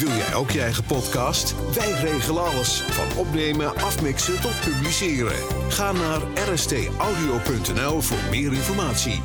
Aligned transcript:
Wil 0.00 0.16
jij 0.16 0.34
ook 0.34 0.50
je 0.50 0.60
eigen 0.60 0.84
podcast? 0.84 1.54
Wij 1.74 1.90
regelen 1.90 2.44
alles. 2.44 2.84
Van 2.88 3.18
opnemen, 3.18 3.76
afmixen 3.76 4.40
tot 4.40 4.60
publiceren. 4.60 5.36
Ga 5.68 5.92
naar 5.92 6.20
rstaudio.nl 6.52 8.00
voor 8.00 8.18
meer 8.30 8.52
informatie. 8.52 9.22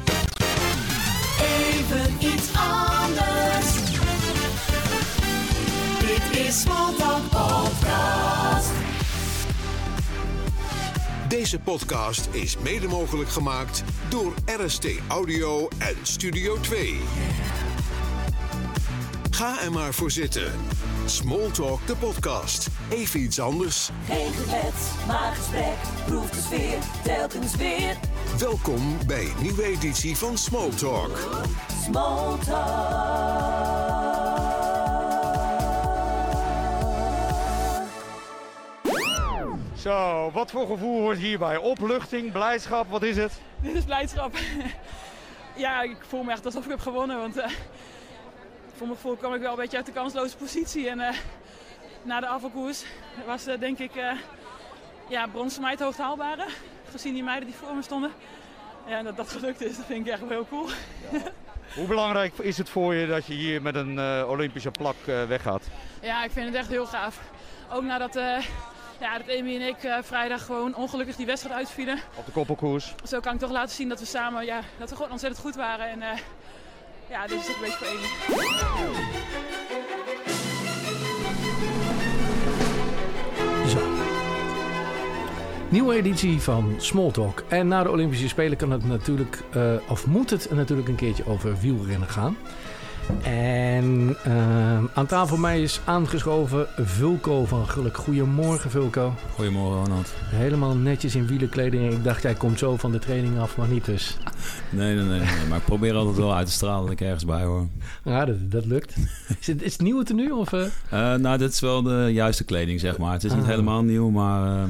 Even 1.72 2.16
iets 2.20 2.48
anders. 2.54 3.74
Dit 6.00 6.40
is 6.40 6.62
Smalltalk 6.62 7.30
Podcast. 7.30 8.70
Deze 11.28 11.60
podcast 11.60 12.28
is 12.32 12.58
mede 12.58 12.88
mogelijk 12.88 13.30
gemaakt 13.30 13.84
door 14.10 14.34
RST 14.46 14.88
Audio 15.08 15.68
en 15.78 15.96
Studio 16.02 16.60
2. 16.60 17.00
Ga 19.36 19.62
er 19.62 19.72
maar 19.72 19.94
voor 19.94 20.12
zitten. 20.12 20.52
Smalltalk 21.06 21.88
de 21.88 21.96
podcast. 21.96 22.68
Even 22.90 23.20
iets 23.20 23.40
anders. 23.40 23.90
Geen 24.06 24.34
gebed, 24.34 25.06
maar 25.08 25.34
gesprek. 25.36 25.76
Proef 26.06 26.30
de 26.30 26.42
sfeer, 26.42 26.78
telkens 27.04 27.56
weer. 27.56 27.98
Welkom 28.40 28.98
bij 29.08 29.24
een 29.24 29.42
nieuwe 29.42 29.64
editie 29.64 30.18
van 30.18 30.38
Smalltalk. 30.38 31.18
Smalltalk. 31.84 32.54
Zo, 39.78 40.32
wat 40.32 40.52
voor 40.52 40.68
gevoel 40.68 41.00
hoort 41.02 41.18
hierbij? 41.18 41.58
Opluchting, 41.58 42.32
blijdschap, 42.32 42.90
wat 42.90 43.04
is 43.04 43.18
het? 43.18 43.32
Dit 43.62 43.76
is 43.76 43.84
blijdschap. 43.84 44.38
ja, 45.56 45.82
ik 45.82 45.98
voel 46.08 46.24
me 46.24 46.32
echt 46.32 46.46
alsof 46.46 46.64
ik 46.64 46.70
heb 46.70 46.80
gewonnen. 46.80 47.18
Want 47.18 47.38
uh, 47.38 47.46
voor 48.78 48.88
mijn 48.88 49.00
gevoel 49.00 49.16
kwam 49.16 49.34
ik 49.34 49.42
wel 49.42 49.52
een 49.52 49.58
beetje 49.58 49.78
uit 49.78 49.86
de 49.86 49.92
kansloze 49.92 50.38
positie. 50.38 50.90
En 50.90 51.00
uh, 51.00 51.10
na 52.02 52.20
de 52.20 52.28
afvalkoers 52.28 52.84
was 53.26 53.48
uh, 53.48 53.60
denk 53.60 53.80
ik 53.80 53.92
ja, 55.08 55.28
brons 55.28 55.54
voor 55.54 55.62
mij 55.62 55.72
het 55.72 55.80
hoogst 55.80 56.00
haalbare. 56.00 56.46
Gezien 56.92 57.14
die 57.14 57.24
meiden 57.24 57.50
die 57.50 57.58
voor 57.58 57.76
me 57.76 57.82
stonden. 57.82 58.12
Ja, 58.88 59.04
dat 59.04 59.18
dat 59.18 59.30
gelukt 59.30 59.62
is, 59.62 59.78
dat 59.78 59.86
vind 59.86 60.06
ik 60.06 60.12
echt 60.12 60.22
wel 60.22 60.30
heel 60.30 60.48
cool. 60.48 60.68
Ja. 61.12 61.20
Hoe 61.76 61.88
belangrijk 61.88 62.38
is 62.38 62.58
het 62.58 62.70
voor 62.70 62.94
je 62.94 63.08
dat 63.08 63.26
je 63.26 63.34
hier 63.34 63.62
met 63.62 63.76
een 63.76 64.26
Olympische 64.26 64.72
plak 64.72 64.96
weggaat? 65.06 65.64
Ja, 66.02 66.24
ik 66.24 66.32
vind 66.32 66.46
het 66.46 66.56
echt 66.56 66.70
heel 66.70 66.86
gaaf. 66.86 67.20
Ook 67.72 67.84
nadat 67.84 68.14
ja, 69.00 69.18
dat 69.18 69.38
Amy 69.38 69.56
en 69.56 69.68
ik 69.68 69.84
uh, 69.84 69.98
vrijdag 70.02 70.46
gewoon 70.46 70.76
ongelukkig 70.76 71.16
die 71.16 71.26
wedstrijd 71.26 71.56
uitvielen. 71.56 72.00
Op 72.16 72.26
de 72.26 72.32
koppelkoers. 72.32 72.94
Zo 73.04 73.20
kan 73.20 73.34
ik 73.34 73.40
toch 73.40 73.52
laten 73.52 73.76
zien 73.76 73.90
dat 73.90 74.00
we 74.00 74.06
samen, 74.06 74.46
ja, 74.46 74.62
dat 74.78 74.90
we 74.90 74.96
gewoon 74.96 75.12
ontzettend 75.12 75.42
goed 75.42 75.56
waren. 75.56 75.90
En 75.90 76.00
uh, 76.00 76.10
ja, 77.10 77.28
dit 77.28 77.40
is 77.40 77.48
een 77.48 77.54
beetje 77.62 77.86
voor. 77.86 78.96
Zo. 83.68 83.80
Nieuwe 85.70 85.96
editie 85.96 86.42
van 86.42 86.76
Smalltalk. 86.78 87.44
En 87.48 87.68
na 87.68 87.84
de 87.84 87.92
Olympische 87.92 88.28
Spelen 88.28 88.58
kan 88.58 88.72
het 88.72 88.86
natuurlijk, 88.86 89.44
uh, 89.56 89.74
of 89.88 90.08
moet 90.08 90.30
het 90.30 90.52
natuurlijk 90.52 90.88
een 90.88 90.96
keertje 90.96 91.28
over 91.28 91.58
wielrennen 91.60 92.10
gaan. 92.10 92.38
En 93.24 94.16
uh, 94.28 94.84
aan 94.94 95.06
tafel 95.06 95.38
mij 95.38 95.62
is 95.62 95.80
aangeschoven 95.84 96.68
Vulko 96.78 97.46
van 97.46 97.68
Geluk. 97.68 97.98
Goedemorgen 97.98 98.70
Vulko. 98.70 99.14
Goedemorgen 99.34 99.84
Ronald. 99.84 100.14
Helemaal 100.24 100.76
netjes 100.76 101.16
in 101.16 101.28
wielenkleding. 101.28 101.94
Ik 101.94 102.04
dacht, 102.04 102.22
jij 102.22 102.34
komt 102.34 102.60
zo 102.60 102.78
van 102.78 102.92
de 102.92 103.00
training 103.00 103.40
af, 103.40 103.58
maar 103.58 103.68
niet 103.68 103.86
dus. 103.86 104.18
Nee, 104.70 104.96
nee, 104.96 105.04
nee. 105.04 105.20
nee. 105.20 105.48
Maar 105.50 105.58
ik 105.58 105.66
probeer 105.66 105.94
altijd 105.94 106.18
wel 106.18 106.36
uit 106.36 106.48
te 106.48 106.54
stralen 106.54 106.82
dat 106.82 106.92
ik 106.92 107.02
ergens 107.02 107.26
bij 107.26 107.44
hoor. 107.44 107.68
Ja, 108.04 108.26
dat, 108.26 108.52
dat 108.52 108.66
lukt. 108.66 108.96
Is 109.40 109.48
het, 109.48 109.62
is 109.62 109.72
het 109.72 109.82
nieuwe 109.82 110.04
tenue? 110.04 110.36
Of, 110.36 110.52
uh? 110.52 110.62
Uh, 110.62 110.70
nou, 111.16 111.38
dit 111.38 111.52
is 111.52 111.60
wel 111.60 111.82
de 111.82 112.10
juiste 112.12 112.44
kleding, 112.44 112.80
zeg 112.80 112.98
maar. 112.98 113.14
Het 113.14 113.24
is 113.24 113.32
niet 113.32 113.42
ah. 113.42 113.48
helemaal 113.48 113.84
nieuw, 113.84 114.10
maar 114.10 114.68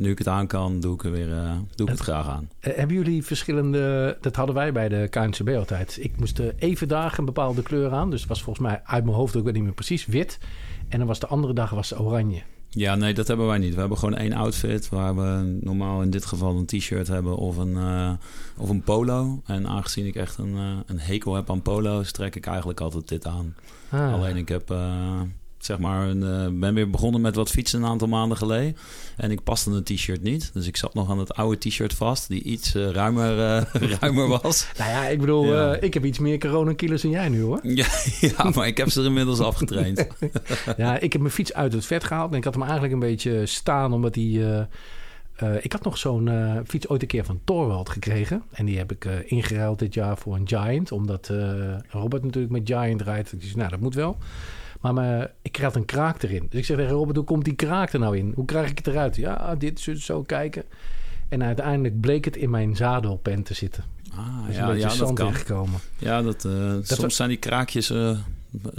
nu 0.00 0.10
ik 0.10 0.18
het 0.18 0.28
aan 0.28 0.46
kan, 0.46 0.80
doe 0.80 0.94
ik, 0.94 1.04
er 1.04 1.10
weer, 1.10 1.28
uh, 1.28 1.52
doe 1.74 1.86
ik 1.86 1.92
het 1.92 2.02
graag 2.02 2.28
aan. 2.28 2.48
Uh, 2.60 2.74
hebben 2.74 2.96
jullie 2.96 3.24
verschillende... 3.24 4.16
Dat 4.20 4.36
hadden 4.36 4.54
wij 4.54 4.72
bij 4.72 4.88
de 4.88 5.08
KNCB 5.10 5.48
altijd. 5.48 5.98
Ik 6.00 6.12
moest 6.18 6.38
even 6.58 6.88
dagen 6.88 7.18
een 7.18 7.24
bepaalde 7.24 7.62
kleur 7.62 7.92
aan. 7.92 8.10
Dus 8.10 8.20
het 8.20 8.28
was 8.28 8.42
volgens 8.42 8.66
mij 8.66 8.80
uit 8.84 9.04
mijn 9.04 9.16
hoofd 9.16 9.36
ook 9.36 9.52
niet 9.52 9.62
meer 9.62 9.72
precies 9.72 10.06
wit. 10.06 10.38
En 10.88 10.98
dan 10.98 11.06
was 11.06 11.18
de 11.18 11.26
andere 11.26 11.52
dag 11.52 11.70
was 11.70 11.98
oranje. 11.98 12.42
Ja, 12.72 12.94
nee, 12.94 13.14
dat 13.14 13.28
hebben 13.28 13.46
wij 13.46 13.58
niet. 13.58 13.74
We 13.74 13.80
hebben 13.80 13.98
gewoon 13.98 14.16
één 14.16 14.32
outfit 14.32 14.88
waar 14.88 15.16
we 15.16 15.58
normaal 15.60 16.02
in 16.02 16.10
dit 16.10 16.24
geval 16.24 16.56
een 16.56 16.66
t-shirt 16.66 17.08
hebben 17.08 17.36
of 17.36 17.56
een, 17.56 17.72
uh, 17.72 18.12
of 18.56 18.68
een 18.68 18.82
polo. 18.82 19.42
En 19.46 19.66
aangezien 19.66 20.06
ik 20.06 20.14
echt 20.14 20.38
een, 20.38 20.54
uh, 20.54 20.78
een 20.86 21.00
hekel 21.00 21.34
heb 21.34 21.50
aan 21.50 21.62
polo's, 21.62 22.12
trek 22.12 22.36
ik 22.36 22.46
eigenlijk 22.46 22.80
altijd 22.80 23.08
dit 23.08 23.26
aan. 23.26 23.54
Ah. 23.88 24.12
Alleen 24.12 24.36
ik 24.36 24.48
heb 24.48 24.70
uh, 24.70 25.20
zeg 25.64 25.78
maar, 25.78 26.14
uh, 26.14 26.46
ben 26.52 26.74
weer 26.74 26.90
begonnen 26.90 27.20
met 27.20 27.34
wat 27.34 27.50
fietsen 27.50 27.82
een 27.82 27.88
aantal 27.88 28.08
maanden 28.08 28.36
geleden. 28.36 28.76
En 29.16 29.30
ik 29.30 29.42
paste 29.42 29.70
een 29.70 29.82
t-shirt 29.82 30.22
niet. 30.22 30.50
Dus 30.52 30.66
ik 30.66 30.76
zat 30.76 30.94
nog 30.94 31.10
aan 31.10 31.18
het 31.18 31.34
oude 31.34 31.58
t-shirt 31.58 31.94
vast, 31.94 32.28
die 32.28 32.42
iets 32.42 32.74
uh, 32.74 32.90
ruimer, 32.90 33.38
uh, 33.38 33.90
ruimer 34.00 34.28
was. 34.28 34.66
nou 34.78 34.90
ja, 34.90 35.06
ik 35.06 35.20
bedoel, 35.20 35.44
ja. 35.44 35.76
ik 35.76 35.94
heb 35.94 36.04
iets 36.04 36.18
meer 36.18 36.38
coronakilo's 36.38 37.02
dan 37.02 37.10
jij 37.10 37.28
nu 37.28 37.42
hoor. 37.42 37.60
Ja, 37.62 37.86
ja, 38.36 38.50
maar 38.54 38.66
ik 38.66 38.76
heb 38.76 38.90
ze 38.90 39.00
er 39.00 39.06
inmiddels 39.06 39.40
afgetraind. 39.40 40.06
ja, 40.76 40.98
ik 40.98 41.12
heb 41.12 41.20
mijn 41.20 41.34
fiets 41.34 41.54
uit 41.54 41.72
het 41.72 41.86
vet 41.86 42.04
gehaald. 42.04 42.30
En 42.30 42.38
ik 42.38 42.44
had 42.44 42.54
hem 42.54 42.62
eigenlijk 42.62 42.92
een 42.92 42.98
beetje 42.98 43.46
staan, 43.46 43.92
omdat 43.92 44.14
die... 44.14 44.42
ik 45.60 45.72
had 45.72 45.82
nog 45.82 45.98
zo'n 45.98 46.30
fiets 46.66 46.88
ooit 46.88 47.02
een 47.02 47.08
keer 47.08 47.24
van 47.24 47.40
Torwald 47.44 47.88
gekregen. 47.88 48.42
En 48.52 48.64
die 48.66 48.78
heb 48.78 48.92
ik 48.92 49.04
ingeruild 49.26 49.78
dit 49.78 49.94
jaar 49.94 50.18
voor 50.18 50.34
een 50.34 50.48
Giant. 50.48 50.92
Omdat 50.92 51.30
Robert 51.88 52.22
natuurlijk 52.22 52.52
met 52.52 52.62
Giant 52.64 53.02
rijdt. 53.02 53.40
Dus 53.40 53.54
nou, 53.54 53.70
dat 53.70 53.80
moet 53.80 53.94
wel. 53.94 54.18
Maar 54.80 54.94
me, 54.94 55.30
ik 55.42 55.52
krijg 55.52 55.74
een 55.74 55.84
kraak 55.84 56.22
erin. 56.22 56.46
Dus 56.50 56.58
ik 56.60 56.64
zeg 56.64 56.76
tegen 56.76 56.92
Robert, 56.92 57.16
hoe 57.16 57.24
komt 57.24 57.44
die 57.44 57.54
kraak 57.54 57.92
er 57.92 57.98
nou 57.98 58.16
in? 58.16 58.32
Hoe 58.34 58.44
krijg 58.44 58.70
ik 58.70 58.78
het 58.78 58.86
eruit? 58.86 59.16
Ja, 59.16 59.54
dit, 59.54 59.80
zo, 59.80 59.94
zo 59.94 60.22
kijken. 60.22 60.64
En 61.28 61.42
uiteindelijk 61.42 62.00
bleek 62.00 62.24
het 62.24 62.36
in 62.36 62.50
mijn 62.50 62.76
zadelpen 62.76 63.42
te 63.42 63.54
zitten. 63.54 63.84
Ah, 64.16 64.46
dus 64.46 64.56
ja, 64.56 64.68
een 64.68 64.78
ja. 64.78 65.32
Gekomen. 65.32 65.80
Ja, 65.98 66.22
dat, 66.22 66.44
uh, 66.44 66.70
dat 66.72 66.86
soms 66.86 67.16
zijn 67.16 67.28
die 67.28 67.38
kraakjes 67.38 67.90
uh, 67.90 68.18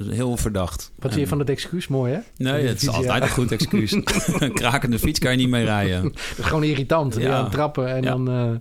heel 0.08 0.38
verdacht. 0.38 0.92
Wat 0.96 1.12
vind 1.12 1.24
je 1.24 1.28
van 1.28 1.38
dat 1.38 1.50
excuus? 1.50 1.88
Mooi, 1.88 2.14
hè? 2.14 2.20
Nee, 2.38 2.68
het 2.68 2.82
is 2.82 2.88
altijd 2.88 3.24
een 3.24 3.30
goed 3.30 3.52
excuus. 3.52 3.92
een 4.40 4.54
krakende 4.54 5.00
fiets 5.00 5.20
kan 5.20 5.32
je 5.32 5.38
niet 5.38 5.50
mee 5.50 5.66
rijden. 5.66 6.04
dat 6.04 6.14
is 6.38 6.46
gewoon 6.46 6.64
irritant. 6.64 7.16
Ja. 7.16 7.36
aan 7.36 7.44
het 7.44 7.52
trappen 7.52 7.88
en 7.88 8.04
ja. 8.04 8.10
dan... 8.10 8.30
Uh, 8.30 8.58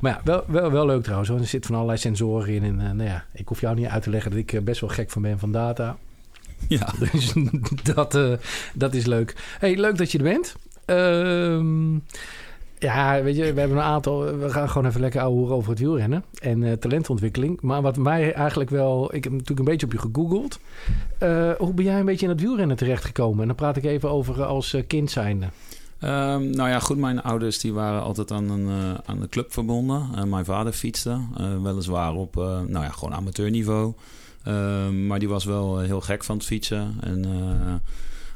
maar 0.00 0.12
ja, 0.12 0.20
wel, 0.24 0.44
wel, 0.46 0.70
wel 0.70 0.86
leuk 0.86 1.02
trouwens. 1.02 1.30
Hoor. 1.30 1.38
Er 1.38 1.46
zit 1.46 1.66
van 1.66 1.74
allerlei 1.74 1.98
sensoren 1.98 2.48
in. 2.48 2.62
En 2.62 2.96
nou 2.96 3.08
ja, 3.08 3.24
ik 3.32 3.48
hoef 3.48 3.60
jou 3.60 3.74
niet 3.74 3.86
uit 3.86 4.02
te 4.02 4.10
leggen 4.10 4.30
dat 4.30 4.40
ik 4.40 4.64
best 4.64 4.80
wel 4.80 4.90
gek 4.90 5.10
van 5.10 5.22
ben 5.22 5.38
van 5.38 5.52
data. 5.52 5.96
Ja. 6.68 6.92
Dus 7.12 7.32
dat, 7.94 8.14
uh, 8.14 8.32
dat 8.74 8.94
is 8.94 9.06
leuk. 9.06 9.36
Hey, 9.58 9.76
leuk 9.76 9.98
dat 9.98 10.12
je 10.12 10.18
er 10.18 10.24
bent. 10.24 10.56
Uh, 10.86 12.00
ja, 12.78 13.22
weet 13.22 13.36
je, 13.36 13.52
we 13.52 13.60
hebben 13.60 13.78
een 13.78 13.82
aantal... 13.82 14.36
We 14.36 14.50
gaan 14.50 14.68
gewoon 14.68 14.88
even 14.88 15.00
lekker 15.00 15.20
ouwe 15.20 15.50
over 15.50 15.70
het 15.70 15.78
wielrennen. 15.78 16.24
En 16.40 16.62
uh, 16.62 16.72
talentontwikkeling. 16.72 17.60
Maar 17.60 17.82
wat 17.82 17.96
mij 17.96 18.32
eigenlijk 18.32 18.70
wel... 18.70 19.14
Ik 19.14 19.24
heb 19.24 19.32
natuurlijk 19.32 19.58
een 19.58 19.64
beetje 19.64 19.86
op 19.86 19.92
je 19.92 19.98
gegoogeld. 19.98 20.58
Uh, 21.22 21.50
hoe 21.58 21.74
ben 21.74 21.84
jij 21.84 21.98
een 21.98 22.04
beetje 22.04 22.26
in 22.26 22.32
het 22.32 22.40
wielrennen 22.40 22.76
terechtgekomen? 22.76 23.40
En 23.40 23.46
dan 23.46 23.56
praat 23.56 23.76
ik 23.76 23.84
even 23.84 24.10
over 24.10 24.44
als 24.44 24.76
kind 24.86 25.10
zijnde. 25.10 25.46
Um, 26.04 26.50
nou 26.50 26.68
ja, 26.68 26.78
goed, 26.78 26.96
mijn 26.96 27.22
ouders 27.22 27.58
die 27.58 27.72
waren 27.72 28.02
altijd 28.02 28.30
aan 28.30 28.50
een, 28.50 28.66
uh, 28.66 28.94
aan 29.04 29.20
de 29.20 29.28
club 29.28 29.52
verbonden. 29.52 30.08
Uh, 30.16 30.22
mijn 30.22 30.44
vader 30.44 30.72
fietste, 30.72 31.18
uh, 31.40 31.62
weliswaar 31.62 32.14
op 32.14 32.34
nou 32.34 32.84
ja, 32.84 32.88
gewoon 32.88 33.14
amateurniveau. 33.14 33.92
Uh, 34.48 34.88
maar 34.88 35.18
die 35.18 35.28
was 35.28 35.44
wel 35.44 35.78
heel 35.78 36.00
gek 36.00 36.24
van 36.24 36.36
het 36.36 36.46
fietsen. 36.46 36.94
En 37.00 37.26
uh, 37.26 37.74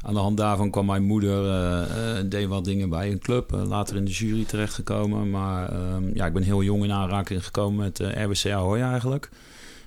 aan 0.02 0.14
de 0.14 0.20
hand 0.20 0.36
daarvan 0.36 0.70
kwam 0.70 0.86
mijn 0.86 1.02
moeder, 1.02 1.44
uh, 1.44 2.30
deed 2.30 2.48
wat 2.48 2.64
dingen 2.64 2.88
bij 2.88 3.10
een 3.10 3.18
club. 3.18 3.50
later 3.50 3.96
in 3.96 4.04
de 4.04 4.10
jury 4.10 4.44
terechtgekomen. 4.44 5.30
Maar 5.30 5.68
ehm, 5.68 6.10
ja, 6.14 6.26
ik 6.26 6.32
ben 6.32 6.42
heel 6.42 6.62
jong 6.62 6.84
in 6.84 6.92
aanraking 6.92 7.44
gekomen 7.44 7.84
met 7.84 7.98
RBC 7.98 8.52
Ahoy 8.52 8.80
eigenlijk. 8.80 9.30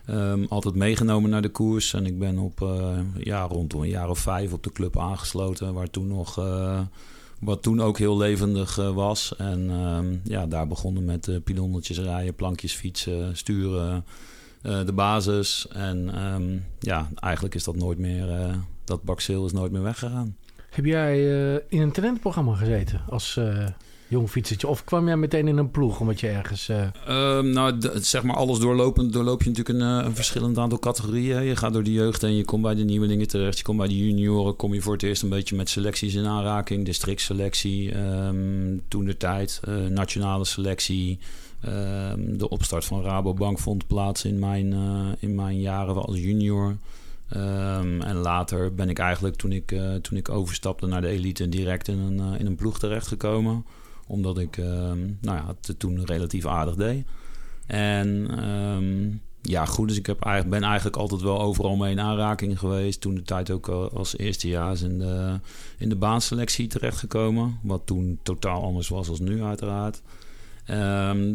Um, 0.10 0.46
altijd 0.50 0.76
meegenomen 0.76 1.30
naar 1.30 1.42
de 1.42 1.50
koers. 1.50 1.94
En 1.94 2.06
ik 2.06 2.20
ben 2.20 2.38
op 2.38 2.68
ja, 3.18 3.42
rondom 3.44 3.82
een 3.82 3.90
jaar 3.90 4.10
of 4.10 4.20
vijf 4.20 4.54
op 4.54 4.64
de 4.64 4.72
club 4.72 5.00
aangesloten. 5.00 5.74
Waar 5.74 5.90
toen 5.90 6.08
nog 6.08 6.36
wat 7.40 7.62
toen 7.62 7.82
ook 7.82 7.98
heel 7.98 8.18
levendig 8.18 8.76
was. 8.76 9.36
En 9.38 9.72
ja, 10.24 10.48
daar 10.48 10.68
begonnen 10.68 11.06
met 11.06 11.44
pilonnetjes 11.44 12.00
rijden, 12.00 12.36
plankjes 12.36 12.74
fietsen, 12.74 13.38
sturen, 13.38 14.04
uh, 14.64 14.86
de 14.86 14.94
basis. 14.94 15.68
En 15.72 16.24
um, 16.24 16.66
ja, 16.80 17.10
eigenlijk 17.16 17.56
is 17.56 17.64
dat 17.64 17.76
nooit 17.76 17.98
meer, 17.98 18.56
dat 18.84 19.04
bakseel 19.04 19.46
is 19.46 19.52
nooit 19.52 19.72
meer 19.72 19.82
weggegaan. 19.82 20.36
Heb 20.70 20.86
jij 20.86 21.24
in 21.68 21.82
een 21.82 21.92
talentenprogramma 21.92 22.56
gezeten 22.56 23.02
als 23.10 23.40
jong 24.10 24.30
fietsertje? 24.30 24.68
Of 24.68 24.84
kwam 24.84 25.08
jij 25.08 25.18
meteen 25.18 25.48
in 25.48 25.58
een 25.58 25.72
ploeg 25.72 26.00
omdat 26.00 26.20
je 26.20 26.28
ergens... 26.28 26.70
Uh... 26.70 27.38
Um, 27.38 27.50
nou, 27.50 27.78
zeg 27.96 28.24
maar 28.24 28.36
alles 28.36 28.60
doorlopend 28.60 29.14
doorloop 29.14 29.44
je 29.44 29.50
natuurlijk 29.50 29.80
een, 29.80 30.06
een, 30.06 30.16
verschillend 30.16 30.58
aantal 30.58 30.80
categorieën. 30.80 31.44
Je 31.44 31.56
gaat 31.56 31.74
door 31.74 31.84
de 31.84 31.94
jeugd 31.94 32.24
en 32.24 32.36
je 32.36 32.46
komt 32.46 32.62
bij 32.62 32.76
de 32.76 32.84
nieuwelingen 32.84 33.28
terecht. 33.28 33.58
Je 33.58 33.64
komt 33.64 33.78
bij 33.78 33.88
de 33.88 33.98
junioren, 33.98 34.56
kom 34.56 34.74
je 34.74 34.82
voor 34.82 34.94
het 34.94 35.04
eerst 35.04 35.24
een 35.24 35.30
beetje 35.30 35.56
met 35.56 35.70
selecties 35.70 36.14
in 36.14 36.26
aanraking. 36.26 36.86
Districtselectie, 36.86 37.98
um, 37.98 38.82
toen 38.88 39.06
de 39.06 39.18
tijd, 39.18 39.62
uh, 39.68 39.86
nationale 39.86 40.46
selectie... 40.46 41.20
Um, 41.68 42.38
de 42.38 42.50
opstart 42.50 42.86
van 42.86 43.02
Rabobank 43.02 43.60
vond 43.60 43.88
plaats 43.88 44.26
in 44.26 44.40
mijn, 44.40 44.74
uh, 44.74 45.08
in 45.20 45.36
mijn 45.36 45.60
jaren 45.60 45.96
als 45.96 46.18
junior. 46.18 46.78
Ehm, 47.30 48.02
en 48.02 48.16
later 48.16 48.74
ben 48.74 48.90
ik 48.90 49.00
eigenlijk, 49.00 49.36
toen 49.36 49.52
ik, 49.52 49.72
eh, 49.72 49.96
toen 49.96 50.18
ik 50.18 50.30
overstapte 50.30 50.88
naar 50.88 51.02
de 51.02 51.08
elite, 51.08 51.50
direct 51.50 51.88
in 51.88 52.00
een, 52.00 52.20
eh, 52.20 52.40
in 52.40 52.46
een 52.46 52.56
ploeg 52.56 52.80
terechtgekomen. 52.80 53.66
Omdat 54.08 54.38
ik 54.38 54.58
ehm, 54.58 55.00
nou 55.22 55.38
ja, 55.38 55.56
het 55.62 55.80
toen 55.80 56.06
relatief 56.06 56.46
aardig 56.46 56.76
deed. 56.76 57.06
En 57.68 58.28
ehm, 58.38 59.10
ja, 59.42 59.66
goed, 59.66 59.88
dus 59.88 59.98
ik 59.98 60.06
heb 60.06 60.22
eigenlijk, 60.22 60.60
ben 60.60 60.70
eigenlijk 60.70 60.98
altijd 60.98 61.22
wel 61.22 61.42
overal 61.42 61.76
mee 61.76 61.92
in 61.92 62.00
aanraking 62.00 62.60
geweest. 62.60 63.02
Toen 63.02 63.16
de 63.16 63.22
tijd 63.22 63.52
ook 63.52 63.68
als 63.68 64.18
eerstejaars 64.18 64.82
in 64.82 65.00
de, 65.00 65.40
in 65.78 65.90
de 65.90 65.96
baanselectie 65.96 66.68
terechtgekomen. 66.68 67.60
Wat 67.64 67.82
toen 67.86 68.20
totaal 68.24 68.64
anders 68.64 68.88
was 68.88 69.10
als 69.10 69.20
nu, 69.20 69.44
uiteraard. 69.44 70.02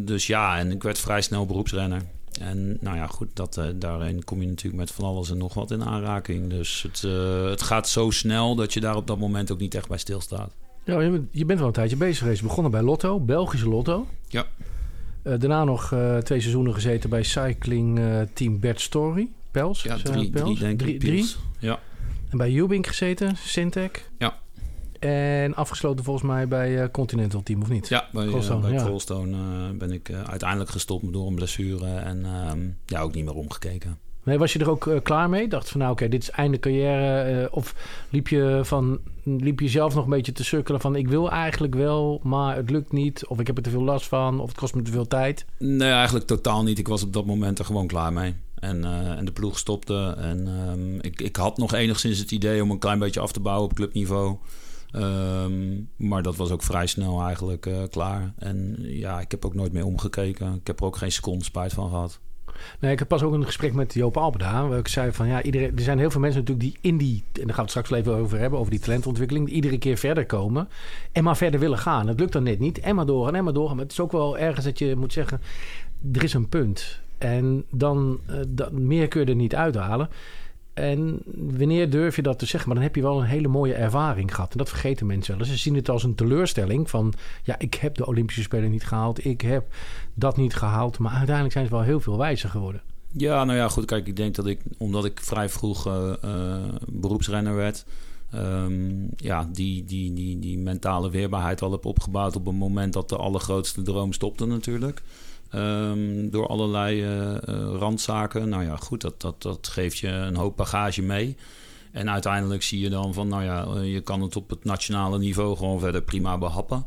Dus 0.05 0.27
ja, 0.27 0.57
en 0.57 0.71
ik 0.71 0.83
werd 0.83 0.99
vrij 0.99 1.21
snel 1.21 1.45
beroepsrenner. 1.45 2.01
En 2.39 2.77
nou 2.81 2.97
ja, 2.97 3.07
goed, 3.07 3.27
dat, 3.33 3.57
uh, 3.57 3.65
daarin 3.75 4.23
kom 4.23 4.41
je 4.41 4.47
natuurlijk 4.47 4.75
met 4.75 4.91
van 4.91 5.05
alles 5.05 5.29
en 5.29 5.37
nog 5.37 5.53
wat 5.53 5.71
in 5.71 5.83
aanraking. 5.83 6.49
Dus 6.49 6.81
het, 6.81 7.03
uh, 7.05 7.49
het 7.49 7.61
gaat 7.61 7.89
zo 7.89 8.09
snel 8.09 8.55
dat 8.55 8.73
je 8.73 8.79
daar 8.79 8.95
op 8.95 9.07
dat 9.07 9.19
moment 9.19 9.51
ook 9.51 9.59
niet 9.59 9.75
echt 9.75 9.87
bij 9.87 9.97
stilstaat. 9.97 10.51
Ja, 10.83 10.99
je 10.99 11.09
bent, 11.09 11.27
je 11.31 11.45
bent 11.45 11.59
wel 11.59 11.67
een 11.67 11.73
tijdje 11.73 11.95
bezig 11.95 12.17
geweest. 12.17 12.41
Begonnen 12.41 12.71
bij 12.71 12.81
Lotto, 12.81 13.19
Belgische 13.19 13.69
Lotto. 13.69 14.07
Ja. 14.27 14.45
Uh, 15.23 15.33
daarna 15.39 15.63
nog 15.63 15.87
twee 16.23 16.39
seizoenen 16.39 16.73
gezeten 16.73 17.09
bij 17.09 17.23
cycling 17.23 17.99
team 18.33 18.59
Bert 18.59 18.81
Story. 18.81 19.29
Pels. 19.51 19.83
Ja, 19.83 19.97
drie, 19.97 20.29
Pels. 20.29 20.43
drie 20.43 20.59
denk 20.59 20.81
ik. 20.81 20.99
Drie? 20.99 21.25
Ja. 21.59 21.79
En 22.29 22.37
bij 22.37 22.51
Jubink 22.51 22.87
gezeten, 22.87 23.35
Syntec. 23.37 24.09
Ja. 24.17 24.37
En 25.05 25.55
afgesloten 25.55 26.05
volgens 26.05 26.25
mij 26.25 26.47
bij 26.47 26.81
uh, 26.81 26.85
Continental 26.91 27.43
Team, 27.43 27.61
of 27.61 27.69
niet? 27.69 27.87
Ja, 27.87 28.07
bij 28.11 28.27
Coldstone, 28.27 28.71
uh, 28.71 28.97
bij 28.97 29.37
ja. 29.37 29.73
ben 29.77 29.91
ik 29.91 30.11
uiteindelijk 30.25 30.69
gestopt 30.69 31.13
door 31.13 31.27
een 31.27 31.35
blessure. 31.35 31.85
En 31.85 32.25
ehm, 32.25 32.59
ja, 32.85 33.01
ook 33.01 33.13
niet 33.13 33.25
meer 33.25 33.33
omgekeken. 33.33 33.97
Nee, 34.23 34.37
was 34.37 34.53
je 34.53 34.59
er 34.59 34.69
ook 34.69 34.99
klaar 35.03 35.29
mee? 35.29 35.47
Dacht 35.47 35.69
van 35.69 35.79
nou 35.79 35.91
oké, 35.91 36.07
dit 36.07 36.21
is 36.21 36.29
einde 36.29 36.59
carrière. 36.59 37.47
of 37.51 37.75
liep 38.09 38.27
je, 38.27 38.59
van, 38.63 38.99
liep 39.23 39.59
je 39.59 39.69
zelf 39.69 39.95
nog 39.95 40.03
een 40.03 40.09
beetje 40.09 40.31
te 40.31 40.43
sukkelen 40.43 40.81
van 40.81 40.95
ik 40.95 41.07
wil 41.07 41.31
eigenlijk 41.31 41.75
wel, 41.75 42.19
maar 42.23 42.55
het 42.55 42.69
lukt 42.69 42.91
niet. 42.91 43.25
Of 43.25 43.39
ik 43.39 43.47
heb 43.47 43.57
er 43.57 43.63
te 43.63 43.69
veel 43.69 43.83
last 43.83 44.07
van, 44.07 44.39
of 44.39 44.47
het 44.47 44.57
kost 44.57 44.75
me 44.75 44.81
te 44.81 44.91
veel 44.91 45.07
tijd? 45.07 45.45
Nee, 45.59 45.91
eigenlijk 45.91 46.25
totaal 46.25 46.63
niet. 46.63 46.79
Ik 46.79 46.87
was 46.87 47.03
op 47.03 47.13
dat 47.13 47.25
moment 47.25 47.59
er 47.59 47.65
gewoon 47.65 47.87
klaar 47.87 48.13
mee. 48.13 48.35
En, 48.55 48.85
en 49.17 49.25
de 49.25 49.31
ploeg 49.31 49.57
stopte. 49.57 50.15
En 50.17 50.47
um, 50.47 50.97
ik, 51.01 51.21
ik 51.21 51.35
had 51.35 51.57
nog 51.57 51.73
enigszins 51.73 52.19
het 52.19 52.31
idee 52.31 52.63
om 52.63 52.71
een 52.71 52.79
klein 52.79 52.99
beetje 52.99 53.19
af 53.19 53.31
te 53.31 53.39
bouwen 53.39 53.69
op 53.69 53.75
clubniveau. 53.75 54.37
Um, 54.97 55.89
maar 55.95 56.23
dat 56.23 56.35
was 56.35 56.51
ook 56.51 56.63
vrij 56.63 56.87
snel 56.87 57.21
eigenlijk 57.21 57.65
uh, 57.65 57.77
klaar. 57.89 58.33
En 58.37 58.75
ja, 58.79 59.19
ik 59.19 59.31
heb 59.31 59.45
ook 59.45 59.53
nooit 59.53 59.73
meer 59.73 59.85
omgekeken. 59.85 60.53
Ik 60.53 60.67
heb 60.67 60.79
er 60.79 60.85
ook 60.85 60.97
geen 60.97 61.11
seconde 61.11 61.43
spijt 61.43 61.73
van 61.73 61.89
gehad. 61.89 62.19
Nee, 62.79 62.91
ik 62.91 62.99
heb 62.99 63.07
pas 63.07 63.23
ook 63.23 63.33
een 63.33 63.45
gesprek 63.45 63.73
met 63.73 63.93
Joop 63.93 64.17
Albeda. 64.17 64.67
Waar 64.67 64.79
ik 64.79 64.87
zei 64.87 65.11
van 65.11 65.27
ja, 65.27 65.41
iedereen, 65.41 65.71
er 65.75 65.83
zijn 65.83 65.99
heel 65.99 66.11
veel 66.11 66.21
mensen 66.21 66.39
natuurlijk 66.39 66.67
die 66.69 66.91
in 66.91 66.97
die, 66.97 67.23
en 67.33 67.45
daar 67.45 67.45
gaan 67.45 67.55
we 67.55 67.61
het 67.61 67.69
straks 67.69 67.91
even 67.91 68.15
over 68.15 68.39
hebben, 68.39 68.59
over 68.59 68.71
die 68.71 68.79
talentontwikkeling, 68.79 69.45
die 69.45 69.55
iedere 69.55 69.77
keer 69.77 69.97
verder 69.97 70.25
komen 70.25 70.69
en 71.11 71.23
maar 71.23 71.37
verder 71.37 71.59
willen 71.59 71.77
gaan. 71.77 72.07
Het 72.07 72.19
lukt 72.19 72.33
dan 72.33 72.43
net 72.43 72.59
niet. 72.59 72.79
En 72.79 72.95
maar 72.95 73.05
doorgaan, 73.05 73.35
en 73.35 73.43
maar 73.43 73.53
doorgaan. 73.53 73.75
Maar 73.75 73.85
het 73.85 73.93
is 73.93 73.99
ook 73.99 74.11
wel 74.11 74.37
ergens 74.37 74.65
dat 74.65 74.79
je 74.79 74.95
moet 74.95 75.13
zeggen, 75.13 75.41
er 76.13 76.23
is 76.23 76.33
een 76.33 76.49
punt. 76.49 76.99
En 77.17 77.65
dan, 77.71 78.19
uh, 78.29 78.35
dan 78.47 78.87
meer 78.87 79.07
kun 79.07 79.21
je 79.21 79.27
er 79.27 79.35
niet 79.35 79.55
uithalen. 79.55 80.09
En 80.75 81.19
wanneer 81.35 81.89
durf 81.89 82.15
je 82.15 82.21
dat 82.21 82.39
te 82.39 82.45
zeggen? 82.45 82.69
Maar 82.69 82.77
dan 82.77 82.87
heb 82.87 82.95
je 82.95 83.01
wel 83.01 83.19
een 83.19 83.25
hele 83.25 83.47
mooie 83.47 83.73
ervaring 83.73 84.35
gehad. 84.35 84.51
En 84.51 84.57
dat 84.57 84.69
vergeten 84.69 85.05
mensen 85.05 85.31
wel 85.31 85.41
eens. 85.41 85.55
Ze 85.55 85.61
zien 85.61 85.75
het 85.75 85.89
als 85.89 86.03
een 86.03 86.15
teleurstelling 86.15 86.89
van... 86.89 87.13
ja, 87.43 87.59
ik 87.59 87.73
heb 87.73 87.95
de 87.95 88.05
Olympische 88.05 88.41
Spelen 88.41 88.71
niet 88.71 88.85
gehaald. 88.85 89.25
Ik 89.25 89.41
heb 89.41 89.73
dat 90.13 90.37
niet 90.37 90.55
gehaald. 90.55 90.99
Maar 90.99 91.11
uiteindelijk 91.11 91.53
zijn 91.53 91.65
ze 91.65 91.71
wel 91.71 91.81
heel 91.81 91.99
veel 91.99 92.17
wijzer 92.17 92.49
geworden. 92.49 92.81
Ja, 93.11 93.43
nou 93.43 93.57
ja, 93.57 93.69
goed. 93.69 93.85
Kijk, 93.85 94.07
ik 94.07 94.15
denk 94.15 94.35
dat 94.35 94.45
ik... 94.45 94.61
omdat 94.77 95.05
ik 95.05 95.19
vrij 95.19 95.49
vroeg 95.49 95.87
uh, 95.87 96.13
uh, 96.25 96.55
beroepsrenner 96.87 97.55
werd... 97.55 97.85
Um, 98.35 99.09
ja, 99.15 99.49
die, 99.51 99.85
die, 99.85 100.13
die, 100.13 100.39
die 100.39 100.57
mentale 100.57 101.09
weerbaarheid 101.09 101.61
al 101.61 101.71
heb 101.71 101.85
opgebouwd... 101.85 102.35
op 102.35 102.47
een 102.47 102.55
moment 102.55 102.93
dat 102.93 103.09
de 103.09 103.17
allergrootste 103.17 103.81
droom 103.81 104.13
stopte 104.13 104.45
natuurlijk... 104.45 105.01
Um, 105.55 106.29
door 106.29 106.47
allerlei 106.47 107.03
uh, 107.03 107.35
randzaken. 107.77 108.49
Nou 108.49 108.63
ja, 108.63 108.75
goed, 108.75 109.01
dat, 109.01 109.21
dat, 109.21 109.41
dat 109.41 109.67
geeft 109.67 109.97
je 109.97 110.07
een 110.07 110.35
hoop 110.35 110.57
bagage 110.57 111.01
mee. 111.01 111.37
En 111.91 112.09
uiteindelijk 112.09 112.63
zie 112.63 112.79
je 112.79 112.89
dan 112.89 113.13
van, 113.13 113.27
nou 113.27 113.43
ja, 113.43 113.65
uh, 113.65 113.93
je 113.93 114.01
kan 114.01 114.21
het 114.21 114.35
op 114.35 114.49
het 114.49 114.63
nationale 114.63 115.17
niveau 115.17 115.57
gewoon 115.57 115.79
verder 115.79 116.01
prima 116.01 116.37
behappen. 116.37 116.85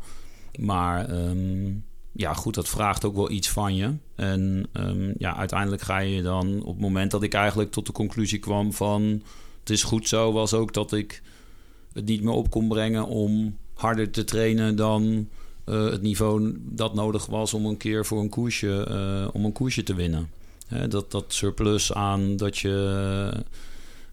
Maar 0.59 1.27
um, 1.29 1.85
ja, 2.11 2.33
goed, 2.33 2.53
dat 2.53 2.69
vraagt 2.69 3.05
ook 3.05 3.15
wel 3.15 3.31
iets 3.31 3.49
van 3.49 3.75
je. 3.75 3.93
En 4.15 4.67
um, 4.73 5.13
ja, 5.17 5.35
uiteindelijk 5.35 5.81
ga 5.81 5.97
je 5.97 6.21
dan, 6.21 6.61
op 6.61 6.73
het 6.73 6.81
moment 6.81 7.11
dat 7.11 7.23
ik 7.23 7.33
eigenlijk 7.33 7.71
tot 7.71 7.85
de 7.85 7.91
conclusie 7.91 8.39
kwam 8.39 8.73
van, 8.73 9.23
het 9.59 9.69
is 9.69 9.83
goed 9.83 10.07
zo, 10.07 10.31
was 10.31 10.53
ook 10.53 10.73
dat 10.73 10.93
ik 10.93 11.21
het 11.93 12.05
niet 12.05 12.23
meer 12.23 12.33
op 12.33 12.49
kon 12.49 12.67
brengen 12.67 13.05
om 13.07 13.57
harder 13.73 14.11
te 14.11 14.23
trainen 14.23 14.75
dan 14.75 15.29
het 15.69 16.01
niveau 16.01 16.57
dat 16.61 16.93
nodig 16.93 17.25
was 17.25 17.53
om 17.53 17.65
een 17.65 17.77
keer 17.77 18.05
voor 18.05 18.19
een 18.19 18.29
koersje, 18.29 18.87
uh, 18.89 19.35
om 19.35 19.45
een 19.45 19.51
koersje 19.51 19.83
te 19.83 19.93
winnen. 19.93 20.29
Dat, 20.89 21.11
dat 21.11 21.25
surplus 21.27 21.93
aan 21.93 22.37
dat 22.37 22.57
je 22.57 23.33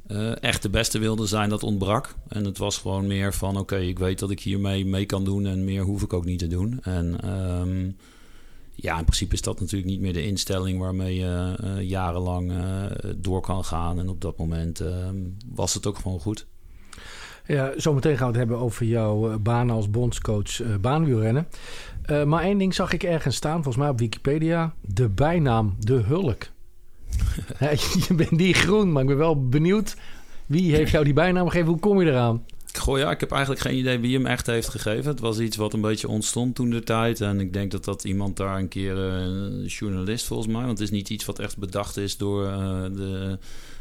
uh, 0.09 0.43
echt 0.43 0.63
de 0.63 0.71
beste 0.71 0.99
wilde 0.99 1.27
zijn, 1.27 1.49
dat 1.49 1.63
ontbrak. 1.63 2.15
En 2.29 2.45
het 2.45 2.59
was 2.59 2.79
gewoon 2.79 3.07
meer 3.07 3.35
van: 3.35 3.59
oké, 3.59 3.77
ik 3.77 3.99
weet 3.99 4.19
dat 4.19 4.31
ik 4.31 4.41
hiermee 4.41 4.87
mee 4.87 5.07
kan 5.07 5.25
doen 5.25 5.47
en 5.47 5.65
meer 5.65 5.83
hoef 5.83 6.03
ik 6.03 6.13
ook 6.13 6.25
niet 6.25 6.39
te 6.39 6.47
doen. 6.47 6.79
En 6.83 7.31
um, 7.61 7.97
ja, 8.73 8.99
in 8.99 9.05
principe 9.05 9.35
is 9.35 9.43
dat 9.43 9.61
natuurlijk 9.61 9.91
niet 9.91 10.01
meer 10.01 10.13
de 10.13 10.27
instelling 10.27 10.79
waarmee 10.79 11.15
je 11.15 11.55
jarenlang 11.81 12.53
door 13.17 13.41
kan 13.41 13.65
gaan. 13.65 13.99
En 13.99 14.09
op 14.09 14.21
dat 14.21 14.37
moment 14.37 14.81
ehm, 14.81 15.17
was 15.55 15.75
het 15.75 15.87
ook 15.87 15.99
gewoon 15.99 16.21
goed. 16.21 16.47
Ja, 17.47 17.73
zometeen 17.77 18.17
gaan 18.17 18.33
we 18.33 18.39
het 18.39 18.49
hebben 18.49 18.59
over 18.59 18.87
jouw 18.87 19.31
eh, 19.31 19.37
baan 19.37 19.71
als 19.71 19.91
bondscoach 19.91 20.61
uh, 20.61 20.77
baanwielrennen. 20.77 21.49
Uh, 22.11 22.25
maar 22.25 22.43
één 22.43 22.59
ding 22.59 22.75
zag 22.75 22.93
ik 22.93 23.03
ergens 23.03 23.37
staan, 23.37 23.55
volgens 23.55 23.77
mij 23.77 23.89
op 23.89 23.99
Wikipedia. 23.99 24.75
De 24.81 25.09
bijnaam 25.09 25.77
De 25.79 25.95
Hulk. 25.95 26.47
je 28.09 28.15
bent 28.15 28.31
niet 28.31 28.57
groen, 28.57 28.93
maar 28.93 29.03
ik 29.03 29.09
ben 29.09 29.17
wel 29.17 29.49
benieuwd. 29.49 29.97
Wie 30.47 30.75
heeft 30.75 30.91
jou 30.91 31.05
die 31.05 31.13
bijnaam 31.13 31.47
gegeven? 31.47 31.69
Hoe 31.69 31.81
kom 31.81 32.01
je 32.01 32.11
eraan? 32.11 32.45
Goh, 32.79 32.99
ja, 32.99 33.11
ik 33.11 33.21
heb 33.21 33.31
eigenlijk 33.31 33.61
geen 33.61 33.77
idee 33.77 33.99
wie 33.99 34.17
hem 34.17 34.27
echt 34.27 34.47
heeft 34.47 34.69
gegeven. 34.69 35.11
Het 35.11 35.21
was 35.21 35.39
iets 35.39 35.57
wat 35.57 35.73
een 35.73 35.81
beetje 35.81 36.09
ontstond 36.09 36.55
toen 36.55 36.71
de 36.71 36.83
tijd. 36.83 37.21
En 37.21 37.41
ik 37.41 37.53
denk 37.53 37.71
dat 37.71 37.85
dat 37.85 38.05
iemand 38.05 38.37
daar 38.37 38.59
een 38.59 38.69
keer, 38.69 38.97
een 38.97 39.65
journalist 39.65 40.27
volgens 40.27 40.49
mij... 40.49 40.65
want 40.65 40.79
het 40.79 40.81
is 40.81 40.91
niet 40.91 41.11
iets 41.11 41.25
wat 41.25 41.39
echt 41.39 41.59
bedacht 41.59 41.97
is 41.97 42.17
door 42.17 42.45
de 42.93 43.39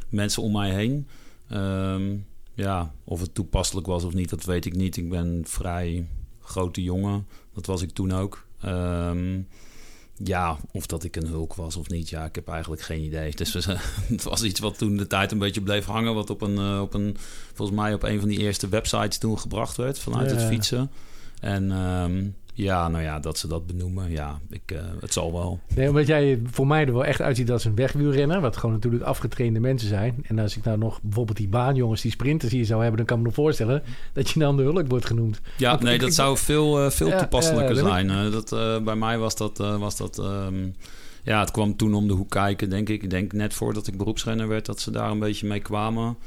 mensen 0.09 0.43
om 0.43 0.51
mij 0.51 0.69
heen... 0.69 1.07
Um, 1.51 2.25
ja, 2.55 2.93
of 3.03 3.19
het 3.19 3.33
toepasselijk 3.33 3.87
was 3.87 4.03
of 4.03 4.13
niet, 4.13 4.29
dat 4.29 4.43
weet 4.43 4.65
ik 4.65 4.75
niet. 4.75 4.97
Ik 4.97 5.09
ben 5.09 5.43
vrij 5.47 6.07
grote 6.39 6.83
jongen. 6.83 7.27
Dat 7.53 7.65
was 7.65 7.81
ik 7.81 7.91
toen 7.91 8.11
ook. 8.11 8.47
Um, 8.65 9.47
ja, 10.17 10.57
of 10.71 10.85
dat 10.85 11.03
ik 11.03 11.15
een 11.15 11.27
hulk 11.27 11.53
was 11.53 11.75
of 11.75 11.89
niet, 11.89 12.09
ja, 12.09 12.25
ik 12.25 12.35
heb 12.35 12.47
eigenlijk 12.47 12.81
geen 12.81 13.03
idee. 13.03 13.35
Dus 13.35 13.53
het 14.07 14.23
was 14.23 14.43
iets 14.43 14.59
wat 14.59 14.77
toen 14.77 14.97
de 14.97 15.07
tijd 15.07 15.31
een 15.31 15.37
beetje 15.37 15.61
bleef 15.61 15.85
hangen. 15.85 16.13
Wat 16.13 16.29
op 16.29 16.41
een, 16.41 16.55
uh, 16.55 16.81
op 16.81 16.93
een 16.93 17.17
volgens 17.53 17.77
mij 17.77 17.93
op 17.93 18.03
een 18.03 18.19
van 18.19 18.29
die 18.29 18.39
eerste 18.39 18.67
websites 18.67 19.17
toen 19.17 19.39
gebracht 19.39 19.77
werd 19.77 19.99
vanuit 19.99 20.29
ja. 20.29 20.35
het 20.35 20.45
fietsen. 20.45 20.91
En 21.39 21.71
um, 21.71 22.35
ja, 22.57 22.87
nou 22.87 23.03
ja, 23.03 23.19
dat 23.19 23.37
ze 23.37 23.47
dat 23.47 23.67
benoemen, 23.67 24.11
ja, 24.11 24.39
ik, 24.49 24.71
uh, 24.73 24.79
het 24.99 25.13
zal 25.13 25.33
wel. 25.33 25.59
Nee, 25.75 25.89
omdat 25.89 26.07
jij 26.07 26.41
voor 26.45 26.67
mij 26.67 26.85
er 26.85 26.93
wel 26.93 27.05
echt 27.05 27.21
uitziet 27.21 27.51
als 27.51 27.65
een 27.65 27.75
wegwielrenner, 27.75 28.41
wat 28.41 28.57
gewoon 28.57 28.75
natuurlijk 28.75 29.03
afgetrainde 29.03 29.59
mensen 29.59 29.87
zijn. 29.87 30.15
En 30.27 30.39
als 30.39 30.57
ik 30.57 30.63
nou 30.63 30.77
nog 30.77 31.01
bijvoorbeeld 31.01 31.37
die 31.37 31.47
baanjongens, 31.47 32.01
die 32.01 32.11
sprinters 32.11 32.51
hier 32.51 32.65
zou 32.65 32.81
hebben, 32.81 32.97
dan 32.97 33.05
kan 33.05 33.17
ik 33.17 33.21
me 33.21 33.27
nog 33.27 33.37
voorstellen 33.37 33.83
dat 34.13 34.29
je 34.29 34.39
dan 34.39 34.57
de 34.57 34.63
hulk 34.63 34.87
wordt 34.87 35.05
genoemd. 35.05 35.41
Ja, 35.57 35.69
want 35.69 35.81
nee, 35.81 35.93
ik, 35.93 35.99
dat 35.99 36.09
ik, 36.09 36.15
zou 36.15 36.37
veel, 36.37 36.85
uh, 36.85 36.89
veel 36.89 37.07
ja, 37.07 37.17
toepasselijker 37.17 37.75
uh, 37.75 37.83
zijn. 37.83 38.31
Dat, 38.31 38.49
bij 38.83 38.95
mij 38.95 39.17
was 39.17 39.35
dat, 39.35 39.57
was 39.57 39.97
dat 39.97 40.17
um, 40.17 40.75
ja, 41.23 41.39
het 41.39 41.51
kwam 41.51 41.75
toen 41.75 41.93
om 41.93 42.07
de 42.07 42.13
hoek 42.13 42.29
kijken, 42.29 42.69
denk 42.69 42.89
ik. 42.89 43.03
Ik 43.03 43.09
denk 43.09 43.33
net 43.33 43.53
voordat 43.53 43.87
ik 43.87 43.97
beroepsrenner 43.97 44.47
werd, 44.47 44.65
dat 44.65 44.79
ze 44.79 44.91
daar 44.91 45.11
een 45.11 45.19
beetje 45.19 45.47
mee 45.47 45.59
kwamen. 45.59 46.17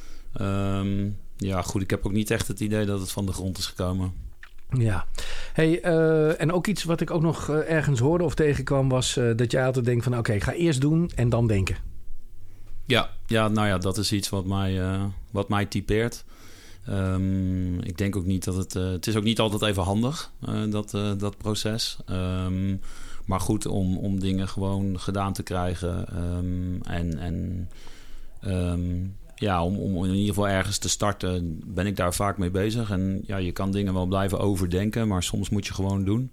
Um, 0.41 1.17
ja, 1.37 1.63
goed, 1.63 1.83
ik 1.83 1.91
heb 1.91 2.07
ook 2.07 2.13
niet 2.13 2.31
echt 2.31 2.49
het 2.49 2.61
idee 2.61 2.87
dat 2.87 3.01
het 3.01 3.11
van 3.11 3.27
de 3.27 3.33
grond 3.33 3.59
is 3.59 3.67
gekomen. 3.67 4.13
Ja, 4.71 5.07
hey, 5.53 5.85
uh, 5.85 6.41
en 6.41 6.53
ook 6.53 6.67
iets 6.67 6.85
wat 6.85 7.01
ik 7.01 7.11
ook 7.11 7.23
nog 7.23 7.49
uh, 7.49 7.71
ergens 7.71 8.01
hoorde 8.01 8.25
of 8.25 8.35
tegenkwam, 8.35 8.89
was 8.89 9.17
uh, 9.17 9.37
dat 9.37 9.51
jij 9.51 9.67
altijd 9.67 9.85
denkt 9.85 10.05
van 10.05 10.19
oké, 10.19 10.41
ga 10.41 10.53
eerst 10.53 10.81
doen 10.81 11.11
en 11.15 11.29
dan 11.29 11.47
denken. 11.47 11.77
Ja, 12.85 13.11
ja, 13.27 13.49
nou 13.49 13.67
ja, 13.67 13.79
dat 13.79 13.99
is 13.99 14.13
iets 14.13 14.29
wat 14.29 14.47
mij, 14.47 14.81
wat 15.31 15.49
mij 15.49 15.67
typeert. 15.67 16.25
Um, 16.89 17.81
ik 17.81 17.99
denk 17.99 18.17
ook 18.17 18.25
niet 18.25 18.45
dat 18.45 18.57
het. 18.57 18.75
het 18.75 19.07
is 19.07 19.17
ook 19.17 19.25
niet 19.25 19.41
altijd 19.41 19.63
even 19.63 19.83
handig, 19.83 20.33
dat, 20.71 20.91
dat 21.19 21.37
proces. 21.37 21.99
Um, 22.11 22.81
maar 23.25 23.41
goed, 23.41 23.67
om, 23.67 23.97
om 23.97 24.21
dingen 24.21 24.49
gewoon 24.49 25.01
gedaan 25.01 25.33
te 25.33 25.43
krijgen. 25.43 26.07
Um, 26.37 26.81
en 26.83 27.19
en 27.19 27.69
ja, 29.39 29.65
om, 29.65 29.77
om 29.77 30.05
in 30.05 30.11
ieder 30.11 30.35
geval 30.35 30.49
ergens 30.49 30.79
te 30.79 30.89
starten, 30.89 31.61
ben 31.67 31.87
ik 31.87 31.97
daar 31.97 32.15
vaak 32.15 32.39
mee 32.39 32.51
bezig. 32.51 32.91
En 32.91 33.23
ja, 33.27 33.37
je 33.37 33.53
kan 33.53 33.71
dingen 33.71 33.95
wel 33.95 34.07
blijven 34.07 34.41
overdenken, 34.41 35.09
maar 35.09 35.23
soms 35.23 35.49
moet 35.49 35.67
je 35.67 35.75
gewoon 35.75 36.05
doen. 36.05 36.31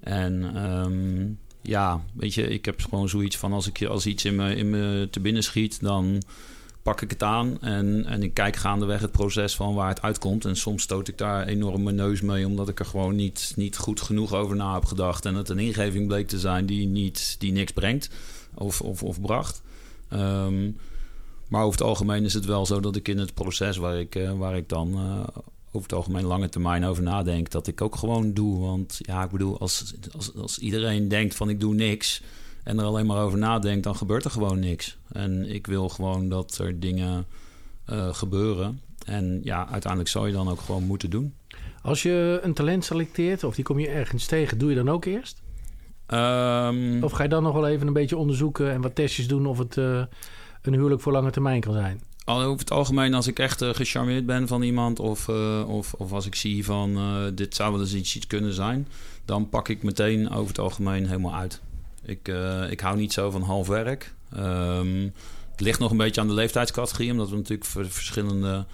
En 0.00 0.64
um, 0.64 1.38
ja, 1.62 2.04
weet 2.12 2.34
je, 2.34 2.48
ik 2.48 2.64
heb 2.64 2.80
gewoon 2.80 3.08
zoiets 3.08 3.36
van 3.36 3.52
als 3.52 3.66
ik 3.66 3.84
als 3.84 4.06
iets 4.06 4.24
in 4.24 4.34
me, 4.34 4.56
in 4.56 4.70
me 4.70 5.08
te 5.10 5.20
binnen 5.20 5.42
schiet, 5.42 5.80
dan 5.80 6.22
pak 6.82 7.00
ik 7.00 7.10
het 7.10 7.22
aan 7.22 7.60
en, 7.60 8.04
en 8.06 8.22
ik 8.22 8.34
kijk 8.34 8.56
gaandeweg 8.56 9.00
het 9.00 9.10
proces 9.10 9.56
van 9.56 9.74
waar 9.74 9.88
het 9.88 10.02
uitkomt. 10.02 10.44
En 10.44 10.56
soms 10.56 10.82
stoot 10.82 11.08
ik 11.08 11.18
daar 11.18 11.46
enorm 11.46 11.82
mijn 11.82 11.96
neus 11.96 12.20
mee, 12.20 12.46
omdat 12.46 12.68
ik 12.68 12.78
er 12.78 12.86
gewoon 12.86 13.16
niet, 13.16 13.52
niet 13.56 13.76
goed 13.76 14.00
genoeg 14.00 14.34
over 14.34 14.56
na 14.56 14.74
heb 14.74 14.84
gedacht. 14.84 15.24
En 15.24 15.34
het 15.34 15.48
een 15.48 15.58
ingeving 15.58 16.06
bleek 16.06 16.28
te 16.28 16.38
zijn 16.38 16.66
die, 16.66 16.86
niet, 16.86 17.36
die 17.38 17.52
niks 17.52 17.72
brengt 17.72 18.10
of, 18.54 18.80
of, 18.80 19.02
of 19.02 19.20
bracht. 19.20 19.62
Ehm, 20.08 20.70
maar 21.52 21.64
over 21.64 21.78
het 21.78 21.88
algemeen 21.88 22.24
is 22.24 22.34
het 22.34 22.44
wel 22.44 22.66
zo 22.66 22.80
dat 22.80 22.96
ik 22.96 23.08
in 23.08 23.18
het 23.18 23.34
proces 23.34 23.76
waar 23.76 23.98
ik, 23.98 24.14
eh, 24.14 24.32
waar 24.32 24.56
ik 24.56 24.68
dan 24.68 24.88
uh, 24.88 25.20
over 25.66 25.82
het 25.82 25.92
algemeen 25.92 26.24
lange 26.24 26.48
termijn 26.48 26.84
over 26.84 27.02
nadenk, 27.02 27.50
dat 27.50 27.66
ik 27.66 27.80
ook 27.80 27.96
gewoon 27.96 28.32
doe. 28.32 28.60
Want 28.60 28.98
ja, 28.98 29.24
ik 29.24 29.30
bedoel, 29.30 29.58
als, 29.58 29.94
als, 30.16 30.34
als 30.36 30.58
iedereen 30.58 31.08
denkt 31.08 31.34
van 31.34 31.48
ik 31.48 31.60
doe 31.60 31.74
niks 31.74 32.22
en 32.64 32.78
er 32.78 32.84
alleen 32.84 33.06
maar 33.06 33.22
over 33.22 33.38
nadenkt, 33.38 33.84
dan 33.84 33.96
gebeurt 33.96 34.24
er 34.24 34.30
gewoon 34.30 34.58
niks. 34.58 34.98
En 35.08 35.54
ik 35.54 35.66
wil 35.66 35.88
gewoon 35.88 36.28
dat 36.28 36.58
er 36.58 36.80
dingen 36.80 37.24
uh, 37.90 38.14
gebeuren. 38.14 38.80
En 39.04 39.40
ja, 39.42 39.68
uiteindelijk 39.68 40.10
zou 40.10 40.26
je 40.26 40.32
dan 40.32 40.48
ook 40.48 40.60
gewoon 40.60 40.86
moeten 40.86 41.10
doen. 41.10 41.34
Als 41.82 42.02
je 42.02 42.38
een 42.42 42.54
talent 42.54 42.84
selecteert 42.84 43.44
of 43.44 43.54
die 43.54 43.64
kom 43.64 43.78
je 43.78 43.88
ergens 43.88 44.26
tegen, 44.26 44.58
doe 44.58 44.70
je 44.70 44.76
dan 44.76 44.90
ook 44.90 45.04
eerst? 45.04 45.42
Um, 46.08 47.04
of 47.04 47.12
ga 47.12 47.22
je 47.22 47.28
dan 47.28 47.42
nog 47.42 47.54
wel 47.54 47.68
even 47.68 47.86
een 47.86 47.92
beetje 47.92 48.16
onderzoeken 48.16 48.70
en 48.70 48.80
wat 48.80 48.94
testjes 48.94 49.28
doen 49.28 49.46
of 49.46 49.58
het 49.58 49.76
uh, 49.76 50.02
een 50.62 50.72
huwelijk 50.72 51.00
voor 51.00 51.12
lange 51.12 51.30
termijn 51.30 51.60
kan 51.60 51.72
zijn? 51.72 52.00
Over 52.24 52.58
het 52.58 52.70
algemeen, 52.70 53.14
als 53.14 53.26
ik 53.26 53.38
echt 53.38 53.62
uh, 53.62 53.70
gecharmeerd 53.72 54.26
ben 54.26 54.48
van 54.48 54.62
iemand, 54.62 55.00
of, 55.00 55.28
uh, 55.28 55.68
of, 55.68 55.94
of 55.94 56.12
als 56.12 56.26
ik 56.26 56.34
zie 56.34 56.64
van 56.64 56.98
dit 57.34 57.54
zou 57.54 57.72
wel 57.72 57.80
eens 57.80 57.94
iets, 57.94 58.26
kunnen 58.26 58.52
zijn, 58.52 58.88
dan 59.24 59.48
pak 59.48 59.68
ik 59.68 59.82
meteen 59.82 60.30
over 60.30 60.48
het 60.48 60.58
algemeen 60.58 61.06
helemaal 61.06 61.34
uit. 61.34 61.60
Ik, 62.04 62.32
ik 62.70 62.80
hou 62.80 62.96
niet 62.96 63.12
zo 63.12 63.30
van 63.30 63.42
half 63.42 63.66
werk. 63.66 64.14
Um, 64.36 65.12
het 65.50 65.60
ligt 65.60 65.78
nog 65.78 65.90
een 65.90 65.96
beetje 65.96 66.20
aan 66.20 66.26
de 66.26 66.32
leeftijdscategorie, 66.32 67.10
omdat 67.10 67.30
we 67.30 67.36
natuurlijk 67.36 67.64
verschillende 67.92 68.66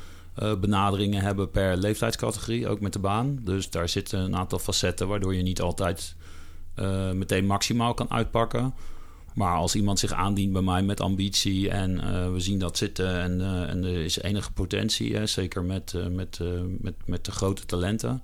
benaderingen 0.60 1.22
hebben 1.22 1.50
per 1.50 1.76
leeftijdscategorie, 1.76 2.68
ook 2.68 2.80
met 2.80 2.92
de 2.92 2.98
baan. 2.98 3.38
Dus 3.42 3.70
daar 3.70 3.88
zitten 3.88 4.20
een 4.20 4.36
aantal 4.36 4.58
facetten 4.58 5.08
waardoor 5.08 5.34
je 5.34 5.42
niet 5.42 5.60
altijd 5.60 6.14
meteen 7.12 7.46
maximaal 7.46 7.94
kan 7.94 8.10
uitpakken. 8.10 8.74
Maar 9.38 9.56
als 9.56 9.74
iemand 9.74 9.98
zich 9.98 10.12
aandient 10.12 10.52
bij 10.52 10.62
mij 10.62 10.82
met 10.82 11.00
ambitie 11.00 11.70
en 11.70 11.96
we 12.32 12.40
zien 12.40 12.58
dat 12.58 12.76
zitten 12.76 13.20
en, 13.20 13.40
en 13.68 13.84
er 13.84 14.04
is 14.04 14.20
enige 14.20 14.52
potentie, 14.52 15.16
hè, 15.16 15.26
zeker 15.26 15.62
met, 15.62 15.94
met, 16.10 16.40
met, 16.80 16.94
met 17.04 17.24
de 17.24 17.30
grote 17.30 17.66
talenten. 17.66 18.22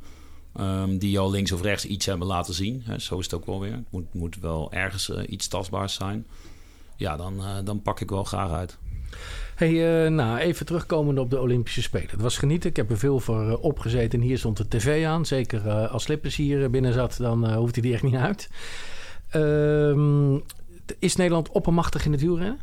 Um, 0.60 0.98
die 0.98 1.18
al 1.18 1.30
links 1.30 1.52
of 1.52 1.62
rechts 1.62 1.86
iets 1.86 2.06
hebben 2.06 2.26
laten 2.26 2.54
zien. 2.54 2.82
Hè, 2.84 2.98
zo 2.98 3.18
is 3.18 3.24
het 3.24 3.34
ook 3.34 3.46
wel 3.46 3.60
weer. 3.60 3.72
Het 3.72 3.90
moet, 3.90 4.14
moet 4.14 4.38
wel 4.40 4.72
ergens 4.72 5.08
uh, 5.08 5.22
iets 5.26 5.48
tastbaars 5.48 5.94
zijn. 5.94 6.26
Ja, 6.96 7.16
dan, 7.16 7.34
uh, 7.38 7.56
dan 7.64 7.82
pak 7.82 8.00
ik 8.00 8.10
wel 8.10 8.24
graag 8.24 8.50
uit. 8.50 8.78
Hey, 9.54 10.04
uh, 10.04 10.10
nou, 10.10 10.38
even 10.38 10.66
terugkomend 10.66 11.18
op 11.18 11.30
de 11.30 11.40
Olympische 11.40 11.82
Spelen. 11.82 12.10
Het 12.10 12.20
was 12.20 12.38
genieten. 12.38 12.70
Ik 12.70 12.76
heb 12.76 12.90
er 12.90 12.98
veel 12.98 13.20
voor 13.20 13.58
opgezeten. 13.58 14.20
En 14.20 14.26
hier 14.26 14.38
stond 14.38 14.56
de 14.56 14.68
tv 14.68 15.06
aan. 15.06 15.26
Zeker 15.26 15.68
als 15.70 16.02
Slippers 16.02 16.36
hier 16.36 16.70
binnen 16.70 16.92
zat, 16.92 17.16
dan 17.18 17.54
hoeft 17.54 17.76
hij 17.76 17.84
er 17.84 17.92
echt 17.92 18.02
niet 18.02 18.14
uit. 18.14 18.50
Ehm, 20.86 20.96
is 20.98 21.16
Nederland 21.16 21.48
oppermachtig 21.48 22.04
in 22.04 22.12
het 22.12 22.20
wielrennen? 22.20 22.60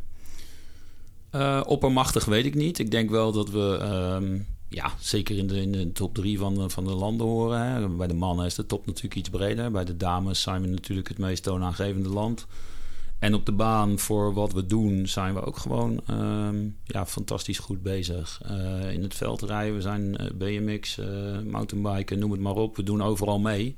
oppermachtig 1.66 2.24
weet 2.24 2.44
ik 2.44 2.54
niet. 2.54 2.78
Ik 2.78 2.90
denk 2.90 3.10
wel 3.10 3.32
dat 3.32 3.50
we... 3.50 3.58
Um, 4.20 4.46
ja, 4.68 4.92
zeker 5.00 5.38
in 5.38 5.46
de, 5.46 5.60
in 5.60 5.72
de 5.72 5.92
top 5.92 6.14
drie 6.14 6.38
van, 6.38 6.70
van 6.70 6.84
de 6.84 6.94
landen 6.94 7.26
horen. 7.26 7.60
Hè. 7.60 7.88
Bij 7.88 8.06
de 8.06 8.14
mannen 8.14 8.46
is 8.46 8.54
de 8.54 8.66
top 8.66 8.86
natuurlijk 8.86 9.14
iets 9.16 9.30
breder. 9.30 9.70
Bij 9.70 9.84
de 9.84 9.96
dames 9.96 10.42
zijn 10.42 10.62
we 10.62 10.68
natuurlijk 10.68 11.08
het 11.08 11.18
meest 11.18 11.42
toonaangevende 11.42 12.08
land. 12.08 12.46
En 13.22 13.34
op 13.34 13.46
de 13.46 13.52
baan 13.52 13.98
voor 13.98 14.34
wat 14.34 14.52
we 14.52 14.66
doen 14.66 15.06
zijn 15.06 15.34
we 15.34 15.44
ook 15.44 15.56
gewoon 15.56 16.00
um, 16.10 16.76
ja, 16.84 17.06
fantastisch 17.06 17.58
goed 17.58 17.82
bezig. 17.82 18.40
Uh, 18.50 18.92
in 18.92 19.02
het 19.02 19.14
veld 19.14 19.42
rijden, 19.42 19.74
we 19.74 19.80
zijn 19.80 20.16
uh, 20.20 20.30
BMX, 20.34 20.98
uh, 20.98 21.06
mountainbiken, 21.40 22.18
noem 22.18 22.30
het 22.30 22.40
maar 22.40 22.56
op. 22.56 22.76
We 22.76 22.82
doen 22.82 23.02
overal 23.02 23.38
mee. 23.38 23.76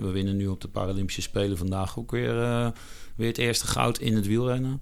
we 0.00 0.10
winnen 0.12 0.36
nu 0.36 0.46
op 0.46 0.60
de 0.60 0.68
Paralympische 0.68 1.22
Spelen 1.22 1.58
vandaag 1.58 1.98
ook 1.98 2.10
weer, 2.10 2.72
weer 3.20 3.28
het 3.28 3.38
eerste 3.38 3.66
goud 3.66 3.98
in 3.98 4.16
het 4.16 4.26
wielrennen. 4.26 4.80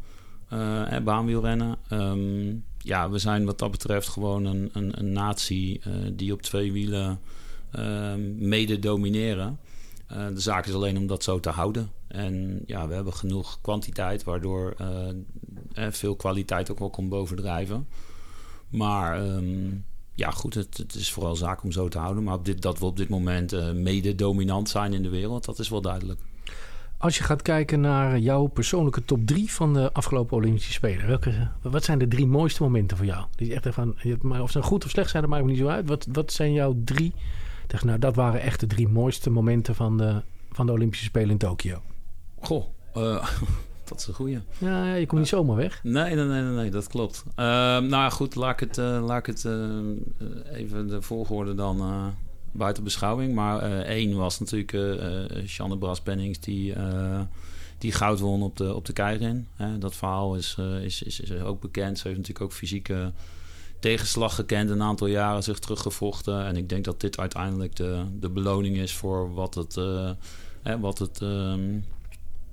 baanwielrennen. 1.05 1.77
Um, 1.93 2.65
ja, 2.89 3.11
we 3.11 3.19
zijn 3.19 3.45
wat 3.45 3.59
dat 3.59 3.71
betreft 3.71 4.09
gewoon 4.09 4.45
een, 4.45 4.71
een, 4.73 4.99
een 4.99 5.13
natie 5.13 5.81
uh, 5.87 5.95
die 6.13 6.33
op 6.33 6.43
twee 6.43 6.73
wielen 6.73 7.21
uh, 7.79 8.15
mede 8.37 8.79
domineren. 8.79 9.59
Uh, 10.13 10.27
de 10.27 10.41
zaak 10.41 10.67
is 10.67 10.75
alleen 10.75 10.97
om 10.97 11.07
dat 11.07 11.23
zo 11.23 11.41
te 11.41 11.51
houden. 11.51 11.91
En 12.07 12.63
ja, 12.67 12.89
we 12.89 12.95
hebben 12.95 13.13
genoeg 13.13 13.59
kwantiteit, 13.61 14.25
waardoor 14.25 14.77
veel 15.73 16.17
kwaliteit 16.17 16.71
ook 16.71 16.79
wel 16.79 16.91
komt 16.91 17.09
bovendrijven. 17.09 17.89
Maar 18.69 19.27
um, 19.27 19.85
ja, 20.15 20.31
goed, 20.31 20.55
het, 20.55 20.77
het, 20.77 20.95
is 20.95 21.13
vooral 21.13 21.37
zaak 21.37 21.63
om 21.63 21.73
zo 21.73 21.89
te 21.89 21.99
houden. 21.99 22.25
Maar 22.25 22.43
dit, 22.43 22.63
dat 22.63 22.79
we 22.79 22.85
op 22.85 22.97
dit 22.97 23.09
moment 23.09 23.75
mede 23.75 24.15
dominant 24.15 24.69
zijn 24.69 24.93
in 24.93 25.03
de 25.03 25.09
wereld, 25.09 25.45
dat 25.45 25.59
is 25.59 25.69
wel 25.69 25.81
duidelijk. 25.81 26.21
Als 26.99 27.19
je 27.19 27.25
gaat 27.25 27.43
kijken 27.43 27.81
naar 27.81 28.19
jouw 28.19 28.47
persoonlijke 28.47 29.05
top 29.05 29.27
3 29.27 29.53
van 29.53 29.75
de 29.75 29.93
afgelopen 29.93 30.37
Olympische 30.37 30.73
Spelen, 30.73 31.07
welke, 31.07 31.49
wat 31.63 31.85
zijn 31.85 31.99
de 31.99 32.09
drie 32.09 32.27
mooiste 32.27 32.63
momenten 32.63 32.97
voor 32.97 33.07
jou? 33.07 33.25
Die 33.35 33.55
echt 33.55 33.67
van, 33.71 33.97
of 34.41 34.51
ze 34.51 34.63
goed 34.63 34.85
of 34.85 34.91
slecht 34.91 35.11
zijn, 35.11 35.23
dat 35.23 35.31
maakt 35.31 35.45
me 35.45 35.51
niet 35.51 35.61
zo 35.61 35.67
uit. 35.69 35.89
Wat, 35.89 36.07
wat 36.13 36.33
zijn 36.33 36.53
jouw 36.53 36.75
drie? 36.85 37.15
Zeg, 37.67 37.85
nou, 37.85 37.99
dat 37.99 38.17
waren 38.17 38.41
echt 38.41 38.61
de 38.61 38.67
drie 38.67 38.89
mooiste 38.89 39.31
momenten 39.31 39.75
van 39.75 39.97
de, 39.97 40.23
van 40.51 40.67
de 40.67 40.73
Olympische 40.73 41.05
Spelen 41.05 41.31
in 41.31 41.39
Tokio. 41.39 41.83
Goh, 42.41 42.65
uh, 42.97 43.27
dat 43.89 43.99
is 43.99 44.07
een 44.07 44.15
goeie. 44.15 44.41
Ja, 44.59 44.85
ja, 44.85 44.95
je 44.95 45.07
komt 45.07 45.21
niet 45.21 45.31
zomaar 45.31 45.57
weg. 45.57 45.81
Nee, 45.83 46.15
nee, 46.15 46.25
nee, 46.25 46.43
nee, 46.43 46.71
dat 46.71 46.87
klopt. 46.87 47.25
Uh, 47.27 47.35
nou 47.79 48.11
goed, 48.11 48.35
laat 48.35 48.61
ik 48.61 48.69
het, 48.69 48.79
uh, 48.79 49.05
laat 49.07 49.19
ik 49.19 49.27
het 49.27 49.45
even 50.53 50.89
de 50.89 51.03
volgorde 51.03 51.55
dan 51.55 51.81
buiten 52.53 52.85
beschouwing. 52.85 53.35
Maar 53.35 53.63
uh, 53.63 53.79
één 53.79 54.17
was 54.17 54.39
natuurlijk 54.41 54.73
uh, 54.73 55.47
Shanne 55.47 55.79
Bras 55.79 56.01
Pennings 56.01 56.41
die, 56.41 56.75
die 57.79 57.93
goud 57.93 58.19
won 58.19 58.43
op 58.43 58.57
de, 58.57 58.75
op 58.75 58.85
de 58.85 58.93
Keirin. 58.93 59.47
dat 59.79 59.95
verhaal 59.95 60.37
is, 60.37 60.57
is, 60.83 61.03
is, 61.03 61.33
ook 61.33 61.61
bekend. 61.61 61.99
Ze 61.99 62.07
heeft 62.07 62.19
natuurlijk 62.19 62.45
ook 62.45 62.57
fysieke 62.57 63.13
tegenslag 63.81 64.35
gekend. 64.35 64.71
Een 64.71 64.83
aantal 64.83 65.07
jaren 65.07 65.43
zich 65.43 65.59
teruggevochten. 65.59 66.47
En 66.47 66.57
ik 66.57 66.69
denk 66.69 66.85
dat 66.85 67.01
dit 67.01 67.19
uiteindelijk 67.19 67.77
de, 67.77 68.05
de 68.21 68.29
beloning 68.29 68.77
is 68.77 68.93
voor 68.93 69.35
wat 69.35 69.55
het, 69.55 69.75
wat 70.81 70.99
het, 70.99 71.21
um, 71.21 71.85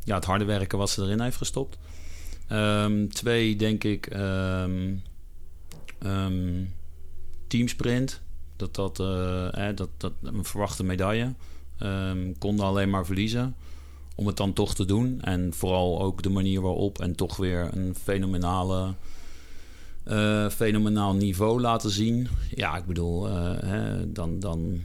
ja, 0.03 0.15
het 0.15 0.25
harde 0.25 0.45
werken 0.45 0.77
wat 0.77 0.89
ze 0.89 1.01
erin 1.01 1.21
heeft 1.21 1.37
gestopt. 1.37 1.77
Um, 2.51 3.09
twee, 3.09 3.55
denk 3.55 3.83
ik, 3.83 4.15
um, 4.15 5.03
teamsprint 7.47 8.21
dat 8.55 8.75
dat, 8.75 8.99
uh, 8.99 9.67
dat, 9.75 9.89
dat 9.97 10.13
een 10.21 10.45
verwachte 10.45 10.83
medaille. 10.83 11.33
Um, 11.79 12.37
konden 12.37 12.65
alleen 12.65 12.89
maar 12.89 13.05
verliezen. 13.05 13.55
Om 14.15 14.27
het 14.27 14.37
dan 14.37 14.53
toch 14.53 14.75
te 14.75 14.85
doen. 14.85 15.21
En 15.21 15.53
vooral 15.53 16.01
ook 16.01 16.21
de 16.23 16.29
manier 16.29 16.61
waarop. 16.61 16.99
En 16.99 17.15
toch 17.15 17.37
weer 17.37 17.69
een 17.73 17.95
fenomenale. 17.95 18.93
Uh, 20.07 20.49
fenomenaal 20.49 21.13
niveau 21.13 21.61
laten 21.61 21.89
zien. 21.89 22.27
Ja, 22.49 22.77
ik 22.77 22.85
bedoel, 22.85 23.27
uh, 23.27 23.51
hè, 23.59 24.11
dan, 24.11 24.39
dan, 24.39 24.81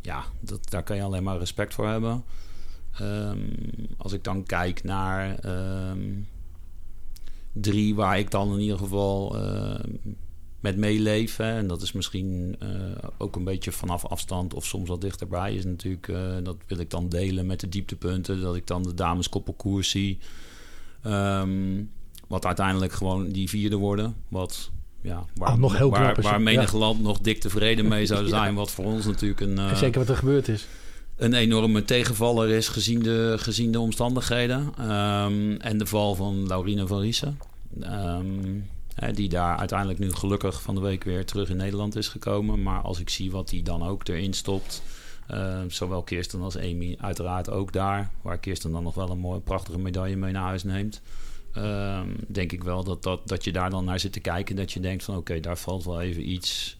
ja, 0.00 0.24
dat, 0.40 0.70
daar 0.70 0.82
kan 0.82 0.96
je 0.96 1.02
alleen 1.02 1.22
maar 1.22 1.38
respect 1.38 1.74
voor 1.74 1.86
hebben. 1.88 2.24
Um, 3.00 3.54
als 3.96 4.12
ik 4.12 4.24
dan 4.24 4.42
kijk 4.42 4.84
naar 4.84 5.44
um, 5.90 6.28
drie, 7.52 7.94
waar 7.94 8.18
ik 8.18 8.30
dan 8.30 8.52
in 8.52 8.60
ieder 8.60 8.78
geval 8.78 9.36
met 10.60 10.76
meeleven. 10.76 11.46
En 11.46 11.66
dat 11.66 11.82
is 11.82 11.92
misschien 11.92 12.56
uh, 12.62 12.68
ook 13.18 13.36
een 13.36 13.44
beetje 13.44 13.72
vanaf 13.72 14.06
afstand 14.06 14.54
of 14.54 14.66
soms 14.66 14.88
wat 14.88 15.00
dichterbij. 15.00 15.54
Is 15.54 15.64
natuurlijk, 15.64 16.08
uh, 16.08 16.34
dat 16.42 16.56
wil 16.66 16.78
ik 16.78 16.90
dan 16.90 17.08
delen 17.08 17.46
met 17.46 17.60
de 17.60 17.68
dieptepunten. 17.68 18.40
Dat 18.40 18.56
ik 18.56 18.66
dan 18.66 18.82
de 18.82 18.94
dames 18.94 19.28
koppelkoers 19.28 19.90
zie. 19.90 20.18
Um, 21.06 21.90
wat 22.28 22.46
uiteindelijk 22.46 22.92
gewoon 22.92 23.28
die 23.28 23.48
vierde 23.48 23.76
worden. 23.76 24.16
Wat 24.28 24.70
ja, 25.00 25.24
waar, 25.34 25.52
oh, 25.52 25.58
nog 25.58 25.76
heel 25.76 25.90
waar, 25.90 26.22
waar 26.22 26.40
menig 26.40 26.72
ja. 26.72 26.78
land 26.78 27.02
nog 27.02 27.18
dik 27.18 27.40
tevreden 27.40 27.88
mee 27.88 28.06
zou 28.06 28.28
zijn. 28.28 28.50
ja. 28.50 28.56
Wat 28.56 28.70
voor 28.70 28.84
ons 28.84 29.06
natuurlijk 29.06 29.40
een. 29.40 29.58
Uh, 29.58 29.76
Zeker 29.76 30.00
wat 30.00 30.08
er 30.08 30.16
gebeurd 30.16 30.48
is. 30.48 30.66
Een 31.16 31.34
enorme 31.34 31.84
tegenvaller 31.84 32.48
is 32.48 32.68
gezien 32.68 33.02
de, 33.02 33.34
gezien 33.38 33.72
de 33.72 33.80
omstandigheden. 33.80 34.90
Um, 34.90 35.56
en 35.56 35.78
de 35.78 35.86
val 35.86 36.14
van 36.14 36.46
Laurine 36.46 36.86
van 36.86 37.00
Riesen. 37.00 37.38
Um, 37.82 38.68
die 39.14 39.28
daar 39.28 39.56
uiteindelijk 39.56 39.98
nu 39.98 40.12
gelukkig 40.12 40.62
van 40.62 40.74
de 40.74 40.80
week 40.80 41.04
weer 41.04 41.24
terug 41.24 41.48
in 41.48 41.56
Nederland 41.56 41.96
is 41.96 42.08
gekomen. 42.08 42.62
Maar 42.62 42.80
als 42.80 43.00
ik 43.00 43.08
zie 43.08 43.30
wat 43.30 43.50
hij 43.50 43.62
dan 43.62 43.82
ook 43.82 44.08
erin 44.08 44.32
stopt. 44.32 44.82
Uh, 45.30 45.60
zowel 45.68 46.02
Kirsten 46.02 46.40
als 46.40 46.56
Amy 46.56 46.96
uiteraard 47.00 47.50
ook 47.50 47.72
daar. 47.72 48.10
Waar 48.22 48.38
Kirsten 48.38 48.72
dan 48.72 48.82
nog 48.82 48.94
wel 48.94 49.10
een 49.10 49.18
mooie, 49.18 49.40
prachtige 49.40 49.78
medaille 49.78 50.16
mee 50.16 50.32
naar 50.32 50.42
huis 50.42 50.64
neemt. 50.64 51.00
Uh, 51.56 52.00
denk 52.28 52.52
ik 52.52 52.64
wel 52.64 52.84
dat, 52.84 53.02
dat, 53.02 53.28
dat 53.28 53.44
je 53.44 53.52
daar 53.52 53.70
dan 53.70 53.84
naar 53.84 54.00
zit 54.00 54.12
te 54.12 54.20
kijken. 54.20 54.56
Dat 54.56 54.72
je 54.72 54.80
denkt 54.80 55.04
van 55.04 55.16
oké, 55.16 55.40
daar 55.40 55.58
valt 55.58 55.84
wel 55.84 56.00
even 56.00 56.30
iets 56.30 56.75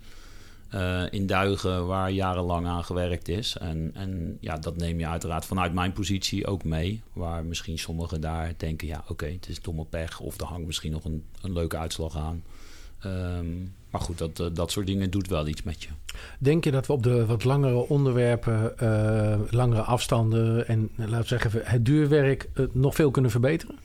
uh, 0.76 1.02
in 1.11 1.26
duigen 1.26 1.87
waar 1.87 2.11
jarenlang 2.11 2.66
aan 2.66 2.85
gewerkt 2.85 3.28
is. 3.28 3.56
En, 3.56 3.90
en 3.95 4.38
ja, 4.40 4.56
dat 4.56 4.76
neem 4.76 4.99
je 4.99 5.06
uiteraard 5.06 5.45
vanuit 5.45 5.73
mijn 5.73 5.92
positie 5.92 6.47
ook 6.47 6.64
mee. 6.64 7.02
Waar 7.12 7.45
misschien 7.45 7.78
sommigen 7.78 8.21
daar 8.21 8.52
denken, 8.56 8.87
ja 8.87 9.04
oké, 9.09 9.26
het 9.26 9.49
is 9.49 9.61
domme 9.61 9.85
pech. 9.85 10.21
Of 10.21 10.40
er 10.40 10.47
hangt 10.47 10.66
misschien 10.66 10.92
nog 10.92 11.04
een, 11.04 11.25
een 11.42 11.52
leuke 11.52 11.76
uitslag 11.76 12.16
aan. 12.16 12.42
Ehm, 13.00 13.47
maar 13.90 14.00
goed, 14.00 14.18
dat, 14.18 14.40
eh, 14.40 14.47
dat 14.52 14.71
soort 14.71 14.87
dingen 14.87 15.11
doet 15.11 15.28
wel 15.28 15.47
iets 15.47 15.62
met 15.62 15.83
je. 15.83 15.88
Denk 16.38 16.64
je 16.64 16.71
dat 16.71 16.87
we 16.87 16.92
op 16.92 17.02
de 17.02 17.26
wat 17.26 17.45
langere 17.45 17.88
onderwerpen, 17.88 18.78
eh, 18.78 19.40
langere 19.50 19.83
afstanden 19.83 20.68
en 20.68 20.90
laten 20.97 21.18
we 21.18 21.26
zeggen 21.26 21.50
het 21.64 21.85
duurwerk 21.85 22.49
nog 22.73 22.95
veel 22.95 23.11
kunnen 23.11 23.30
verbeteren? 23.30 23.78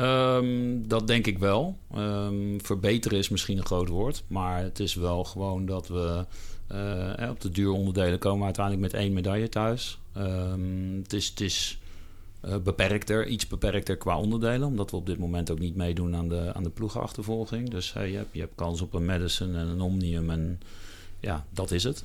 Um, 0.00 0.88
dat 0.88 1.06
denk 1.06 1.26
ik 1.26 1.38
wel. 1.38 1.76
Um, 1.96 2.64
verbeteren 2.64 3.18
is 3.18 3.28
misschien 3.28 3.58
een 3.58 3.66
groot 3.66 3.88
woord, 3.88 4.22
maar 4.26 4.62
het 4.62 4.80
is 4.80 4.94
wel 4.94 5.24
gewoon 5.24 5.66
dat 5.66 5.88
we 5.88 6.26
uh, 6.72 7.30
op 7.30 7.40
de 7.40 7.50
duuronderdelen 7.50 8.18
komen 8.18 8.38
we 8.38 8.44
uiteindelijk 8.44 8.92
met 8.92 9.00
één 9.02 9.12
medaille 9.12 9.48
thuis. 9.48 9.98
Um, 10.16 11.00
het 11.02 11.12
is, 11.12 11.28
het 11.28 11.40
is 11.40 11.78
uh, 12.44 12.56
beperkter, 12.56 13.26
iets 13.26 13.46
beperkter 13.46 13.96
qua 13.96 14.18
onderdelen, 14.18 14.68
omdat 14.68 14.90
we 14.90 14.96
op 14.96 15.06
dit 15.06 15.18
moment 15.18 15.50
ook 15.50 15.58
niet 15.58 15.76
meedoen 15.76 16.16
aan 16.16 16.28
de, 16.28 16.54
aan 16.54 16.62
de 16.62 16.70
ploegenachtervolging. 16.70 17.70
Dus 17.70 17.92
je, 17.92 17.98
hebt, 17.98 18.28
je 18.32 18.40
hebt 18.40 18.54
kans 18.54 18.80
op 18.80 18.94
een 18.94 19.04
Madison 19.04 19.54
en 19.54 19.66
een 19.66 19.80
Omnium 19.80 20.30
en 20.30 20.60
ja, 21.20 21.46
dat 21.50 21.70
is 21.70 21.84
het. 21.84 22.04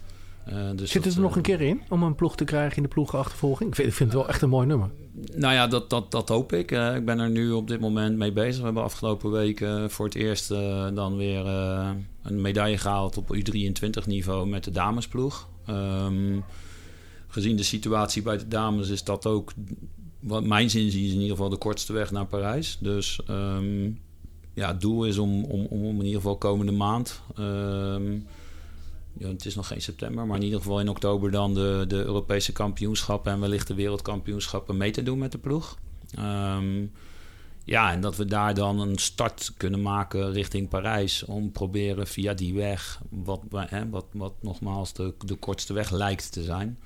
Uh, 0.49 0.69
dus 0.75 0.91
Zit 0.91 1.05
het 1.05 1.15
er 1.15 1.21
nog 1.21 1.35
een 1.35 1.41
keer 1.41 1.61
in 1.61 1.81
om 1.89 2.03
een 2.03 2.15
ploeg 2.15 2.35
te 2.35 2.43
krijgen 2.43 2.77
in 2.77 2.83
de 2.83 2.89
ploegenachtervolging? 2.89 3.69
Ik 3.69 3.75
vind, 3.75 3.87
ik 3.87 3.93
vind 3.93 4.11
het 4.11 4.19
wel 4.19 4.29
echt 4.29 4.41
een 4.41 4.49
mooi 4.49 4.67
nummer. 4.67 4.89
Nou 5.35 5.53
ja, 5.53 5.67
dat, 5.67 5.89
dat, 5.89 6.11
dat 6.11 6.29
hoop 6.29 6.53
ik. 6.53 6.71
Uh, 6.71 6.95
ik 6.95 7.05
ben 7.05 7.19
er 7.19 7.29
nu 7.29 7.51
op 7.51 7.67
dit 7.67 7.79
moment 7.79 8.17
mee 8.17 8.31
bezig. 8.31 8.57
We 8.57 8.65
hebben 8.65 8.83
afgelopen 8.83 9.31
weken 9.31 9.91
voor 9.91 10.05
het 10.05 10.15
eerst 10.15 10.49
dan 10.93 11.15
weer 11.17 11.45
een 12.21 12.41
medaille 12.41 12.77
gehaald 12.77 13.17
op 13.17 13.35
U23 13.35 14.05
niveau 14.05 14.47
met 14.47 14.63
de 14.63 14.71
damesploeg. 14.71 15.47
Um, 15.69 16.43
gezien 17.27 17.57
de 17.57 17.63
situatie 17.63 18.21
bij 18.21 18.37
de 18.37 18.47
dames 18.47 18.89
is 18.89 19.03
dat 19.03 19.25
ook, 19.25 19.53
wat 20.19 20.43
mijn 20.43 20.69
zin 20.69 20.85
is 20.85 20.95
in 20.95 21.01
ieder 21.01 21.29
geval 21.29 21.49
de 21.49 21.57
kortste 21.57 21.93
weg 21.93 22.11
naar 22.11 22.25
Parijs. 22.25 22.77
Dus 22.79 23.19
um, 23.29 23.99
ja, 24.53 24.67
het 24.67 24.81
doel 24.81 25.05
is 25.05 25.17
om, 25.17 25.43
om, 25.43 25.65
om 25.65 25.99
in 25.99 26.05
ieder 26.05 26.21
geval 26.21 26.37
komende 26.37 26.71
maand... 26.71 27.21
Um, 27.39 28.13
ja, 28.13 28.44
het 29.19 29.45
is 29.45 29.55
nog 29.55 29.67
geen 29.67 29.81
september, 29.81 30.25
maar 30.25 30.37
in 30.37 30.43
ieder 30.43 30.59
geval 30.59 30.79
in 30.79 30.89
oktober 30.89 31.31
dan 31.31 31.53
de, 31.53 31.85
de 31.87 32.03
Europese 32.03 32.51
kampioenschappen 32.51 33.31
en 33.31 33.39
wellicht 33.39 33.67
de 33.67 33.73
wereldkampioenschappen 33.73 34.77
mee 34.77 34.91
te 34.91 35.03
doen 35.03 35.17
met 35.17 35.31
de 35.31 35.37
ploeg. 35.37 35.77
Um, 36.19 36.91
ja, 37.63 37.91
en 37.91 38.01
dat 38.01 38.15
we 38.15 38.25
daar 38.25 38.53
dan 38.53 38.79
een 38.79 38.97
start 38.97 39.53
kunnen 39.57 39.81
maken 39.81 40.31
richting 40.31 40.69
Parijs 40.69 41.23
om 41.23 41.51
proberen 41.51 42.07
via 42.07 42.33
die 42.33 42.53
weg, 42.53 43.01
wat, 43.09 43.41
hè, 43.51 43.89
wat, 43.89 44.05
wat 44.11 44.33
nogmaals 44.41 44.93
de, 44.93 45.13
de 45.25 45.35
kortste 45.35 45.73
weg 45.73 45.91
lijkt 45.91 46.31
te 46.31 46.43
zijn. 46.43 46.79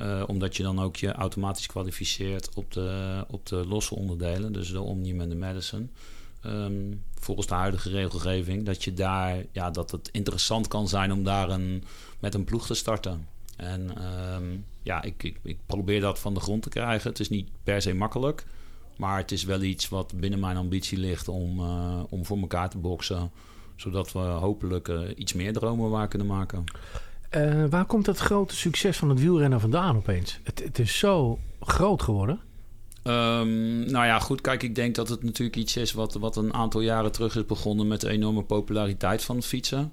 Uh, 0.00 0.22
omdat 0.26 0.56
je 0.56 0.62
dan 0.62 0.80
ook 0.80 0.96
je 0.96 1.12
automatisch 1.12 1.66
kwalificeert 1.66 2.54
op 2.54 2.72
de, 2.72 3.24
op 3.28 3.46
de 3.46 3.66
losse 3.66 3.94
onderdelen, 3.94 4.52
dus 4.52 4.70
de 4.70 4.80
Omnium 4.80 5.20
en 5.20 5.28
de 5.28 5.36
Madison. 5.36 5.90
Um, 6.46 7.02
volgens 7.14 7.46
de 7.46 7.54
huidige 7.54 7.90
regelgeving, 7.90 8.64
dat 8.64 8.84
je 8.84 8.94
daar, 8.94 9.44
ja, 9.52 9.70
dat 9.70 9.90
het 9.90 10.08
interessant 10.12 10.68
kan 10.68 10.88
zijn 10.88 11.12
om 11.12 11.24
daar 11.24 11.50
een, 11.50 11.84
met 12.18 12.34
een 12.34 12.44
ploeg 12.44 12.66
te 12.66 12.74
starten. 12.74 13.26
En 13.56 14.04
um, 14.34 14.64
ja, 14.82 15.02
ik, 15.02 15.22
ik, 15.22 15.36
ik, 15.42 15.58
probeer 15.66 16.00
dat 16.00 16.18
van 16.18 16.34
de 16.34 16.40
grond 16.40 16.62
te 16.62 16.68
krijgen. 16.68 17.10
Het 17.10 17.20
is 17.20 17.28
niet 17.28 17.48
per 17.62 17.82
se 17.82 17.94
makkelijk, 17.94 18.44
maar 18.96 19.16
het 19.16 19.32
is 19.32 19.44
wel 19.44 19.62
iets 19.62 19.88
wat 19.88 20.12
binnen 20.20 20.40
mijn 20.40 20.56
ambitie 20.56 20.98
ligt 20.98 21.28
om, 21.28 21.60
uh, 21.60 22.02
om 22.08 22.24
voor 22.24 22.38
elkaar 22.38 22.70
te 22.70 22.78
boksen. 22.78 23.30
Zodat 23.76 24.12
we 24.12 24.18
hopelijk 24.18 24.88
uh, 24.88 25.00
iets 25.16 25.32
meer 25.32 25.52
dromen 25.52 25.90
waar 25.90 26.08
kunnen 26.08 26.28
maken. 26.28 26.64
Uh, 27.36 27.64
waar 27.70 27.84
komt 27.84 28.04
dat 28.04 28.18
grote 28.18 28.56
succes 28.56 28.96
van 28.96 29.08
het 29.08 29.20
wielrennen 29.20 29.60
vandaan 29.60 29.96
opeens? 29.96 30.40
Het, 30.42 30.62
het 30.64 30.78
is 30.78 30.98
zo 30.98 31.38
groot 31.60 32.02
geworden. 32.02 32.40
Um, 33.06 33.90
nou 33.90 34.06
ja, 34.06 34.18
goed, 34.18 34.40
kijk, 34.40 34.62
ik 34.62 34.74
denk 34.74 34.94
dat 34.94 35.08
het 35.08 35.22
natuurlijk 35.22 35.56
iets 35.56 35.76
is 35.76 35.92
wat, 35.92 36.14
wat 36.14 36.36
een 36.36 36.54
aantal 36.54 36.80
jaren 36.80 37.12
terug 37.12 37.36
is 37.36 37.46
begonnen 37.46 37.88
met 37.88 38.00
de 38.00 38.08
enorme 38.08 38.42
populariteit 38.42 39.24
van 39.24 39.36
het 39.36 39.46
fietsen. 39.46 39.92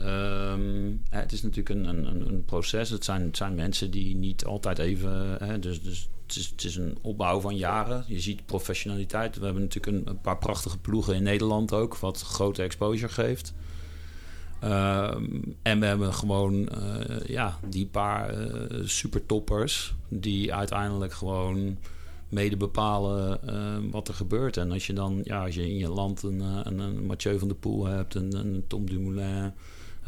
Um, 0.00 1.02
het 1.10 1.32
is 1.32 1.42
natuurlijk 1.42 1.68
een, 1.68 1.84
een, 1.84 2.28
een, 2.28 2.44
proces. 2.44 2.90
Het 2.90 3.04
zijn, 3.04 3.22
het 3.22 3.36
zijn 3.36 3.54
mensen 3.54 3.90
die 3.90 4.16
niet 4.16 4.44
altijd 4.44 4.78
even. 4.78 5.36
Hè, 5.38 5.58
dus 5.58 5.82
dus 5.82 6.08
het, 6.26 6.36
is, 6.36 6.46
het 6.46 6.64
is 6.64 6.76
een 6.76 6.98
opbouw 7.02 7.40
van 7.40 7.56
jaren. 7.56 8.04
Je 8.06 8.20
ziet 8.20 8.46
professionaliteit. 8.46 9.38
We 9.38 9.44
hebben 9.44 9.62
natuurlijk 9.62 10.08
een, 10.08 10.20
paar 10.20 10.38
prachtige 10.38 10.78
ploegen 10.78 11.14
in 11.14 11.22
Nederland 11.22 11.72
ook, 11.72 11.96
wat 11.96 12.22
grote 12.22 12.62
exposure 12.62 13.12
geeft. 13.12 13.54
Um, 14.64 15.56
en 15.62 15.80
we 15.80 15.86
hebben 15.86 16.14
gewoon 16.14 16.54
uh, 16.54 17.26
ja, 17.26 17.58
die 17.68 17.86
paar 17.86 18.38
uh, 18.38 18.80
supertoppers 18.84 19.94
die 20.08 20.54
uiteindelijk 20.54 21.12
gewoon 21.12 21.78
mede 22.28 22.56
bepalen 22.56 23.40
uh, 23.48 23.90
wat 23.90 24.08
er 24.08 24.14
gebeurt. 24.14 24.56
En 24.56 24.72
als 24.72 24.86
je 24.86 24.92
dan, 24.92 25.20
ja, 25.24 25.44
als 25.44 25.54
je 25.54 25.68
in 25.68 25.76
je 25.76 25.88
land 25.88 26.22
een, 26.22 26.40
een, 26.40 26.78
een 26.78 27.06
Mathieu 27.06 27.38
van 27.38 27.48
der 27.48 27.56
Poel 27.56 27.86
hebt, 27.86 28.14
een, 28.14 28.36
een 28.36 28.64
Tom 28.66 28.86
Dumoulin, 28.90 29.52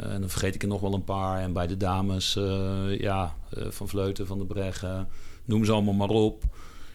uh, 0.00 0.12
en 0.12 0.20
dan 0.20 0.30
vergeet 0.30 0.54
ik 0.54 0.62
er 0.62 0.68
nog 0.68 0.80
wel 0.80 0.94
een 0.94 1.04
paar. 1.04 1.40
En 1.40 1.52
bij 1.52 1.66
de 1.66 1.76
dames, 1.76 2.38
ja, 2.98 3.36
Van 3.50 3.88
Vleuten, 3.88 4.26
Van 4.26 4.38
de 4.38 4.44
Breggen, 4.44 5.08
noem 5.44 5.64
ze 5.64 5.72
allemaal 5.72 5.94
maar 5.94 6.08
op. 6.08 6.42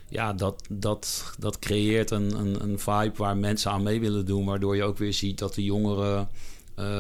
Ja, 0.10 0.34
dat, 0.34 0.64
dat, 0.70 1.34
dat 1.40 1.60
creëert 1.60 2.12
een, 2.12 2.40
een, 2.40 2.64
een 2.64 2.80
vibe 2.80 3.18
waar 3.18 3.38
mensen 3.38 3.72
aan 3.72 3.84
mee 3.84 4.00
willen 4.00 4.26
doen. 4.26 4.46
Waardoor 4.46 4.76
je 4.76 4.84
ook 4.84 4.98
weer 4.98 5.14
ziet 5.14 5.40
dat 5.40 5.54
de 5.54 5.64
jongeren 5.64 6.30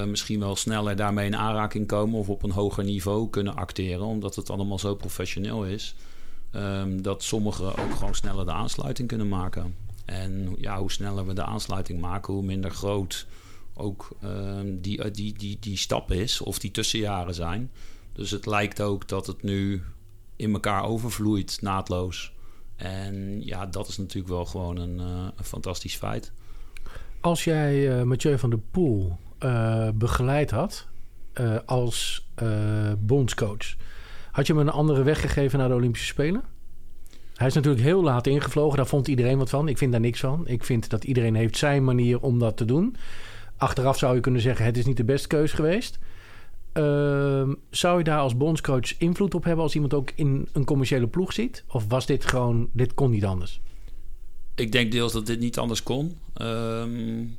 misschien 0.07 0.39
wel 0.39 0.55
sneller 0.55 0.95
daarmee 0.95 1.25
in 1.25 1.35
aanraking 1.35 1.87
komen. 1.87 2.19
Of 2.19 2.29
op 2.29 2.43
een 2.43 2.51
hoger 2.51 2.83
niveau 2.83 3.29
kunnen 3.29 3.55
acteren. 3.55 4.05
Omdat 4.05 4.35
het 4.35 4.49
allemaal 4.49 4.79
zo 4.79 4.95
professioneel 4.95 5.65
is. 5.65 5.95
Um, 6.55 7.01
dat 7.01 7.23
sommigen 7.23 7.77
ook 7.77 7.93
gewoon 7.93 8.15
sneller 8.15 8.45
de 8.45 8.51
aansluiting 8.51 9.07
kunnen 9.07 9.29
maken. 9.29 9.75
En 10.05 10.55
ja, 10.57 10.79
hoe 10.79 10.91
sneller 10.91 11.25
we 11.27 11.33
de 11.33 11.43
aansluiting 11.43 12.01
maken, 12.01 12.33
hoe 12.33 12.43
minder 12.43 12.71
groot 12.71 13.27
ook 13.73 14.09
um, 14.23 14.81
die, 14.81 15.11
die, 15.11 15.33
die, 15.33 15.57
die 15.59 15.77
stap 15.77 16.11
is 16.11 16.41
of 16.41 16.59
die 16.59 16.71
tussenjaren 16.71 17.33
zijn. 17.33 17.71
Dus 18.11 18.31
het 18.31 18.45
lijkt 18.45 18.81
ook 18.81 19.07
dat 19.07 19.27
het 19.27 19.43
nu 19.43 19.83
in 20.35 20.53
elkaar 20.53 20.83
overvloeit, 20.83 21.57
naadloos. 21.61 22.33
En 22.75 23.45
ja, 23.45 23.65
dat 23.65 23.87
is 23.87 23.97
natuurlijk 23.97 24.33
wel 24.33 24.45
gewoon 24.45 24.77
een, 24.77 24.99
een 24.99 25.43
fantastisch 25.43 25.95
feit. 25.95 26.31
Als 27.21 27.43
jij 27.43 27.97
uh, 27.97 28.03
Mathieu 28.03 28.37
van 28.37 28.49
der 28.49 28.61
Poel 28.71 29.17
begeleid 29.93 30.51
had 30.51 30.87
als 31.65 32.27
bondscoach 32.97 33.75
had 34.33 34.47
je 34.47 34.53
hem 34.53 34.61
een 34.61 34.73
andere 34.73 35.03
weg 35.03 35.21
gegeven 35.21 35.59
naar 35.59 35.67
de 35.67 35.73
Olympische 35.73 36.07
Spelen? 36.07 36.43
Hij 37.35 37.47
is 37.47 37.53
natuurlijk 37.53 37.83
heel 37.83 38.03
laat 38.03 38.27
ingevlogen. 38.27 38.77
Daar 38.77 38.87
vond 38.87 39.07
iedereen 39.07 39.37
wat 39.37 39.49
van. 39.49 39.67
Ik 39.67 39.77
vind 39.77 39.91
daar 39.91 40.01
niks 40.01 40.19
van. 40.19 40.47
Ik 40.47 40.63
vind 40.63 40.89
dat 40.89 41.03
iedereen 41.03 41.35
heeft 41.35 41.57
zijn 41.57 41.83
manier 41.83 42.21
om 42.21 42.39
dat 42.39 42.57
te 42.57 42.65
doen. 42.65 42.95
Achteraf 43.57 43.97
zou 43.97 44.15
je 44.15 44.21
kunnen 44.21 44.41
zeggen... 44.41 44.65
het 44.65 44.77
is 44.77 44.85
niet 44.85 44.97
de 44.97 45.03
beste 45.03 45.27
keus 45.27 45.51
geweest. 45.51 45.99
Uh, 46.73 47.49
zou 47.69 47.97
je 47.97 48.03
daar 48.03 48.19
als 48.19 48.37
bondscoach 48.37 48.97
invloed 48.97 49.33
op 49.33 49.43
hebben... 49.43 49.63
als 49.63 49.73
iemand 49.75 49.93
ook 49.93 50.11
in 50.15 50.47
een 50.51 50.65
commerciële 50.65 51.07
ploeg 51.07 51.33
ziet? 51.33 51.63
Of 51.67 51.85
was 51.87 52.05
dit 52.05 52.25
gewoon... 52.25 52.69
dit 52.73 52.93
kon 52.93 53.11
niet 53.11 53.25
anders? 53.25 53.61
Ik 54.55 54.71
denk 54.71 54.91
deels 54.91 55.13
dat 55.13 55.25
dit 55.25 55.39
niet 55.39 55.57
anders 55.57 55.83
kon. 55.83 56.17
Um, 56.41 57.37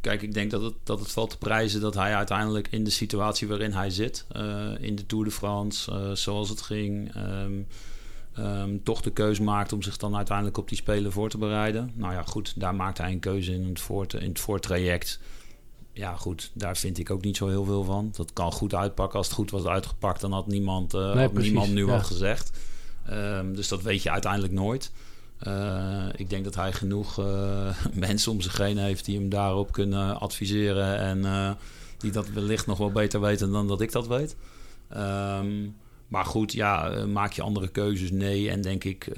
Kijk, 0.00 0.22
ik 0.22 0.34
denk 0.34 0.50
dat 0.50 0.62
het, 0.62 0.74
dat 0.82 0.98
het 0.98 1.10
valt 1.10 1.30
te 1.30 1.38
prijzen 1.38 1.80
dat 1.80 1.94
hij 1.94 2.14
uiteindelijk 2.14 2.68
in 2.70 2.84
de 2.84 2.90
situatie 2.90 3.48
waarin 3.48 3.72
hij 3.72 3.90
zit, 3.90 4.26
uh, 4.36 4.70
in 4.80 4.96
de 4.96 5.06
Tour 5.06 5.24
de 5.24 5.30
France, 5.30 5.92
uh, 5.92 6.10
zoals 6.12 6.48
het 6.48 6.60
ging, 6.60 7.14
um, 7.16 7.66
um, 8.38 8.82
toch 8.82 9.00
de 9.00 9.10
keuze 9.10 9.42
maakt 9.42 9.72
om 9.72 9.82
zich 9.82 9.96
dan 9.96 10.16
uiteindelijk 10.16 10.56
op 10.56 10.68
die 10.68 10.78
Spelen 10.78 11.12
voor 11.12 11.30
te 11.30 11.38
bereiden. 11.38 11.92
Nou 11.94 12.12
ja, 12.12 12.22
goed, 12.22 12.60
daar 12.60 12.74
maakt 12.74 12.98
hij 12.98 13.12
een 13.12 13.20
keuze 13.20 13.52
in 13.52 13.68
het, 13.68 13.80
voort, 13.80 14.14
in 14.14 14.28
het 14.28 14.40
voortraject. 14.40 15.20
Ja, 15.92 16.16
goed, 16.16 16.50
daar 16.54 16.76
vind 16.76 16.98
ik 16.98 17.10
ook 17.10 17.22
niet 17.22 17.36
zo 17.36 17.48
heel 17.48 17.64
veel 17.64 17.84
van. 17.84 18.12
Dat 18.16 18.32
kan 18.32 18.52
goed 18.52 18.74
uitpakken. 18.74 19.18
Als 19.18 19.26
het 19.26 19.36
goed 19.36 19.50
was 19.50 19.64
uitgepakt, 19.64 20.20
dan 20.20 20.32
had 20.32 20.46
niemand, 20.46 20.94
uh, 20.94 21.14
nee, 21.14 21.24
had 21.24 21.32
niemand 21.32 21.72
nu 21.72 21.86
ja. 21.86 21.90
wat 21.92 22.04
gezegd. 22.04 22.58
Um, 23.10 23.54
dus 23.54 23.68
dat 23.68 23.82
weet 23.82 24.02
je 24.02 24.10
uiteindelijk 24.10 24.52
nooit. 24.52 24.92
Uh, 25.46 26.06
ik 26.16 26.30
denk 26.30 26.44
dat 26.44 26.54
hij 26.54 26.72
genoeg 26.72 27.18
uh, 27.18 27.76
mensen 27.94 28.32
om 28.32 28.40
zich 28.40 28.56
heen 28.56 28.78
heeft 28.78 29.04
die 29.04 29.18
hem 29.18 29.28
daarop 29.28 29.72
kunnen 29.72 30.20
adviseren. 30.20 30.98
En 30.98 31.18
uh, 31.18 31.50
die 31.98 32.10
dat 32.10 32.28
wellicht 32.28 32.66
nog 32.66 32.78
wel 32.78 32.92
beter 32.92 33.20
weten 33.20 33.50
dan 33.50 33.68
dat 33.68 33.80
ik 33.80 33.92
dat 33.92 34.06
weet. 34.06 34.36
Um, 34.96 35.76
maar 36.08 36.24
goed, 36.24 36.52
ja, 36.52 37.04
maak 37.06 37.32
je 37.32 37.42
andere 37.42 37.68
keuzes? 37.68 38.10
Nee. 38.10 38.50
En 38.50 38.60
denk 38.60 38.84
ik, 38.84 39.08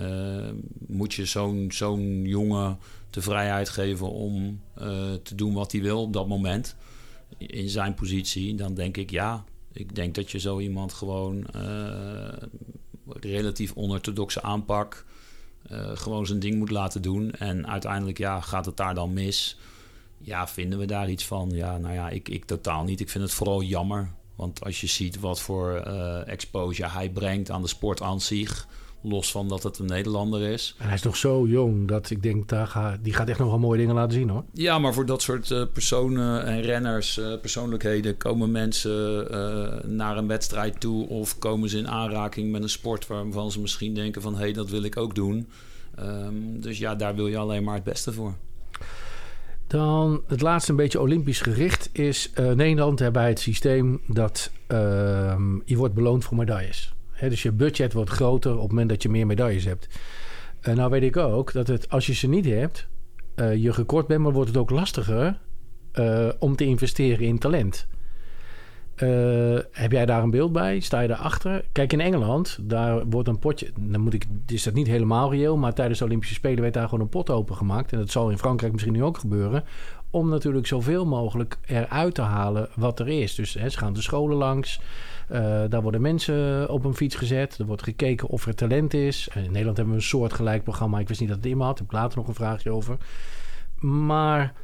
moet 0.87 1.15
je 1.15 1.25
zo'n 1.25 1.67
zo'n 1.73 2.23
jongen 2.25 2.79
de 3.11 3.23
vrijheid 3.23 3.69
geven 3.69 4.11
om 4.11 4.61
te 5.23 5.35
doen 5.35 5.53
wat 5.53 5.73
hij 5.73 5.81
wil 5.81 6.03
op 6.03 6.13
dat 6.13 6.29
moment. 6.29 6.77
In 7.39 7.69
zijn 7.69 7.95
positie, 7.95 8.55
dan 8.55 8.75
denk 8.75 8.97
ik 8.97 9.11
ja. 9.11 9.45
Ik 9.73 9.95
denk 9.95 10.15
dat 10.15 10.31
je 10.31 10.39
zo 10.39 10.61
iemand 10.61 10.93
gewoon 10.93 11.47
relatief 13.07 13.73
onorthodoxe 13.75 14.43
aanpak 14.43 15.05
uh, 15.71 15.91
gewoon 15.95 16.27
zijn 16.27 16.39
ding 16.39 16.55
moet 16.55 16.71
laten 16.71 17.03
doen. 17.03 17.31
En 17.31 17.67
uiteindelijk, 17.67 18.19
ja, 18.19 18.41
gaat 18.41 18.67
het 18.67 18.77
daar 18.77 18.95
dan 18.95 19.13
mis? 19.13 19.59
Ja, 20.19 20.49
vinden 20.49 20.79
we 20.79 20.87
daar 20.87 21.11
iets 21.11 21.27
van? 21.27 21.51
Ja, 21.51 21.79
nou 21.79 21.95
ja, 21.95 22.09
ik, 22.09 22.29
ik 22.29 22.45
totaal 22.45 22.85
niet. 22.85 23.01
Ik 23.01 23.11
vind 23.11 23.25
het 23.25 23.33
vooral 23.33 23.63
jammer. 23.63 24.11
Want 24.37 24.65
als 24.65 24.81
je 24.81 24.87
ziet 24.87 25.21
wat 25.21 25.41
voor 25.41 25.83
uh, 25.87 26.29
exposure 26.29 26.89
hij 26.89 27.11
brengt 27.11 27.51
aan 27.51 27.63
de 27.63 27.69
sport 27.69 28.03
aan 28.03 28.21
zich... 28.21 28.69
Los 29.03 29.31
van 29.31 29.49
dat 29.49 29.63
het 29.63 29.79
een 29.79 29.87
Nederlander 29.87 30.41
is. 30.41 30.75
En 30.79 30.85
hij 30.85 30.95
is 30.95 31.03
nog 31.03 31.17
zo 31.17 31.47
jong 31.47 31.89
dat 31.89 32.11
ik 32.11 32.23
denk, 32.23 32.49
daar 32.49 32.67
ga, 32.67 32.99
die 33.03 33.15
gaat 33.15 33.29
echt 33.29 33.39
nog 33.39 33.49
wel 33.49 33.59
mooie 33.59 33.79
dingen 33.79 33.95
laten 33.95 34.13
zien 34.13 34.29
hoor. 34.29 34.45
Ja, 34.53 34.79
maar 34.79 34.95
voor 34.95 35.07
dat 35.07 35.23
soort 35.23 35.51
uh, 35.51 35.63
personen 35.73 36.45
en 36.45 36.61
renners, 36.61 37.19
uh, 37.19 37.41
persoonlijkheden, 37.41 38.17
komen 38.17 38.51
mensen 38.51 39.27
uh, 39.31 39.91
naar 39.91 40.17
een 40.17 40.27
wedstrijd 40.27 40.81
toe 40.81 41.09
of 41.09 41.39
komen 41.39 41.69
ze 41.69 41.79
in 41.79 41.89
aanraking 41.89 42.51
met 42.51 42.63
een 42.63 42.69
sport 42.69 43.07
waarvan 43.07 43.51
ze 43.51 43.61
misschien 43.61 43.95
denken 43.95 44.23
van 44.23 44.35
hé, 44.35 44.41
hey, 44.41 44.53
dat 44.53 44.71
wil 44.71 44.83
ik 44.83 44.97
ook 44.97 45.15
doen. 45.15 45.49
Um, 46.01 46.61
dus 46.61 46.79
ja, 46.79 46.95
daar 46.95 47.15
wil 47.15 47.27
je 47.27 47.37
alleen 47.37 47.65
maar 47.65 47.75
het 47.75 47.85
beste 47.85 48.13
voor. 48.13 48.35
Dan 49.67 50.23
het 50.27 50.41
laatste 50.41 50.71
een 50.71 50.77
beetje 50.77 51.01
olympisch 51.01 51.41
gericht 51.41 51.91
is 51.93 52.31
Nederland 52.55 52.99
hebben 52.99 53.23
het 53.23 53.41
systeem 53.41 54.01
dat 54.07 54.51
ehm, 54.67 55.55
je 55.65 55.77
wordt 55.77 55.95
beloond 55.95 56.25
voor 56.25 56.37
medailles. 56.37 56.93
Dus 57.29 57.43
je 57.43 57.53
budget 57.53 57.93
wordt 57.93 58.11
groter 58.11 58.53
op 58.53 58.61
het 58.61 58.69
moment 58.69 58.89
dat 58.89 59.03
je 59.03 59.09
meer 59.09 59.27
medailles 59.27 59.65
hebt. 59.65 59.89
Uh, 60.63 60.75
nou 60.75 60.91
weet 60.91 61.03
ik 61.03 61.17
ook 61.17 61.53
dat 61.53 61.67
het, 61.67 61.91
als 61.91 62.07
je 62.07 62.15
ze 62.15 62.29
niet 62.29 62.45
hebt, 62.45 62.89
uh, 63.37 63.55
je 63.55 63.73
gekort 63.73 64.07
bent, 64.07 64.21
maar 64.21 64.33
wordt 64.33 64.49
het 64.49 64.59
ook 64.59 64.71
lastiger 64.71 65.39
uh, 65.95 66.29
om 66.39 66.57
te 66.57 66.65
investeren 66.65 67.27
in 67.27 67.39
talent. 67.39 67.87
heb 69.73 69.93
jij 69.93 70.07
daar 70.07 70.23
een 70.23 70.31
beeld 70.31 70.53
bij? 70.53 70.81
Sta 70.81 71.01
je 71.01 71.09
daarachter? 71.09 71.65
Kijk, 71.73 71.93
in 71.93 72.01
Engeland, 72.01 72.59
daar 72.61 73.07
wordt 73.07 73.29
een 73.29 73.39
potje. 73.39 73.71
Dan 73.81 74.01
moet 74.01 74.15
ik, 74.15 74.27
is 74.47 74.63
dat 74.63 74.75
niet 74.75 74.87
helemaal 74.87 75.31
reëel, 75.31 75.57
maar 75.57 75.75
tijdens 75.75 75.99
de 75.99 76.05
Olympische 76.05 76.35
Spelen 76.35 76.61
werd 76.61 76.75
daar 76.75 76.85
gewoon 76.89 77.01
een 77.01 77.09
pot 77.09 77.31
opengemaakt. 77.31 77.93
En 77.93 77.99
dat 77.99 78.11
zal 78.11 78.31
in 78.31 78.39
Frankrijk 78.39 78.73
misschien 78.73 78.93
nu 78.93 79.03
ook 79.03 79.19
gebeuren. 79.19 79.65
Om 80.11 80.29
natuurlijk 80.29 80.67
zoveel 80.67 81.07
mogelijk 81.07 81.59
eruit 81.67 82.15
te 82.15 82.23
halen 82.23 82.69
wat 82.75 83.01
er 83.01 83.09
is. 83.09 83.35
Dus 83.35 83.53
ze 83.53 83.79
gaan 83.79 83.93
de 83.93 84.03
scholen 84.03 84.37
langs. 84.37 84.81
Uh, 85.31 85.39
daar 85.69 85.83
worden 85.83 86.01
mensen 86.01 86.69
op 86.71 86.85
een 86.85 86.95
fiets 86.95 87.15
gezet. 87.15 87.59
Er 87.59 87.67
wordt 87.67 87.83
gekeken 87.83 88.29
of 88.29 88.47
er 88.47 88.55
talent 88.55 88.95
is. 88.95 89.29
In 89.35 89.43
Nederland 89.43 89.77
hebben 89.77 89.95
we 89.95 90.01
een 90.01 90.07
soortgelijk 90.07 90.63
programma. 90.63 90.99
Ik 90.99 91.09
wist 91.09 91.21
niet 91.21 91.29
dat 91.29 91.39
het 91.39 91.47
in 91.47 91.61
had. 91.61 91.67
Daar 91.67 91.77
heb 91.77 91.87
ik 91.87 91.93
later 91.93 92.19
nog 92.19 92.29
een 92.29 92.35
vraagje 92.35 92.71
over. 92.71 92.97
Maar 93.79 94.55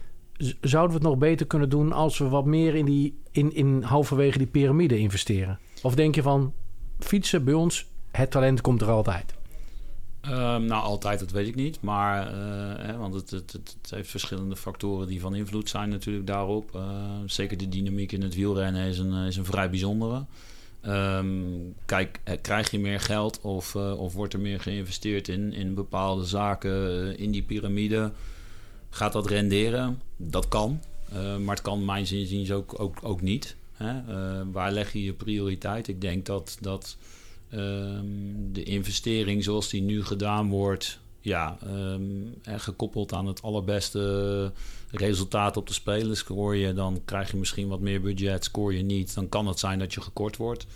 zouden 0.60 0.96
we 0.96 1.02
het 1.02 1.12
nog 1.12 1.18
beter 1.18 1.46
kunnen 1.46 1.68
doen 1.68 1.92
als 1.92 2.18
we 2.18 2.28
wat 2.28 2.44
meer 2.44 2.74
in, 2.74 2.84
die, 2.84 3.18
in, 3.30 3.54
in 3.54 3.82
halverwege 3.82 4.38
die 4.38 4.46
piramide 4.46 4.98
investeren? 4.98 5.58
Of 5.82 5.94
denk 5.94 6.14
je 6.14 6.22
van 6.22 6.52
fietsen 6.98 7.44
bij 7.44 7.54
ons, 7.54 7.86
het 8.10 8.30
talent 8.30 8.60
komt 8.60 8.80
er 8.80 8.90
altijd? 8.90 9.37
Um, 10.30 10.64
nou, 10.64 10.82
altijd, 10.82 11.18
dat 11.18 11.30
weet 11.30 11.46
ik 11.46 11.54
niet. 11.54 11.80
Maar, 11.80 12.34
uh, 12.34 12.38
hè, 12.76 12.96
want 12.96 13.14
het, 13.14 13.30
het, 13.30 13.52
het, 13.52 13.90
heeft 13.90 14.10
verschillende 14.10 14.56
factoren 14.56 15.06
die 15.06 15.20
van 15.20 15.34
invloed 15.34 15.68
zijn 15.68 15.88
natuurlijk 15.88 16.26
daarop. 16.26 16.70
Uh, 16.74 16.82
zeker 17.26 17.56
de 17.56 17.68
dynamiek 17.68 18.12
in 18.12 18.22
het 18.22 18.34
wielrennen 18.34 18.86
is 18.86 18.98
een, 18.98 19.12
is 19.12 19.36
een 19.36 19.44
vrij 19.44 19.70
bijzondere. 19.70 20.24
Um, 20.86 21.74
kijk, 21.84 22.20
krijg 22.42 22.70
je 22.70 22.78
meer 22.78 23.00
geld 23.00 23.40
of, 23.40 23.74
uh, 23.74 24.00
of 24.00 24.14
wordt 24.14 24.32
er 24.32 24.40
meer 24.40 24.60
geïnvesteerd 24.60 25.28
in, 25.28 25.52
in 25.52 25.74
bepaalde 25.74 26.24
zaken 26.24 27.18
in 27.18 27.30
die 27.30 27.42
piramide? 27.42 28.12
Gaat 28.90 29.12
dat 29.12 29.26
renderen? 29.26 30.00
Dat 30.16 30.48
kan. 30.48 30.80
maar 31.12 31.54
het 31.54 31.62
kan 31.62 31.84
mijn 31.84 32.06
zin 32.06 32.52
ook, 32.52 32.80
ook, 32.80 32.98
ook 33.02 33.20
niet. 33.20 33.56
Hè? 33.72 34.02
waar 34.52 34.72
leg 34.72 34.92
je 34.92 35.04
je 35.04 35.12
prioriteit? 35.12 35.88
Ik 35.88 36.00
denk 36.00 36.26
dat... 36.26 36.58
dat 36.60 36.96
Um, 37.54 38.52
de 38.52 38.62
investering 38.62 39.44
zoals 39.44 39.68
die 39.68 39.82
nu 39.82 40.04
gedaan 40.04 40.48
wordt, 40.48 40.98
ja, 41.20 41.58
um, 41.66 42.34
en 42.42 42.60
gekoppeld 42.60 43.12
aan 43.12 43.26
het 43.26 43.42
allerbeste 43.42 44.52
resultaat 44.90 45.56
op 45.56 45.66
de 45.66 45.72
spelen. 45.72 46.16
Scoor 46.16 46.56
je, 46.56 46.72
dan 46.72 47.02
krijg 47.04 47.30
je 47.30 47.36
misschien 47.36 47.68
wat 47.68 47.80
meer 47.80 48.00
budget. 48.00 48.44
Scoor 48.44 48.74
je 48.74 48.82
niet, 48.82 49.14
dan 49.14 49.28
kan 49.28 49.46
het 49.46 49.58
zijn 49.58 49.78
dat 49.78 49.94
je 49.94 50.00
gekort 50.00 50.36
wordt. 50.36 50.66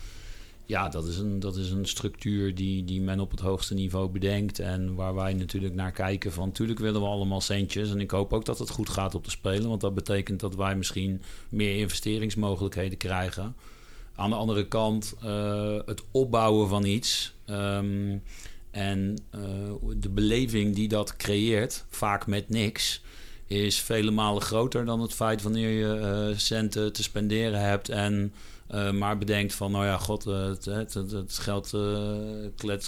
Ja, 0.67 0.89
dat 0.89 1.07
is 1.07 1.19
een, 1.19 1.41
dat 1.41 1.57
is 1.57 1.71
een 1.71 1.87
structuur 1.87 2.55
die, 2.55 2.85
die 2.85 3.01
men 3.01 3.21
op 3.21 3.31
het 3.31 3.41
hoogste 3.41 3.75
niveau 3.75 4.09
bedenkt. 4.09 4.59
En 4.59 4.95
waar 4.95 5.15
wij 5.15 5.33
natuurlijk 5.33 5.75
naar 5.75 5.93
kijken 5.93 6.33
van... 6.33 6.47
natuurlijk 6.47 6.79
willen 6.79 7.01
we 7.01 7.07
allemaal 7.07 7.41
centjes. 7.41 7.91
En 7.91 8.01
ik 8.01 8.11
hoop 8.11 8.33
ook 8.33 8.45
dat 8.45 8.59
het 8.59 8.71
goed 8.71 8.89
gaat 8.89 9.15
op 9.15 9.25
de 9.25 9.31
spelen. 9.31 9.69
Want 9.69 9.81
dat 9.81 9.95
betekent 9.95 10.41
dat 10.41 10.55
wij 10.55 10.77
misschien 10.77 11.23
meer 11.49 11.77
investeringsmogelijkheden 11.77 12.99
krijgen... 12.99 13.55
Aan 14.15 14.31
de 14.31 14.37
andere 14.37 14.69
kant 14.69 15.15
uh, 15.25 15.79
het 15.87 16.03
opbouwen 16.11 16.69
van 16.69 16.85
iets 16.85 17.35
um, 17.47 18.23
en 18.71 19.19
uh, 19.35 19.43
de 19.97 20.09
beleving 20.09 20.75
die 20.75 20.89
dat 20.89 21.17
creëert, 21.17 21.85
vaak 21.89 22.27
met 22.27 22.49
niks, 22.49 23.03
is 23.47 23.81
vele 23.81 24.11
malen 24.11 24.43
groter 24.43 24.85
dan 24.85 25.01
het 25.01 25.13
feit 25.13 25.43
wanneer 25.43 25.69
je 25.69 26.29
uh, 26.31 26.39
centen 26.39 26.93
te 26.93 27.03
spenderen 27.03 27.61
hebt 27.61 27.89
en 27.89 28.33
maar 28.93 29.19
bedenkt 29.19 29.55
van, 29.55 29.71
nou 29.71 29.85
ja, 29.85 29.99
god, 29.99 30.25
het, 30.25 30.65
het, 30.65 30.95
het, 30.95 31.39
geld 31.39 31.77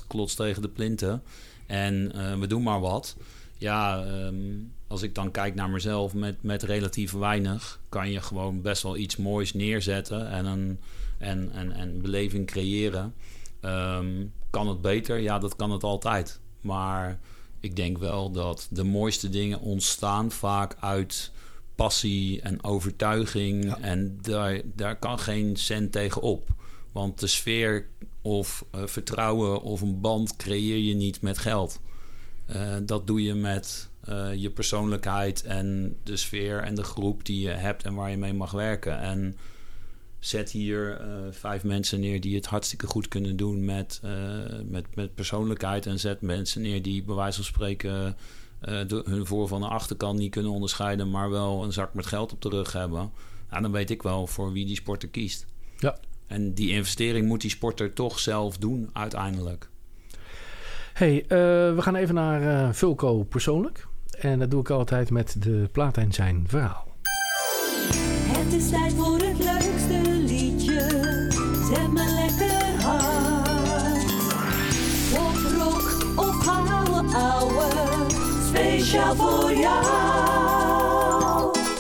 klotst 0.07 0.37
tegen 0.37 0.63
de 0.63 0.69
plinten 0.69 1.23
en 1.67 2.13
we 2.41 2.47
doen 2.47 2.63
maar 2.63 2.81
wat. 2.81 3.17
Ja, 3.59 4.05
um, 4.27 4.73
als 4.95 5.03
ik 5.03 5.15
dan 5.15 5.31
kijk 5.31 5.55
naar 5.55 5.71
mezelf 5.71 6.15
met, 6.15 6.43
met 6.43 6.63
relatief 6.63 7.13
weinig, 7.13 7.81
kan 7.89 8.11
je 8.11 8.21
gewoon 8.21 8.63
best 8.63 8.83
wel 8.83 8.97
iets 8.97 9.17
moois 9.17 9.53
neerzetten 9.53 10.29
en 10.31 10.45
een 10.45 10.79
en, 11.19 11.51
en, 11.53 11.73
en 11.73 12.03
beleving 12.03 12.47
creëren. 12.47 13.15
Um, 13.61 14.33
kan 14.51 14.69
het 14.69 14.81
beter? 14.81 15.19
Ja, 15.19 15.39
dat 15.39 15.57
kan 15.57 15.71
het 15.71 15.83
altijd. 15.83 16.41
Maar 16.61 17.19
ik 17.61 17.77
denk 17.77 17.99
wel 17.99 18.31
dat 18.31 18.69
de 18.71 18.85
mooiste 18.85 19.29
dingen 19.29 19.61
ontstaan 19.61 20.31
vaak 20.31 20.77
uit 20.81 21.31
passie 21.75 22.41
en 22.41 22.65
overtuiging. 22.65 23.65
Ja. 23.65 23.79
En 23.81 24.19
daar, 24.23 24.61
daar 24.65 24.97
kan 24.99 25.19
geen 25.19 25.57
cent 25.57 25.93
tegen 25.93 26.23
op. 26.23 26.49
Want 26.93 27.21
de 27.21 27.27
sfeer 27.27 27.87
of 28.23 28.65
uh, 28.75 28.87
vertrouwen 28.87 29.63
of 29.63 29.81
een 29.81 30.01
band 30.01 30.37
creëer 30.37 30.79
je 30.79 30.95
niet 30.95 31.21
met 31.21 31.39
geld. 31.39 31.81
Uh, 32.51 32.77
dat 32.83 33.07
doe 33.07 33.23
je 33.23 33.35
met 33.35 33.89
uh, 34.09 34.35
je 34.35 34.51
persoonlijkheid 34.51 35.43
en 35.43 35.97
de 36.03 36.17
sfeer 36.17 36.63
en 36.63 36.75
de 36.75 36.83
groep 36.83 37.25
die 37.25 37.41
je 37.41 37.51
hebt 37.51 37.85
en 37.85 37.95
waar 37.95 38.11
je 38.11 38.17
mee 38.17 38.35
mag 38.35 38.51
werken. 38.51 39.01
En 39.01 39.37
zet 40.19 40.51
hier 40.51 41.01
uh, 41.01 41.07
vijf 41.31 41.65
mensen 41.65 42.01
neer 42.01 42.21
die 42.21 42.35
het 42.35 42.47
hartstikke 42.47 42.87
goed 42.87 43.09
kunnen 43.09 43.37
doen 43.37 43.65
met, 43.65 44.01
uh, 44.05 44.11
met, 44.65 44.95
met 44.95 45.15
persoonlijkheid. 45.15 45.87
En 45.87 45.99
zet 45.99 46.21
mensen 46.21 46.63
neer 46.63 46.83
die 46.83 47.03
bij 47.03 47.15
wijze 47.15 47.37
van 47.37 47.45
spreken 47.45 48.17
uh, 48.69 48.81
de, 48.87 49.03
hun 49.05 49.27
voor- 49.27 49.49
van 49.49 49.61
de 49.61 49.67
achterkant 49.67 50.19
niet 50.19 50.31
kunnen 50.31 50.53
onderscheiden, 50.53 51.11
maar 51.11 51.31
wel 51.31 51.65
een 51.65 51.73
zak 51.73 51.95
met 51.95 52.07
geld 52.07 52.33
op 52.33 52.43
de 52.43 52.49
rug 52.49 52.73
hebben. 52.73 53.11
Nou, 53.51 53.63
dan 53.63 53.73
weet 53.73 53.91
ik 53.91 54.03
wel 54.03 54.27
voor 54.27 54.53
wie 54.53 54.67
die 54.67 54.77
sporter 54.77 55.09
kiest. 55.09 55.47
Ja. 55.79 55.97
En 56.27 56.55
die 56.55 56.71
investering 56.71 57.27
moet 57.27 57.41
die 57.41 57.51
sporter 57.51 57.93
toch 57.93 58.19
zelf 58.19 58.59
doen 58.59 58.91
uiteindelijk. 58.93 59.69
Hey, 60.93 61.25
we 61.75 61.77
gaan 61.79 61.95
even 61.95 62.15
naar 62.15 62.75
Vulco 62.75 63.23
persoonlijk. 63.23 63.87
En 64.21 64.39
dat 64.39 64.51
doe 64.51 64.61
ik 64.61 64.71
altijd 64.71 65.11
met 65.11 65.37
de 65.39 65.69
plaat 65.73 65.97
en 65.97 66.13
zijn 66.13 66.45
verhaal. 66.49 66.87
Het 68.27 68.53
is 68.53 68.71
tijd 68.71 68.93
voor 68.93 69.19
het 69.19 69.39
leukste 69.39 70.11
liedje. 70.11 70.89
Zet 71.73 71.93
me 71.93 72.05
lekker 72.15 72.83
hard. 72.83 74.05
Pop, 75.13 75.37
rock 75.59 75.87
of 76.17 76.45
gouden 76.45 77.15
ouwe. 77.15 77.67
Speciaal 78.49 79.15
voor 79.15 79.53
jou. 79.53 81.05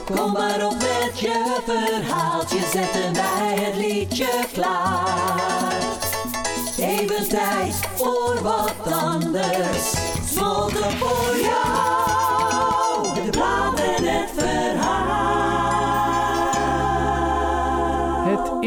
Kom 0.05 0.33
maar 0.33 0.67
op 0.67 0.75
met 0.79 1.21
je 1.21 1.61
verhaaltje. 1.65 2.59
Zetten 2.73 3.13
wij 3.13 3.59
het 3.61 3.77
liedje 3.77 4.45
klaar. 4.53 5.83
Even 6.79 7.29
tijd 7.29 7.75
voor 7.95 8.39
wat 8.43 8.93
anders. 8.93 9.93
Smolten 10.31 10.93
voor 10.99 11.37
jou. 11.43 11.94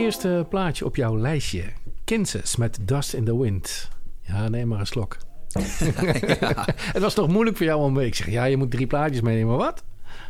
Eerste 0.07 0.45
plaatje 0.49 0.85
op 0.85 0.95
jouw 0.95 1.17
lijstje. 1.17 1.63
Kansas 2.03 2.55
met 2.55 2.77
Dust 2.81 3.13
in 3.13 3.23
the 3.23 3.39
Wind. 3.39 3.89
Ja, 4.21 4.49
neem 4.49 4.67
maar 4.67 4.79
een 4.79 4.87
slok. 4.87 5.17
ja. 6.39 6.65
Het 6.93 7.01
was 7.01 7.13
toch 7.13 7.27
moeilijk 7.27 7.57
voor 7.57 7.65
jou 7.65 7.81
om... 7.81 7.99
Ik 7.99 8.15
zeg, 8.15 8.29
ja, 8.29 8.43
je 8.43 8.57
moet 8.57 8.71
drie 8.71 8.87
plaatjes 8.87 9.21
meenemen. 9.21 9.57
Wat? 9.57 9.83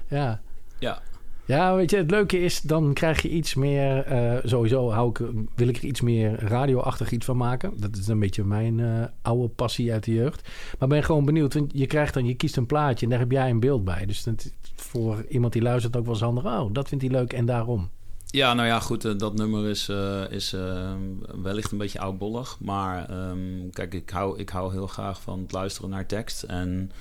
Ja. 0.08 0.42
Ja. 0.80 1.02
Ja, 1.46 1.76
weet 1.76 1.90
je, 1.90 1.98
het 1.98 2.12
leuke 2.12 2.40
is, 2.40 2.62
dan 2.62 2.94
krijg 2.94 3.22
je 3.22 3.30
iets 3.30 3.54
meer... 3.54 4.12
Uh, 4.12 4.38
sowieso 4.44 4.92
hou 4.92 5.10
ik, 5.10 5.18
wil 5.56 5.68
ik 5.68 5.78
er 5.78 5.84
iets 5.84 6.02
meer 6.02 6.40
radioachtig 6.40 7.12
iets 7.12 7.26
van 7.26 7.38
maken. 7.38 7.74
Dat 7.76 7.96
is 7.96 8.08
een 8.08 8.20
beetje 8.20 8.44
mijn 8.44 8.78
uh, 8.78 9.04
oude 9.22 9.48
passie 9.48 9.92
uit 9.92 10.04
de 10.04 10.14
jeugd. 10.14 10.50
Maar 10.80 10.88
ben 10.88 11.04
gewoon 11.04 11.26
benieuwd, 11.26 11.54
want 11.54 11.72
je 11.74 11.88
krijgt 11.88 12.14
dan... 12.14 12.26
Je 12.26 12.36
kiest 12.36 12.58
een 12.58 12.66
plaatje 12.66 13.06
en 13.06 13.12
daar 13.12 13.20
heb 13.20 13.32
jij 13.32 13.50
een 13.50 13.60
beeld 13.60 13.84
bij. 13.84 14.06
Dus 14.06 14.24
dat, 14.24 14.52
voor 14.76 15.26
iemand 15.30 15.54
die 15.54 15.62
luistert 15.62 15.98
ook 15.98 16.04
wel 16.04 16.14
eens 16.14 16.24
handig. 16.24 16.46
Oh, 16.46 16.74
dat 16.74 16.88
vindt 16.88 17.04
hij 17.04 17.14
leuk 17.14 17.34
en 17.34 17.46
daarom. 17.46 17.90
Ja, 18.38 18.54
nou 18.54 18.68
ja, 18.68 18.80
goed. 18.80 19.06
Uh, 19.06 19.18
dat 19.18 19.34
nummer 19.34 19.70
is, 19.70 19.90
uh, 19.90 20.32
is 20.32 20.54
uh, 20.54 20.94
wellicht 21.42 21.72
een 21.72 21.78
beetje 21.78 22.00
oudbollig. 22.00 22.58
Maar 22.60 23.30
um, 23.30 23.70
kijk, 23.72 23.94
ik 23.94 24.10
hou, 24.10 24.40
ik 24.40 24.50
hou 24.50 24.72
heel 24.72 24.88
graag 24.88 25.22
van 25.22 25.40
het 25.42 25.52
luisteren 25.52 25.90
naar 25.90 26.06
tekst. 26.06 26.44
En 26.44 26.92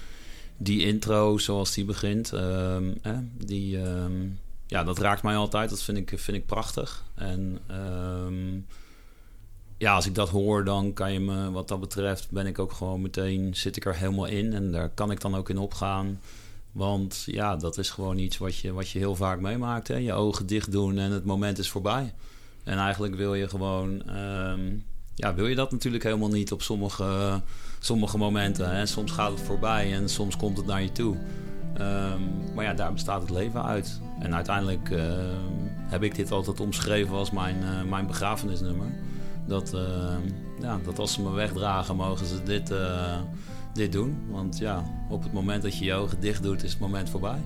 die 0.57 0.87
intro, 0.87 1.39
zoals 1.39 1.75
die 1.75 1.85
begint, 1.85 2.33
um, 2.33 2.99
eh, 3.03 3.19
die, 3.33 3.79
um, 3.79 4.39
ja, 4.67 4.85
dat 4.85 4.99
raakt 4.99 5.23
mij 5.23 5.37
altijd. 5.37 5.71
Dat 5.71 5.83
vind 5.83 5.99
ik, 5.99 6.13
vind 6.19 6.37
ik 6.37 6.47
prachtig. 6.47 7.05
En 7.15 7.59
ja, 9.79 9.95
als 9.95 10.07
ik 10.07 10.15
dat 10.15 10.29
hoor, 10.29 10.65
dan 10.65 10.93
kan 10.93 11.13
je 11.13 11.21
me, 11.21 11.51
wat 11.51 11.69
dat 11.69 11.81
betreft, 11.81 12.31
ben 12.31 12.47
ik 12.47 12.59
ook 12.59 12.73
gewoon 12.73 13.03
meteen, 13.03 13.57
zit 13.57 13.77
ik 13.77 13.85
er 13.85 13.97
helemaal 13.97 14.27
in. 14.27 14.53
En 14.53 14.73
daar 14.73 14.89
kan 14.89 15.11
ik 15.11 15.21
dan 15.21 15.37
ook 15.37 15.49
in 15.49 15.59
opgaan. 15.59 16.21
Want 16.77 17.23
ja, 17.27 17.57
dat 17.57 17.79
is 17.79 17.91
gewoon 17.91 18.19
iets 18.19 18.39
wat 18.39 18.57
je, 18.57 18.73
wat 18.73 18.89
je 18.89 18.99
heel 18.99 19.15
vaak 19.15 19.41
meemaakt. 19.41 19.89
Hè? 19.89 19.97
Je 19.97 20.13
ogen 20.13 20.47
dicht 20.47 20.73
doen 20.73 20.99
en 20.99 21.11
het 21.11 21.25
moment 21.25 21.59
is 21.59 21.71
voorbij. 21.71 22.15
En 22.65 22.79
eigenlijk 22.79 23.15
wil 23.15 23.35
je 23.35 23.49
gewoon, 23.49 24.03
ehm, 24.09 24.61
ja, 25.15 25.35
wil 25.35 25.47
je 25.47 25.55
dat 25.55 25.71
natuurlijk 25.71 26.03
helemaal 26.03 26.29
niet 26.29 26.53
op 26.53 26.63
sommige, 26.63 27.43
sommige 27.79 28.19
momenten. 28.19 28.77
Hè? 28.77 28.87
Soms 28.87 29.13
gaat 29.13 29.31
het 29.31 29.41
voorbij 29.41 29.95
en 29.95 30.09
soms 30.09 30.37
komt 30.37 30.57
het 30.57 30.67
naar 30.67 30.83
je 30.83 30.93
toe. 30.93 31.17
Ehm, 31.77 32.55
maar 32.55 32.65
ja, 32.65 32.75
daar 32.75 32.93
bestaat 32.93 33.21
het 33.21 33.31
leven 33.31 33.65
uit. 33.65 34.01
En 34.21 34.35
uiteindelijk 34.35 34.91
ehm, 34.91 35.53
heb 35.87 36.03
ik 36.03 36.15
dit 36.15 36.31
altijd 36.31 36.61
omschreven 36.61 37.17
als 37.17 37.31
mijn, 37.31 37.57
uh, 37.63 37.83
mijn 37.91 38.07
begrafenisnummer. 38.07 38.95
Dat, 39.47 39.77
ja, 40.61 40.79
dat 40.85 40.99
als 40.99 41.13
ze 41.13 41.23
me 41.23 41.31
wegdragen, 41.31 41.97
mogen 41.97 42.27
ze 42.27 42.43
dit, 42.43 42.71
uh, 42.71 43.19
dit 43.77 43.93
doen. 43.93 44.17
Want 44.31 44.59
ja, 44.59 44.85
op 45.09 45.23
het 45.23 45.33
moment 45.33 45.63
dat 45.63 45.79
je 45.79 45.85
je 45.85 45.95
ogen 45.95 46.21
dicht 46.21 46.43
doet, 46.43 46.63
is 46.63 46.71
het 46.71 46.81
moment 46.81 47.11
voorbij. 47.11 47.41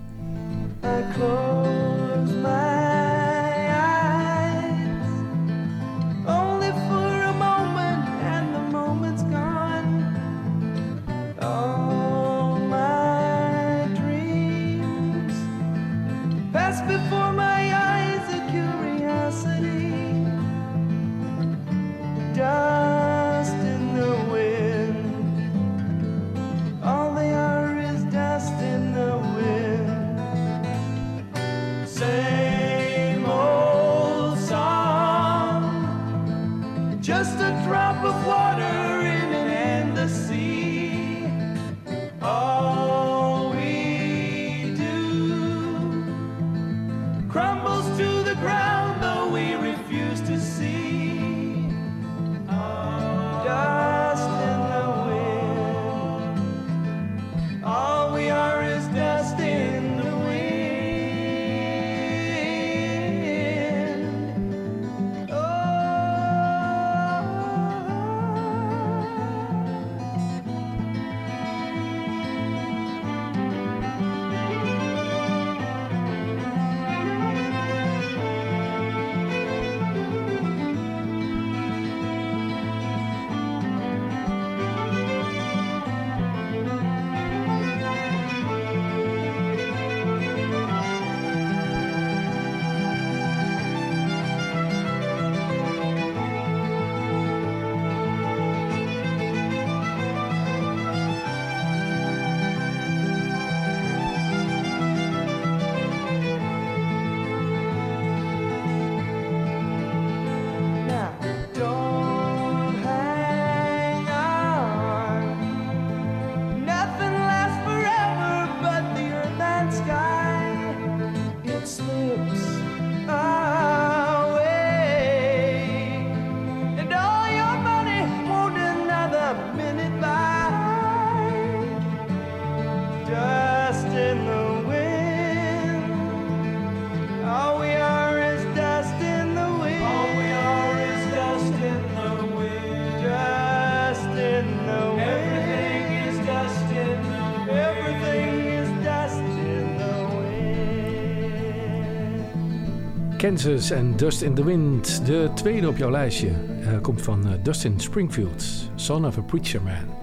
Kansas 153.21 153.71
en 153.71 153.97
Dust 153.97 154.23
in 154.23 154.35
the 154.35 154.45
Wind. 154.45 155.07
De 155.07 155.31
tweede 155.35 155.69
op 155.69 155.77
jouw 155.77 155.91
lijstje 155.91 156.29
uh, 156.29 156.81
komt 156.81 157.03
van 157.03 157.27
uh, 157.27 157.33
Dustin 157.43 157.81
Springfield, 157.81 158.45
Son 158.75 159.07
of 159.07 159.19
a 159.19 159.21
Preacher 159.21 159.63
Man. 159.63 159.95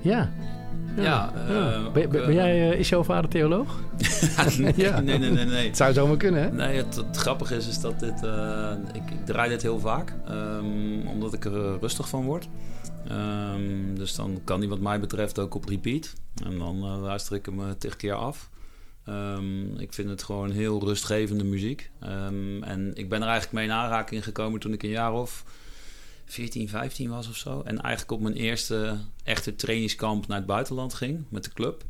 Ja. 0.00 0.30
Ja. 0.96 1.02
ja, 1.02 1.32
uh, 1.48 1.92
ben, 1.92 2.10
ben, 2.10 2.34
jij, 2.34 2.76
is 2.76 2.88
jouw 2.88 3.02
vader 3.02 3.30
theoloog? 3.30 3.80
nee, 4.58 4.72
ja. 4.76 5.00
nee, 5.00 5.18
nee, 5.18 5.30
nee, 5.30 5.44
nee. 5.44 5.66
Het 5.66 5.76
zou 5.82 5.92
zomaar 5.92 6.16
kunnen, 6.16 6.42
hè? 6.42 6.50
Nee, 6.50 6.76
het, 6.76 6.96
het 6.96 7.16
grappige 7.16 7.56
is, 7.56 7.68
is 7.68 7.80
dat 7.80 8.00
dit... 8.00 8.22
Ik, 8.92 9.10
ik, 9.10 9.26
draai 9.26 9.48
dit 9.48 9.62
heel 9.62 9.78
vaak, 9.78 10.14
um, 10.30 11.06
omdat 11.06 11.32
ik 11.32 11.44
er 11.44 11.78
rustig 11.78 12.08
van 12.08 12.24
word. 12.24 12.48
Um, 13.10 13.98
dus 13.98 14.14
dan 14.14 14.40
kan 14.44 14.60
hij 14.60 14.68
wat 14.68 14.80
mij 14.80 15.00
betreft 15.00 15.38
ook 15.38 15.54
op 15.54 15.64
repeat. 15.64 16.12
En 16.44 16.58
dan 16.58 16.78
luister 17.00 17.36
ik 17.36 17.46
hem 17.46 17.78
tig 17.78 17.96
keer 17.96 18.14
af. 18.14 18.50
Um, 19.08 19.78
ik 19.78 19.92
vind 19.92 20.08
het 20.08 20.22
gewoon 20.22 20.50
heel 20.50 20.84
rustgevende 20.84 21.44
muziek. 21.44 21.90
Um, 22.04 22.62
en 22.62 22.94
ik 22.94 23.08
ben 23.08 23.20
er 23.20 23.28
eigenlijk 23.28 23.52
mee 23.52 23.64
in 23.64 23.72
aanraking 23.72 24.24
gekomen 24.24 24.60
toen 24.60 24.72
ik 24.72 24.82
een 24.82 24.88
jaar 24.88 25.12
of 25.12 25.44
14, 26.24 26.68
15 26.68 27.10
was 27.10 27.28
of 27.28 27.36
zo. 27.36 27.62
En 27.64 27.80
eigenlijk 27.80 28.12
op 28.12 28.20
mijn 28.20 28.34
eerste 28.34 28.98
echte 29.24 29.56
trainingskamp 29.56 30.26
naar 30.26 30.36
het 30.36 30.46
buitenland 30.46 30.94
ging 30.94 31.24
met 31.28 31.44
de 31.44 31.52
club. 31.52 31.84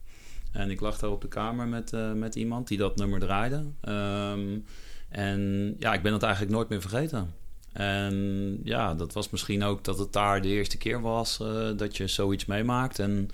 En 0.53 0.71
ik 0.71 0.81
lag 0.81 0.99
daar 0.99 1.11
op 1.11 1.21
de 1.21 1.29
kamer 1.29 1.69
met, 1.69 1.93
uh, 1.93 2.13
met 2.13 2.35
iemand 2.35 2.69
die 2.69 2.79
dat 2.79 2.97
nummer 2.97 3.21
draaide. 3.21 3.65
Um, 3.89 4.65
en 5.09 5.75
ja, 5.79 5.95
ik 5.95 6.03
ben 6.03 6.13
dat 6.13 6.23
eigenlijk 6.23 6.53
nooit 6.53 6.69
meer 6.69 6.81
vergeten. 6.81 7.35
En 7.73 8.59
ja, 8.65 8.95
dat 8.95 9.13
was 9.13 9.31
misschien 9.31 9.63
ook 9.63 9.85
dat 9.85 9.99
het 9.99 10.13
daar 10.13 10.43
de 10.43 10.49
eerste 10.49 10.79
keer 10.79 11.01
was 11.01 11.39
uh, 11.43 11.69
dat 11.77 11.97
je 11.97 12.07
zoiets 12.07 12.45
meemaakt. 12.45 12.99
En 12.99 13.31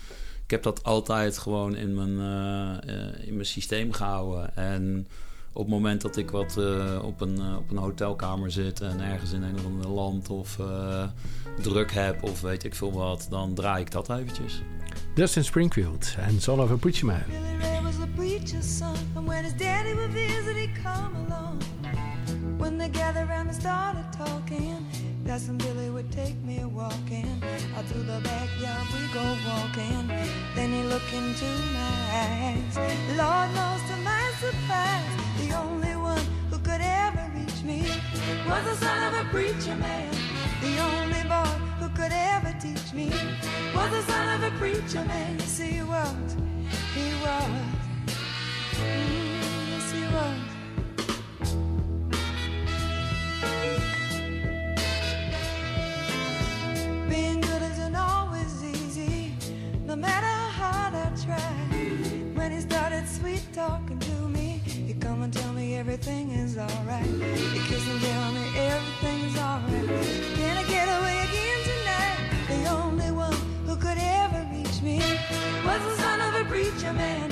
ik 0.47 0.53
heb 0.53 0.63
dat 0.63 0.85
altijd 0.85 1.39
gewoon 1.39 1.77
in 1.77 1.95
mijn, 1.95 2.11
uh, 2.87 3.27
in 3.27 3.35
mijn 3.35 3.47
systeem 3.47 3.93
gehouden. 3.93 4.57
En 4.57 5.07
op 5.53 5.63
het 5.63 5.71
moment 5.71 6.01
dat 6.01 6.17
ik 6.17 6.31
wat 6.31 6.57
uh, 6.59 6.99
op, 7.03 7.21
een, 7.21 7.39
uh, 7.39 7.57
op 7.57 7.71
een 7.71 7.77
hotelkamer 7.77 8.51
zit 8.51 8.81
en 8.81 9.01
ergens 9.01 9.33
in 9.33 9.43
een 9.43 9.55
of 9.55 9.65
ander 9.65 9.89
land 9.89 10.29
of 10.29 10.59
druk 11.63 11.93
heb 11.93 12.23
of 12.23 12.41
weet 12.41 12.65
ik 12.65 12.75
veel 12.75 12.93
wat, 12.93 13.27
dan 13.31 13.55
draai 13.55 13.83
ik 13.83 13.91
dat 13.91 14.11
eventjes. 14.11 14.63
Dustin 15.15 15.45
Springfield 15.45 16.15
en 16.19 16.41
Son 16.41 16.61
of 16.61 16.71
a 16.71 16.77
Preacher 16.77 17.07
Man. 17.07 17.23
When 22.59 22.79
they 22.79 22.89
gathered 22.89 23.29
around 23.29 23.49
and 23.49 23.57
started 23.57 24.07
talking, 24.13 24.87
Cousin 25.27 25.59
Billy 25.59 25.91
would 25.91 26.11
take 26.11 26.37
me 26.43 26.65
walking. 26.65 27.43
Out 27.77 27.85
through 27.87 28.05
the 28.05 28.21
backyard 28.21 28.87
we 28.95 29.07
go 29.13 29.37
walking. 29.47 30.09
Then 30.55 30.73
he 30.73 30.83
looked 30.85 31.13
into 31.13 31.45
my 31.75 31.97
eyes. 32.25 32.77
Lord 33.17 33.49
knows 33.55 33.83
to 33.91 33.97
my 34.03 34.33
surprise, 34.41 35.15
the 35.41 35.55
only 35.57 35.97
one 35.97 36.25
who 36.51 36.59
could 36.59 36.81
ever 36.81 37.31
reach 37.35 37.63
me 37.63 37.83
was 38.49 38.65
the 38.65 38.77
son 38.77 39.15
of 39.15 39.27
a 39.27 39.29
preacher 39.31 39.77
man. 39.77 40.13
The 40.63 40.79
only 40.79 41.23
boy 41.29 41.53
who 41.81 41.89
could 41.91 42.13
ever 42.13 42.55
teach 42.61 42.93
me 42.93 43.11
was 43.75 43.91
the 43.91 44.03
son 44.03 44.43
of 44.43 44.53
a 44.53 44.57
preacher 44.59 45.05
man. 45.05 45.39
He 45.41 45.83
was. 45.83 46.37
He 46.95 47.13
was. 47.23 47.51
Mm, 48.77 49.26
yes, 49.26 49.26
no 59.97 60.03
matter 60.03 60.27
how 60.61 60.89
I 60.93 61.11
try. 61.25 61.53
When 62.35 62.53
he 62.53 62.61
started 62.61 63.09
sweet 63.09 63.43
talking 63.53 63.99
to 63.99 64.29
me, 64.29 64.61
he 64.65 64.93
come 64.95 65.23
and 65.23 65.33
tell 65.33 65.53
me 65.53 65.77
everything 65.77 66.31
is 66.33 66.59
alright. 66.59 67.07
He 67.07 67.61
kiss 67.69 67.89
and 67.89 68.01
tell 68.01 68.33
me 68.33 68.45
everything 68.57 69.21
is 69.29 69.37
alright. 69.39 69.89
Can 70.37 70.57
I 70.57 70.65
get 70.69 70.87
away 70.99 71.17
again 71.29 71.61
tonight? 71.71 72.19
The 72.49 72.71
only 72.71 73.11
one 73.11 73.37
who 73.67 73.77
could 73.77 73.99
ever 73.99 74.47
reach 74.53 74.83
me 74.83 74.99
was 75.65 75.81
the 75.89 75.97
son 76.03 76.21
of 76.21 76.41
a 76.43 76.45
preacher 76.45 76.93
man. 76.93 77.31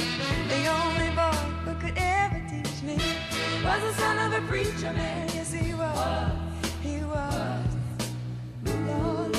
The 0.48 0.66
only 0.80 1.10
boy 1.20 1.38
who 1.66 1.74
could 1.82 1.98
ever 1.98 2.40
teach 2.48 2.82
me 2.82 2.96
was 3.62 3.80
the 3.82 3.94
son 4.00 4.16
of 4.24 4.42
a 4.42 4.46
preacher 4.46 4.92
man. 4.92 5.28
Yes, 5.34 5.52
he 5.52 5.74
was. 5.74 6.30
He 6.82 6.96
was. 7.04 7.66
Lord. 8.86 9.33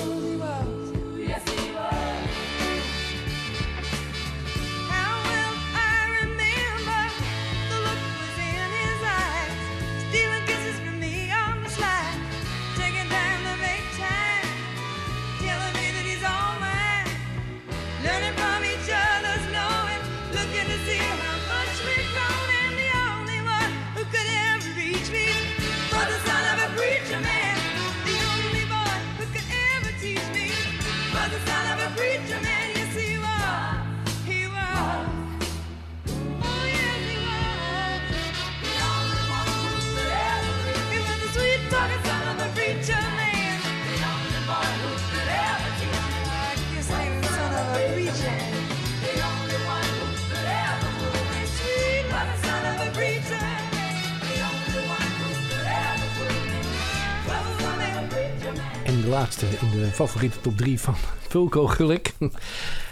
Laatste 59.07 59.45
in 59.45 59.71
de 59.71 59.85
favoriete 59.91 60.41
top 60.41 60.57
3 60.57 60.79
van 60.79 60.95
Vulko 61.29 61.67
Geluk. 61.67 62.13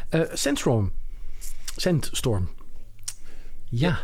Eh 0.09 0.21
Sandstorm. 1.75 2.49
Ja. 3.69 3.99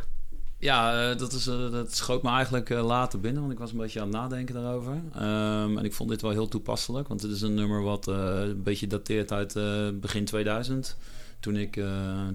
Ja, 0.59 1.09
eh, 1.11 1.17
dat, 1.17 1.33
is, 1.33 1.47
eh, 1.47 1.71
dat 1.71 1.95
schoot 1.95 2.23
me 2.23 2.29
eigenlijk 2.29 2.69
later 2.69 3.19
binnen, 3.19 3.41
want 3.41 3.53
ik 3.53 3.59
was 3.59 3.71
een 3.71 3.77
beetje 3.77 3.99
aan 4.01 4.07
het 4.07 4.15
nadenken 4.15 4.55
daarover. 4.55 5.01
Ehm, 5.13 5.77
en 5.77 5.83
ik 5.85 5.93
vond 5.93 6.09
dit 6.09 6.21
wel 6.21 6.31
heel 6.31 6.47
toepasselijk, 6.47 7.07
want 7.07 7.21
het 7.21 7.31
is 7.31 7.41
een 7.41 7.53
nummer 7.53 7.83
wat 7.83 8.07
een 8.07 8.63
beetje 8.63 8.87
dateert 8.87 9.31
uit 9.31 9.53
begin 10.01 10.25
2000. 10.25 10.97
Toen 11.39 11.55
ik, 11.55 11.73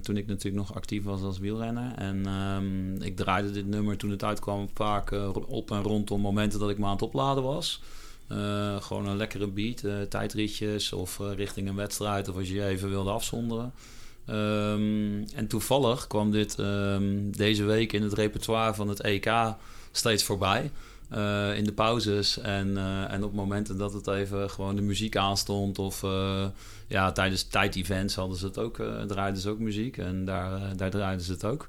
toen 0.01 0.17
ik 0.17 0.27
natuurlijk 0.27 0.55
nog 0.55 0.75
actief 0.75 1.03
was 1.03 1.21
als 1.21 1.39
wielrenner. 1.39 1.93
En 1.95 2.25
ehm, 2.25 3.01
ik 3.01 3.15
draaide 3.15 3.51
dit 3.51 3.67
nummer 3.67 3.97
toen 3.97 4.09
het 4.09 4.23
uitkwam 4.23 4.69
vaak 4.73 5.11
op 5.47 5.71
en 5.71 5.81
rondom 5.81 6.21
momenten 6.21 6.59
dat 6.59 6.69
ik 6.69 6.77
me 6.77 6.85
aan 6.85 6.91
het 6.91 7.01
opladen 7.01 7.43
was. 7.43 7.81
Eh, 8.27 8.81
gewoon 8.81 9.07
een 9.07 9.17
lekkere 9.17 9.47
beat, 9.47 9.83
eh, 9.83 10.01
tijdritjes 10.01 10.93
of 10.93 11.19
eh, 11.19 11.33
richting 11.35 11.67
een 11.69 11.75
wedstrijd 11.75 12.29
of 12.29 12.35
als 12.35 12.47
je 12.47 12.53
je 12.53 12.65
even 12.65 12.89
wilde 12.89 13.09
afzonderen. 13.09 13.73
Ehm, 14.25 15.23
en 15.35 15.47
toevallig 15.47 16.07
kwam 16.07 16.31
dit 16.31 16.59
ehm, 16.59 17.31
deze 17.31 17.63
week 17.63 17.93
in 17.93 18.03
het 18.03 18.13
repertoire 18.13 18.73
van 18.73 18.87
het 18.87 19.01
EK 19.01 19.31
steeds 19.91 20.23
voorbij. 20.23 20.71
in 21.55 21.63
de 21.63 21.73
pauzes 21.75 22.39
en, 22.39 22.77
en 23.09 23.23
op 23.23 23.33
momenten 23.33 23.77
dat 23.77 23.93
het 23.93 24.07
even 24.07 24.49
gewoon 24.49 24.75
de 24.75 24.81
muziek 24.81 25.15
aanstond. 25.15 25.79
Of 25.79 26.01
ja, 26.87 27.11
tijdens 27.11 27.43
tijdevents 27.43 28.15
hadden 28.15 28.37
ze 28.37 28.45
het 28.45 28.57
ook, 28.57 28.75
draaiden 29.07 29.41
ze 29.41 29.49
ook 29.49 29.59
muziek. 29.59 29.97
En 29.97 30.25
daar, 30.25 30.77
daar 30.77 30.89
draaiden 30.89 31.25
ze 31.25 31.31
het 31.31 31.45
ook. 31.45 31.67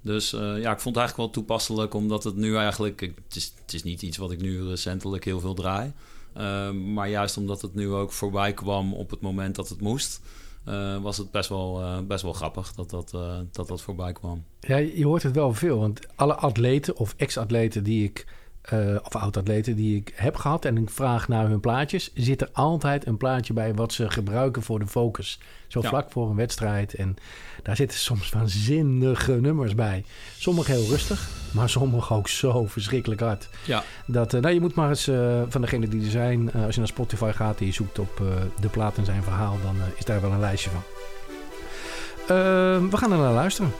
Dus 0.00 0.32
eh, 0.32 0.40
ja, 0.40 0.72
ik 0.72 0.80
vond 0.80 0.94
het 0.94 0.96
eigenlijk 0.96 1.16
wel 1.16 1.30
toepasselijk, 1.30 1.94
omdat 1.94 2.24
het 2.24 2.36
nu 2.36 2.56
eigenlijk... 2.56 3.00
Het 3.00 3.36
is, 3.36 3.54
het 3.60 3.74
is 3.74 3.82
niet 3.82 4.02
iets 4.02 4.16
wat 4.16 4.30
ik 4.30 4.40
nu 4.40 4.68
recentelijk 4.68 5.24
heel 5.24 5.40
veel 5.40 5.54
draai. 5.54 5.92
Eh, 6.32 6.70
maar 6.70 7.08
juist 7.08 7.36
omdat 7.36 7.62
het 7.62 7.74
nu 7.74 7.90
ook 7.92 8.12
voorbij 8.12 8.52
kwam 8.52 8.94
op 8.94 9.10
het 9.10 9.20
moment 9.20 9.54
dat 9.54 9.68
het 9.68 9.80
moest... 9.80 10.20
eh, 10.64 11.02
was 11.02 11.16
het 11.16 11.30
best 11.30 11.48
wel, 11.48 12.04
best 12.06 12.22
wel 12.22 12.32
grappig 12.32 12.72
dat 12.72 12.90
dat, 12.90 13.10
dat 13.52 13.68
dat 13.68 13.82
voorbij 13.82 14.12
kwam. 14.12 14.44
ja, 14.60 14.76
je 14.76 15.04
hoort 15.04 15.22
het 15.22 15.34
wel 15.34 15.54
veel. 15.54 15.78
Want 15.78 16.00
alle 16.14 16.34
atleten 16.34 16.96
of 16.96 17.14
ex-atleten 17.16 17.84
die 17.84 18.04
ik... 18.04 18.26
of 19.02 19.16
oud-atleten 19.16 19.76
die 19.76 19.96
ik 19.96 20.12
heb 20.14 20.36
gehad 20.36 20.64
en 20.64 20.76
ik 20.76 20.90
vraag 20.90 21.28
naar 21.28 21.48
hun 21.48 21.60
plaatjes... 21.60 22.10
zit 22.14 22.40
er 22.40 22.50
altijd 22.52 23.06
een 23.06 23.16
plaatje 23.16 23.52
bij 23.52 23.74
wat 23.74 23.92
ze 23.92 24.10
gebruiken 24.10 24.62
voor 24.62 24.78
de 24.78 24.86
focus. 24.86 25.40
Zo 25.68 25.80
Ja. 25.82 25.88
vlak 25.88 26.10
voor 26.10 26.30
een 26.30 26.36
wedstrijd. 26.36 26.94
En 26.94 27.16
daar 27.62 27.76
zitten 27.76 27.98
soms 27.98 28.30
waanzinnige 28.30 29.32
nummers 29.32 29.74
bij. 29.74 30.04
Sommige 30.38 30.72
heel 30.72 30.86
rustig, 30.88 31.28
maar 31.50 31.68
sommige 31.68 32.14
ook 32.14 32.28
zo 32.28 32.66
verschrikkelijk 32.66 33.20
hard. 33.20 33.48
Ja, 33.64 33.82
Dat, 34.06 34.34
eh, 34.34 34.40
nou, 34.40 34.54
je 34.54 34.60
moet 34.60 34.74
maar 34.74 34.88
eens 34.88 35.08
eh, 35.08 35.42
van 35.48 35.60
degene 35.60 35.88
die 35.88 36.04
er 36.04 36.10
zijn, 36.10 36.52
eh, 36.52 36.64
als 36.64 36.74
je 36.74 36.80
naar 36.80 36.88
Spotify 36.88 37.30
gaat 37.34 37.60
en 37.60 37.66
je 37.66 37.72
zoekt 37.72 37.98
op 37.98 38.22
de 38.60 38.68
plaat 38.68 38.96
en 38.96 39.04
zijn 39.04 39.22
verhaal, 39.22 39.56
dan 39.62 39.76
is 39.96 40.04
daar 40.04 40.20
wel 40.20 40.32
een 40.32 40.40
lijstje 40.40 40.70
van. 40.70 40.82
We 42.90 42.96
gaan 42.96 43.12
er 43.12 43.18
naar 43.18 43.32
luisteren. 43.32 43.72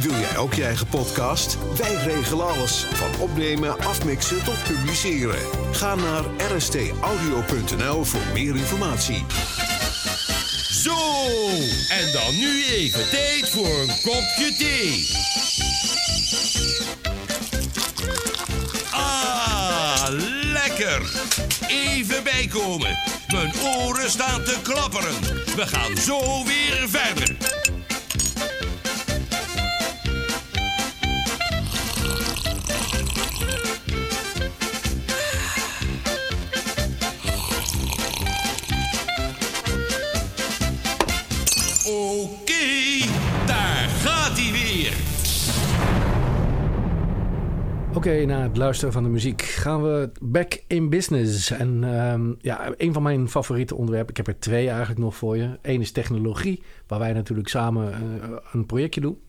Wil 0.00 0.18
jij 0.18 0.36
ook 0.36 0.54
je 0.54 0.64
eigen 0.64 0.86
podcast? 0.86 1.58
Wij 1.76 1.94
regelen 1.94 2.46
alles. 2.46 2.86
Van 2.92 3.20
opnemen, 3.20 3.78
afmixen 3.78 4.44
tot 4.44 4.62
publiceren. 4.62 5.38
Ga 5.72 5.94
naar 5.94 6.24
rstaudio.nl 6.56 8.04
voor 8.04 8.20
meer 8.32 8.56
informatie. 8.56 9.24
Zo, 10.70 10.96
en 11.88 12.12
dan 12.12 12.36
nu 12.38 12.64
even 12.64 13.10
tijd 13.10 13.48
voor 13.48 13.80
een 13.80 13.94
kopje 14.02 14.54
thee. 14.58 15.10
Ah, 18.90 20.06
lekker. 20.52 21.02
Even 21.68 22.24
bijkomen. 22.24 22.98
Mijn 23.28 23.52
oren 23.60 24.10
staan 24.10 24.42
te 24.44 24.56
klapperen. 24.62 25.14
We 25.56 25.66
gaan 25.66 25.96
zo 25.96 26.44
weer 26.44 26.88
verder. 26.88 27.37
Oké, 47.98 48.24
na 48.24 48.42
het 48.42 48.56
luisteren 48.56 48.92
van 48.92 49.02
de 49.02 49.08
muziek 49.08 49.42
gaan 49.42 49.82
we 49.82 50.10
back 50.20 50.62
in 50.66 50.88
business. 50.90 51.50
En 51.50 51.84
ehm, 51.84 52.32
ja, 52.40 52.72
een 52.76 52.92
van 52.92 53.02
mijn 53.02 53.28
favoriete 53.28 53.74
onderwerpen, 53.74 54.10
ik 54.10 54.16
heb 54.16 54.26
er 54.26 54.38
twee 54.38 54.68
eigenlijk 54.68 54.98
nog 54.98 55.16
voor 55.16 55.36
je. 55.36 55.58
Eén 55.62 55.80
is 55.80 55.92
technologie, 55.92 56.62
waar 56.86 56.98
wij 56.98 57.12
natuurlijk 57.12 57.48
samen 57.48 57.92
eh, 57.92 58.30
een 58.52 58.66
projectje 58.66 59.00
doen. 59.00 59.22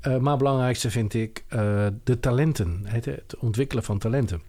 Eh, 0.00 0.16
maar 0.16 0.30
het 0.30 0.38
belangrijkste 0.38 0.90
vind 0.90 1.14
ik 1.14 1.44
eh, 1.48 1.86
de 2.04 2.20
talenten, 2.20 2.80
het, 2.84 3.04
het 3.04 3.36
ontwikkelen 3.38 3.84
van 3.84 3.98
talenten. 3.98 4.42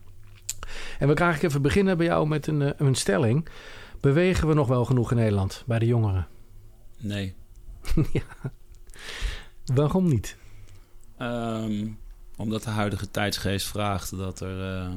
En 1.00 1.08
we 1.08 1.18
gaan 1.18 1.28
eigenlijk 1.28 1.44
even 1.44 1.62
beginnen 1.62 1.98
bij 1.98 2.06
jou 2.06 2.28
met 2.28 2.48
een, 2.48 2.74
een 2.86 2.96
stelling. 2.96 3.48
Bewegen 4.00 4.48
we 4.48 4.54
nog 4.54 4.68
wel 4.68 4.86
genoeg 4.86 5.12
in 5.12 5.18
Nederland 5.18 5.64
bij 5.66 5.80
de 5.80 5.86
jongeren? 5.86 6.28
Nee. 7.00 7.36
Waarom 9.76 10.08
niet? 10.08 10.38
Ehm, 11.18 11.88
omdat 12.38 12.64
de 12.64 12.70
huidige 12.70 13.12
tijdsgeest 13.12 13.68
vraagt 13.68 14.18
dat 14.18 14.40
er 14.40 14.78
eh, 14.78 14.90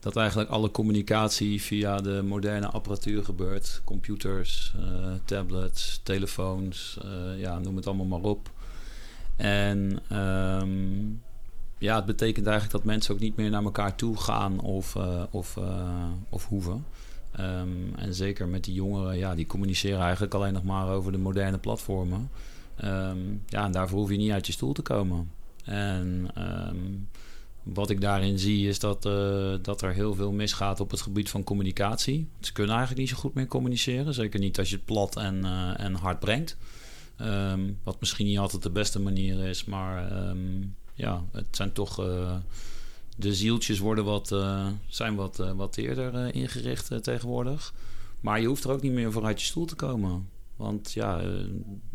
dat 0.00 0.16
eigenlijk 0.16 0.50
alle 0.50 0.70
communicatie 0.70 1.62
via 1.62 2.00
de 2.00 2.22
moderne 2.24 2.66
apparatuur 2.66 3.24
gebeurt. 3.24 3.80
Computers, 3.84 4.74
eh, 4.78 5.12
tablets, 5.24 6.00
telefoons, 6.02 6.98
eh, 7.02 7.40
ja, 7.40 7.58
noem 7.58 7.76
het 7.76 7.86
allemaal 7.86 8.06
maar 8.06 8.30
op. 8.30 8.50
En 9.36 9.98
ehm, 10.08 11.08
ja, 11.78 11.96
het 11.96 12.06
betekent 12.06 12.46
eigenlijk 12.46 12.76
dat 12.76 12.84
mensen 12.84 13.14
ook 13.14 13.20
niet 13.20 13.36
meer 13.36 13.50
naar 13.50 13.64
elkaar 13.64 13.94
toe 13.94 14.16
gaan 14.16 14.60
of, 14.60 14.96
of, 15.30 15.58
of 16.28 16.46
hoeven. 16.46 16.84
Ehm, 17.32 17.94
en 17.96 18.14
zeker 18.14 18.48
met 18.48 18.64
die 18.64 18.74
jongeren, 18.74 19.16
ja, 19.16 19.34
die 19.34 19.46
communiceren 19.46 20.00
eigenlijk 20.00 20.34
alleen 20.34 20.52
nog 20.52 20.64
maar 20.64 20.88
over 20.88 21.12
de 21.12 21.18
moderne 21.18 21.58
platformen. 21.58 22.30
Ehm, 22.76 23.18
ja, 23.46 23.64
en 23.64 23.72
daarvoor 23.72 23.98
hoef 23.98 24.10
je 24.10 24.16
niet 24.16 24.30
uit 24.30 24.46
je 24.46 24.52
stoel 24.52 24.72
te 24.72 24.82
komen. 24.82 25.30
En 25.64 26.30
ehm, 26.34 26.76
wat 27.62 27.90
ik 27.90 28.00
daarin 28.00 28.38
zie 28.38 28.68
is 28.68 28.78
dat, 28.78 29.06
eh, 29.06 29.54
dat 29.62 29.82
er 29.82 29.92
heel 29.92 30.14
veel 30.14 30.32
misgaat 30.32 30.80
op 30.80 30.90
het 30.90 31.00
gebied 31.00 31.30
van 31.30 31.44
communicatie. 31.44 32.28
Ze 32.40 32.52
kunnen 32.52 32.76
eigenlijk 32.76 33.00
niet 33.00 33.16
zo 33.16 33.20
goed 33.20 33.34
meer 33.34 33.46
communiceren. 33.46 34.14
Zeker 34.14 34.40
niet 34.40 34.58
als 34.58 34.70
je 34.70 34.76
het 34.76 34.84
plat 34.84 35.16
en, 35.16 35.44
eh, 35.44 35.80
en 35.80 35.94
hard 35.94 36.18
brengt. 36.20 36.56
Ehm, 37.16 37.72
wat 37.82 38.00
misschien 38.00 38.26
niet 38.26 38.38
altijd 38.38 38.62
de 38.62 38.70
beste 38.70 39.00
manier 39.00 39.44
is, 39.44 39.64
maar 39.64 40.10
ehm, 40.10 40.62
ja, 40.94 41.24
het 41.32 41.46
zijn 41.50 41.72
toch. 41.72 41.98
eh, 42.00 42.36
de 43.16 43.34
zieltjes 43.34 43.78
worden 43.78 44.04
wat, 44.04 44.34
zijn 44.88 45.14
wat, 45.14 45.36
wat 45.56 45.76
eerder 45.76 46.34
ingericht 46.34 47.02
tegenwoordig. 47.02 47.74
Maar 48.20 48.40
je 48.40 48.46
hoeft 48.46 48.64
er 48.64 48.70
ook 48.70 48.82
niet 48.82 48.92
meer 48.92 49.12
voor 49.12 49.24
uit 49.24 49.40
je 49.40 49.46
stoel 49.46 49.64
te 49.64 49.74
komen. 49.74 50.28
Want 50.56 50.92
ja, 50.92 51.20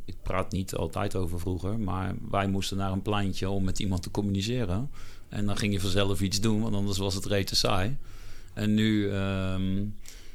ik 0.06 0.16
praat 0.22 0.51
niet 0.51 0.76
altijd 0.76 1.16
over 1.16 1.39
vroeger, 1.39 1.80
maar 1.80 2.16
wij 2.30 2.47
moesten 2.47 2.78
naar 2.78 2.91
een 2.91 3.01
pleintje 3.01 3.49
om 3.49 3.64
met 3.64 3.80
iemand 3.80 4.03
te 4.03 4.12
communiceren. 4.12 4.89
En 5.30 5.45
dan 5.45 5.58
ging 5.58 5.74
je 5.74 5.80
vanzelf 5.80 6.22
iets 6.22 6.41
doen, 6.41 6.62
want 6.62 6.76
anders 6.76 6.97
was 6.97 7.14
het 7.16 7.26
rete 7.26 7.56
saai. 7.56 7.97
En 8.53 8.74
nu 8.74 9.10
ehm, 9.12 9.84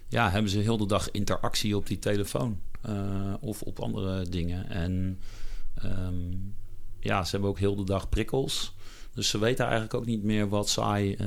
ja, 0.09 0.31
hebben 0.31 0.51
ze 0.51 0.59
heel 0.59 0.77
de 0.77 0.87
dag 0.87 1.11
interactie 1.11 1.77
op 1.77 1.87
die 1.87 1.99
telefoon 1.99 2.59
eh, 2.83 3.35
of 3.41 3.63
op 3.63 3.81
andere 3.81 4.29
dingen. 4.29 4.69
En 4.69 5.19
ehm, 5.75 6.15
ja, 7.01 7.25
ze 7.25 7.31
hebben 7.31 7.51
ook 7.51 7.59
heel 7.59 7.77
de 7.77 7.85
dag 7.85 8.09
prikkels. 8.09 8.75
Dus 9.15 9.29
ze 9.29 9.39
weten 9.39 9.65
eigenlijk 9.65 9.95
ook 9.95 10.07
niet 10.07 10.23
meer 10.23 10.49
wat 10.49 10.69
saai 10.69 11.15
eh, 11.15 11.27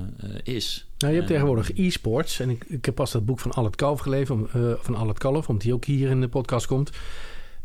eh, 0.00 0.06
is. 0.42 0.86
Nou, 0.98 1.12
je 1.12 1.18
hebt 1.18 1.30
En- 1.30 1.36
tegenwoordig 1.36 1.76
e-sports. 1.76 2.40
En 2.40 2.50
ik, 2.50 2.64
ik 2.64 2.84
heb 2.84 2.94
pas 2.94 3.12
dat 3.12 3.24
boek 3.24 3.40
van 3.40 3.50
Allet 3.52 3.76
Kalf 3.76 4.00
gelezen. 4.00 4.34
Om, 4.34 4.48
van 4.82 4.94
Allet 4.94 5.18
Kalf, 5.18 5.48
omdat 5.48 5.64
die 5.64 5.74
ook 5.74 5.84
hier 5.84 6.10
in 6.10 6.20
de 6.20 6.28
podcast 6.28 6.66
komt. 6.66 6.90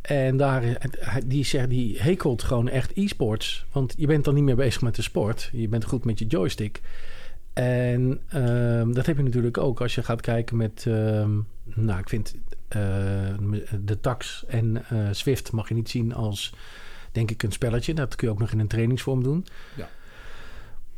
En 0.08 0.38
daar, 0.38 0.64
die, 1.26 1.46
zegt, 1.46 1.70
die 1.70 2.02
hekelt 2.02 2.44
gewoon 2.44 2.70
echt 2.70 2.92
e-sports. 2.96 3.66
Want 3.72 3.94
je 3.98 4.08
bent 4.08 4.26
dan 4.26 4.34
niet 4.34 4.44
meer 4.44 4.56
bezig 4.56 4.82
met 4.82 4.96
de 4.96 5.02
sport. 5.02 5.50
Je 5.54 5.68
bent 5.68 5.86
goed 5.86 6.06
met 6.06 6.20
je 6.20 6.26
joystick. 6.26 6.82
En 7.54 8.20
ehm, 8.28 8.92
dat 8.92 9.06
heb 9.06 9.18
je 9.18 9.24
natuurlijk 9.24 9.58
ook 9.58 9.82
als 9.82 9.96
je 9.96 10.04
gaat 10.04 10.22
kijken 10.22 10.58
met... 10.58 10.86
ehm, 10.88 11.32
nou, 11.64 12.00
ik 12.00 12.10
vind 12.10 12.36
eh, 12.68 12.82
de 13.84 14.00
tax 14.02 14.46
en 14.48 14.84
eh, 14.90 14.98
Swift 15.12 15.52
mag 15.52 15.68
je 15.68 15.74
niet 15.74 15.90
zien 15.90 16.14
als... 16.14 16.54
denk 17.12 17.32
ik 17.32 17.44
een 17.44 17.52
spelletje. 17.52 17.94
Dat 17.94 18.16
kun 18.16 18.28
je 18.28 18.34
ook 18.34 18.40
nog 18.40 18.52
in 18.52 18.60
een 18.60 18.68
trainingsvorm 18.68 19.24
doen. 19.24 19.46
Ja. 19.76 19.90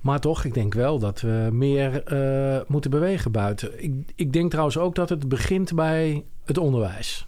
Maar 0.02 0.20
toch, 0.20 0.44
ik 0.44 0.54
denk 0.54 0.74
wel 0.74 1.00
dat 1.00 1.22
we 1.22 1.50
meer 1.52 2.04
eh, 2.04 2.62
moeten 2.68 2.92
bewegen 2.92 3.32
buiten. 3.32 3.84
Ik, 3.84 3.94
ik 4.16 4.34
denk 4.34 4.50
trouwens 4.50 4.78
ook 4.78 4.96
dat 4.96 5.10
het 5.10 5.30
begint 5.30 5.76
bij 5.76 6.24
het 6.46 6.58
onderwijs. 6.58 7.28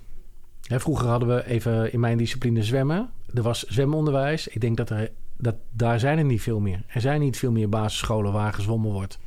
Vroeger 0.78 1.08
hadden 1.08 1.28
we 1.28 1.46
even 1.46 1.94
in 1.94 2.00
mijn 2.00 2.18
discipline 2.18 2.64
zwemmen. 2.64 3.10
Er 3.34 3.42
was 3.42 3.64
zwemonderwijs. 3.64 4.48
Ik 4.48 4.62
denk 4.62 4.78
dat, 4.78 4.90
er, 4.90 5.12
dat 5.38 5.56
daar 5.72 6.00
zijn 6.00 6.18
er 6.18 6.24
niet 6.24 6.42
veel 6.42 6.60
meer. 6.60 6.84
Er 6.88 7.02
zijn 7.02 7.20
niet 7.20 7.38
veel 7.38 7.52
meer 7.52 7.70
basisscholen 7.70 8.32
waar 8.32 8.54
gezwommen 8.54 8.92
wordt. 8.92 9.20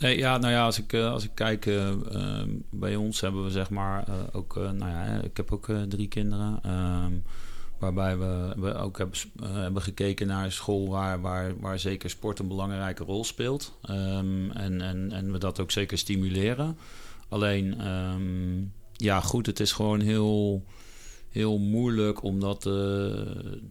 Nee, 0.00 0.18
ja, 0.18 0.38
nou 0.38 0.52
ja, 0.52 0.64
als 0.64 0.78
ik, 0.78 0.92
eh, 0.92 1.12
als 1.12 1.24
ik 1.24 1.30
kijk, 1.34 1.66
eh, 1.66 1.88
eh, 1.90 2.48
bij 2.70 2.96
ons 2.96 3.20
hebben 3.20 3.44
we 3.44 3.50
zeg 3.50 3.70
maar 3.70 4.08
eh, 4.08 4.14
ook, 4.32 4.54
nou 4.54 4.90
ja, 4.90 5.04
ik 5.22 5.36
heb 5.36 5.52
ook 5.52 5.68
drie 5.88 6.08
kinderen. 6.08 6.58
ehm, 6.62 7.12
waarbij 7.78 8.18
we, 8.18 8.54
we 8.56 8.74
ook 8.74 8.98
hebben, 8.98 9.18
hebben 9.42 9.82
gekeken 9.82 10.26
naar 10.26 10.44
een 10.44 10.52
school 10.52 10.88
waar, 10.88 11.20
waar, 11.20 11.60
waar 11.60 11.78
zeker 11.78 12.10
sport 12.10 12.38
een 12.38 12.48
belangrijke 12.48 13.04
rol 13.04 13.24
speelt. 13.24 13.78
Ehm, 13.82 14.50
en, 14.50 14.80
en, 14.80 15.12
en 15.12 15.32
we 15.32 15.38
dat 15.38 15.60
ook 15.60 15.70
zeker 15.70 15.98
stimuleren. 15.98 16.78
Alleen, 17.28 17.80
ehm, 17.80 18.62
ja, 19.00 19.20
goed, 19.20 19.46
het 19.46 19.60
is 19.60 19.72
gewoon 19.72 20.00
heel 20.00 20.64
heel 21.30 21.58
moeilijk 21.58 22.22
om 22.22 22.40
dat 22.40 22.66
eh, 22.66 22.72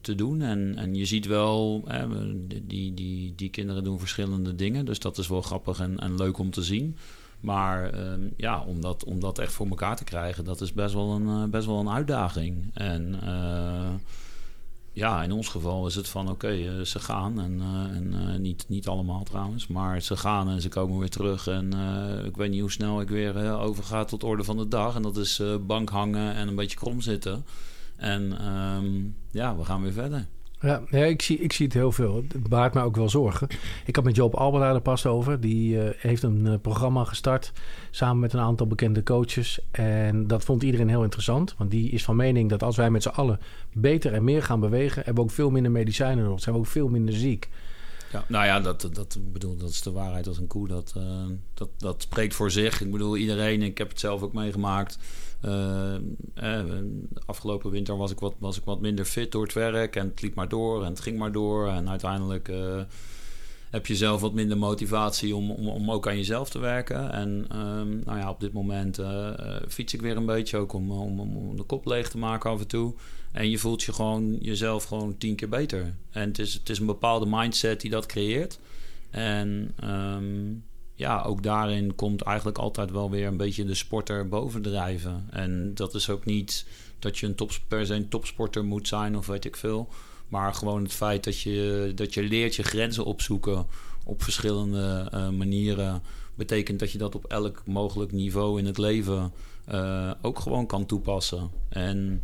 te 0.01 0.15
doen. 0.15 0.41
En, 0.41 0.73
en 0.77 0.95
je 0.95 1.05
ziet 1.05 1.25
wel, 1.25 1.84
hè, 1.86 2.07
die, 2.47 2.93
die, 2.93 3.34
die 3.36 3.49
kinderen 3.49 3.84
doen 3.84 3.99
verschillende 3.99 4.55
dingen. 4.55 4.86
Dus 4.86 4.99
dat 4.99 5.17
is 5.17 5.27
wel 5.27 5.41
grappig 5.41 5.80
en, 5.80 5.99
en 5.99 6.15
leuk 6.15 6.38
om 6.38 6.51
te 6.51 6.63
zien. 6.63 6.97
Maar 7.39 7.89
ehm, 7.89 8.21
ja, 8.38 8.63
om 8.63 8.82
dat, 8.82 9.03
om 9.03 9.19
dat 9.19 9.39
echt 9.39 9.53
voor 9.53 9.67
elkaar 9.67 9.95
te 9.95 10.03
krijgen, 10.03 10.45
dat 10.45 10.61
is 10.61 10.73
best 10.73 10.93
wel 10.93 11.11
een, 11.11 11.27
eh, 11.27 11.49
best 11.49 11.65
wel 11.65 11.80
een 11.80 11.89
uitdaging. 11.89 12.71
En 12.73 13.19
eh, 13.23 13.93
ja, 14.93 15.23
in 15.23 15.31
ons 15.31 15.47
geval 15.47 15.87
is 15.87 15.95
het 15.95 16.07
van 16.07 16.29
oké, 16.29 16.47
eh, 16.47 16.81
ze 16.81 16.99
gaan. 16.99 17.41
En, 17.41 17.61
eh, 17.61 17.97
en 17.97 18.13
eh, 18.13 18.39
niet, 18.39 18.65
niet 18.67 18.87
allemaal 18.87 19.23
trouwens, 19.23 19.67
maar 19.67 20.01
ze 20.01 20.17
gaan 20.17 20.49
en 20.49 20.61
ze 20.61 20.69
komen 20.69 20.99
weer 20.99 21.09
terug. 21.09 21.47
En 21.47 21.73
ik 22.25 22.35
weet 22.35 22.49
niet 22.49 22.61
hoe 22.61 22.71
snel 22.71 23.01
ik 23.01 23.09
weer 23.09 23.57
overga 23.59 24.05
tot 24.05 24.23
orde 24.23 24.43
van 24.43 24.57
de 24.57 24.67
dag. 24.67 24.95
En 24.95 25.01
dat 25.01 25.17
is 25.17 25.41
bank 25.61 25.89
hangen 25.89 26.33
en 26.33 26.47
een 26.47 26.55
beetje 26.55 26.77
krom 26.77 27.01
zitten. 27.01 27.45
En 27.95 28.39
ehm, 28.39 28.87
ja, 29.31 29.55
we 29.57 29.65
gaan 29.65 29.81
weer 29.81 29.91
verder. 29.91 30.27
Ja, 30.62 30.82
ja 30.89 31.05
ik, 31.05 31.22
zie, 31.22 31.38
ik 31.38 31.53
zie 31.53 31.66
het 31.66 31.76
heel 31.76 31.91
veel. 31.91 32.16
Het 32.16 32.49
baart 32.49 32.74
mij 32.74 32.84
ook 32.84 32.95
wel 32.95 33.10
zorgen. 33.10 33.47
Ik 33.86 33.95
had 33.95 34.05
met 34.05 34.16
Joop 34.16 34.34
Albert 34.34 34.64
daar 34.64 34.76
er 34.76 34.82
pas 34.82 35.05
over. 35.05 35.39
Die 35.39 35.82
eh, 35.82 35.93
heeft 35.97 36.24
een 36.24 36.47
eh, 36.47 36.53
programma 36.62 37.03
gestart 37.03 37.51
samen 37.91 38.20
met 38.20 38.34
een 38.34 38.39
aantal 38.39 38.68
bekende 38.68 39.03
coaches. 39.03 39.60
En 39.72 40.28
dat 40.28 40.43
vond 40.43 40.64
iedereen 40.64 40.89
heel 40.89 41.03
interessant. 41.03 41.55
Want 41.57 41.72
die 41.72 41.89
is 41.89 42.03
van 42.03 42.16
mening 42.16 42.49
dat 42.49 42.64
als 42.64 42.76
wij 42.76 42.89
met 42.89 43.03
z'n 43.03 43.10
allen 43.10 43.39
beter 43.74 44.14
en 44.14 44.24
meer 44.24 44.43
gaan 44.43 44.60
bewegen... 44.60 44.95
hebben 44.95 45.24
we 45.24 45.30
ook 45.30 45.36
veel 45.36 45.49
minder 45.49 45.72
medicijnen 45.72 46.24
nodig. 46.24 46.41
Zijn 46.41 46.55
we 46.55 46.62
ook 46.62 46.68
veel 46.68 46.88
minder 46.88 47.16
ziek. 47.16 47.49
Ja, 48.12 48.24
nou 48.28 48.45
ja, 48.45 48.60
dat, 48.60 48.89
dat, 48.93 49.18
bedoel, 49.32 49.57
dat 49.57 49.70
is 49.70 49.82
de 49.82 49.91
waarheid 49.91 50.28
als 50.28 50.38
een 50.38 50.47
koe. 50.47 50.68
Dat, 50.68 50.93
eh, 50.97 51.26
dat, 51.53 51.70
dat 51.78 52.01
spreekt 52.01 52.36
voor 52.36 52.51
zich. 52.51 52.82
Ik 52.82 52.91
bedoel, 52.91 53.18
iedereen, 53.18 53.62
ik 53.62 53.78
heb 53.78 53.89
het 53.89 53.99
zelf 53.99 54.22
ook 54.22 54.34
meegemaakt. 54.34 54.97
Eh, 55.41 55.95
eh, 56.33 56.65
afgelopen 57.25 57.71
winter 57.71 57.97
was 57.97 58.11
ik, 58.11 58.19
wat, 58.19 58.35
was 58.39 58.57
ik 58.57 58.63
wat 58.63 58.81
minder 58.81 59.05
fit 59.05 59.31
door 59.31 59.43
het 59.43 59.53
werk. 59.53 59.95
En 59.95 60.07
het 60.07 60.21
liep 60.21 60.35
maar 60.35 60.49
door 60.49 60.83
en 60.83 60.89
het 60.89 60.99
ging 60.99 61.17
maar 61.17 61.31
door. 61.31 61.67
En 61.67 61.89
uiteindelijk 61.89 62.47
eh, 62.47 62.81
heb 63.69 63.85
je 63.85 63.95
zelf 63.95 64.21
wat 64.21 64.33
minder 64.33 64.57
motivatie 64.57 65.35
om, 65.35 65.51
om, 65.51 65.67
om 65.67 65.91
ook 65.91 66.07
aan 66.07 66.17
jezelf 66.17 66.49
te 66.49 66.59
werken. 66.59 67.11
En 67.11 67.45
ehm, 67.49 67.99
nou 67.99 68.17
ja, 68.17 68.29
op 68.29 68.39
dit 68.39 68.53
moment 68.53 68.99
eh, 68.99 69.31
fiets 69.67 69.93
ik 69.93 70.01
weer 70.01 70.17
een 70.17 70.25
beetje 70.25 70.57
ook 70.57 70.73
om, 70.73 70.91
om, 70.91 71.19
om 71.19 71.37
om 71.37 71.57
de 71.57 71.63
kop 71.63 71.85
leeg 71.85 72.09
te 72.09 72.17
maken 72.17 72.49
af 72.49 72.59
en 72.59 72.67
toe. 72.67 72.93
En 73.31 73.49
je 73.49 73.57
voelt 73.57 73.83
je 73.83 73.93
gewoon 73.93 74.37
jezelf 74.39 74.83
gewoon 74.83 75.17
tien 75.17 75.35
keer 75.35 75.49
beter. 75.49 75.93
En 76.09 76.27
het 76.27 76.39
is, 76.39 76.53
het 76.53 76.69
is 76.69 76.79
een 76.79 76.85
bepaalde 76.85 77.25
mindset 77.29 77.81
die 77.81 77.91
dat 77.91 78.05
creëert. 78.05 78.59
En 79.09 79.71
ehm, 79.79 80.53
ja, 81.00 81.22
ook 81.22 81.43
daarin 81.43 81.95
komt 81.95 82.22
eigenlijk 82.22 82.58
altijd 82.58 82.91
wel 82.91 83.10
weer 83.10 83.28
een 83.28 83.38
beetje 83.38 83.66
de 83.66 83.74
sporter 83.74 84.28
bovendrijven. 84.28 85.26
En 85.30 85.72
dat 85.74 85.93
is 85.93 86.10
ook 86.10 86.26
niet 86.26 86.66
dat 87.00 87.18
je 87.18 87.26
een 87.26 87.36
top, 87.36 87.52
per 87.68 87.86
se 87.86 87.93
een 87.93 88.10
topsporter 88.10 88.64
moet 88.66 88.88
zijn 88.88 89.18
of 89.18 89.28
weet 89.28 89.45
ik 89.45 89.56
veel. 89.56 89.89
Maar 90.28 90.54
gewoon 90.54 90.84
het 90.84 90.93
feit 90.93 91.24
dat 91.24 91.39
je, 91.39 91.91
dat 91.95 92.14
je 92.14 92.24
leert 92.24 92.56
je 92.56 92.64
grenzen 92.64 93.06
opzoeken 93.06 93.66
op 94.06 94.24
verschillende 94.24 95.08
eh, 95.12 95.30
manieren. 95.30 96.02
Betekent 96.36 96.80
dat 96.80 96.91
je 96.91 96.97
dat 96.97 97.16
op 97.16 97.26
elk 97.26 97.62
mogelijk 97.66 98.12
niveau 98.12 98.60
in 98.60 98.66
het 98.66 98.78
leven 98.78 99.32
eh, 99.66 100.12
ook 100.22 100.39
gewoon 100.39 100.66
kan 100.66 100.86
toepassen. 100.86 101.50
En 101.70 102.24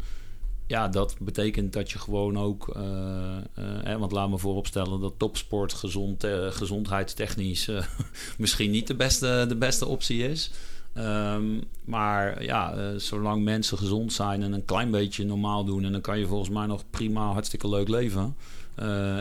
ja, 0.67 0.87
dat 0.87 1.15
betekent 1.19 1.73
dat 1.73 1.91
je 1.91 1.99
gewoon 1.99 2.39
ook, 2.39 2.69
eh, 2.75 3.37
eh, 3.83 3.99
want 3.99 4.11
laat 4.11 4.29
me 4.29 4.37
vooropstellen 4.37 5.01
dat 5.01 5.13
topsport 5.17 5.73
gezond, 5.73 6.23
eh, 6.23 6.47
gezondheidstechnisch 6.51 7.69
misschien 8.37 8.71
niet 8.71 8.87
de 8.87 8.95
beste, 8.95 9.45
de 9.47 9.55
beste 9.55 9.85
optie 9.85 10.29
is. 10.29 10.51
Ehm, 10.93 11.45
maar 11.83 12.43
ja, 12.43 12.97
zolang 12.97 13.43
mensen 13.43 13.77
gezond 13.77 14.13
zijn 14.13 14.43
en 14.43 14.53
een 14.53 14.65
klein 14.65 14.91
beetje 14.91 15.25
normaal 15.25 15.65
doen, 15.65 15.83
en 15.83 15.91
dan 15.91 16.01
kan 16.01 16.19
je 16.19 16.27
volgens 16.27 16.49
mij 16.49 16.65
nog 16.65 16.83
prima 16.89 17.31
hartstikke 17.31 17.69
leuk 17.69 17.87
leven. 17.87 18.35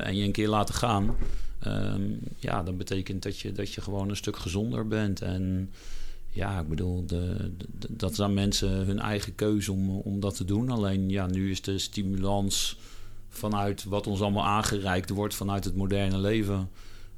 en 0.05 0.17
je 0.17 0.25
een 0.25 0.33
keer 0.33 0.49
laten 0.49 0.75
gaan. 0.75 1.17
Ehm, 1.61 2.03
ja, 2.39 2.63
dat 2.63 2.77
betekent 2.77 3.23
dat 3.23 3.39
je, 3.39 3.53
dat 3.53 3.73
je 3.73 3.81
gewoon 3.81 4.09
een 4.09 4.17
stuk 4.17 4.37
gezonder 4.37 4.89
bent. 4.89 5.23
En 5.23 5.71
ja, 6.35 6.61
ik 6.61 6.69
bedoel, 6.69 7.07
de, 7.07 7.53
dat 7.89 8.21
aan 8.21 8.35
mensen 8.35 8.71
hun 8.71 8.99
eigen 8.99 9.35
keuze 9.35 9.73
om, 9.73 9.91
om 9.91 10.21
dat 10.21 10.37
te 10.37 10.45
doen. 10.45 10.71
Alleen 10.71 11.09
ja, 11.09 11.27
nu 11.27 11.51
is 11.51 11.63
de 11.63 11.79
stimulans 11.79 12.79
vanuit 13.29 13.85
wat 13.85 14.07
ons 14.07 14.21
allemaal 14.21 14.45
aangereikt 14.45 15.11
wordt 15.11 15.35
vanuit 15.35 15.65
het 15.65 15.77
moderne 15.77 16.19
leven, 16.19 16.71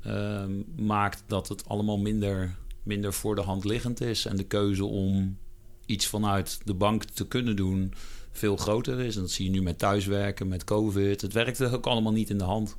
ehm, 0.02 0.52
maakt 0.76 1.22
dat 1.26 1.48
het 1.48 1.68
allemaal 1.68 1.98
minder, 1.98 2.56
minder 2.82 3.12
voor 3.12 3.34
de 3.34 3.40
hand 3.40 3.64
liggend 3.64 4.00
is. 4.00 4.26
En 4.26 4.36
de 4.36 4.44
keuze 4.44 4.84
om 4.84 5.38
iets 5.86 6.06
vanuit 6.06 6.60
de 6.64 6.74
bank 6.74 7.04
te 7.04 7.26
kunnen 7.26 7.56
doen 7.56 7.92
veel 8.32 8.56
groter 8.56 9.00
is. 9.00 9.14
En 9.14 9.20
dat 9.20 9.30
zie 9.30 9.44
je 9.44 9.50
nu 9.50 9.62
met 9.62 9.78
thuiswerken, 9.78 10.48
met 10.48 10.64
COVID. 10.64 11.20
Het 11.20 11.32
werkt 11.32 11.58
er 11.58 11.74
ook 11.74 11.86
allemaal 11.86 12.12
niet 12.12 12.30
in 12.30 12.38
de 12.38 12.44
hand. 12.44 12.76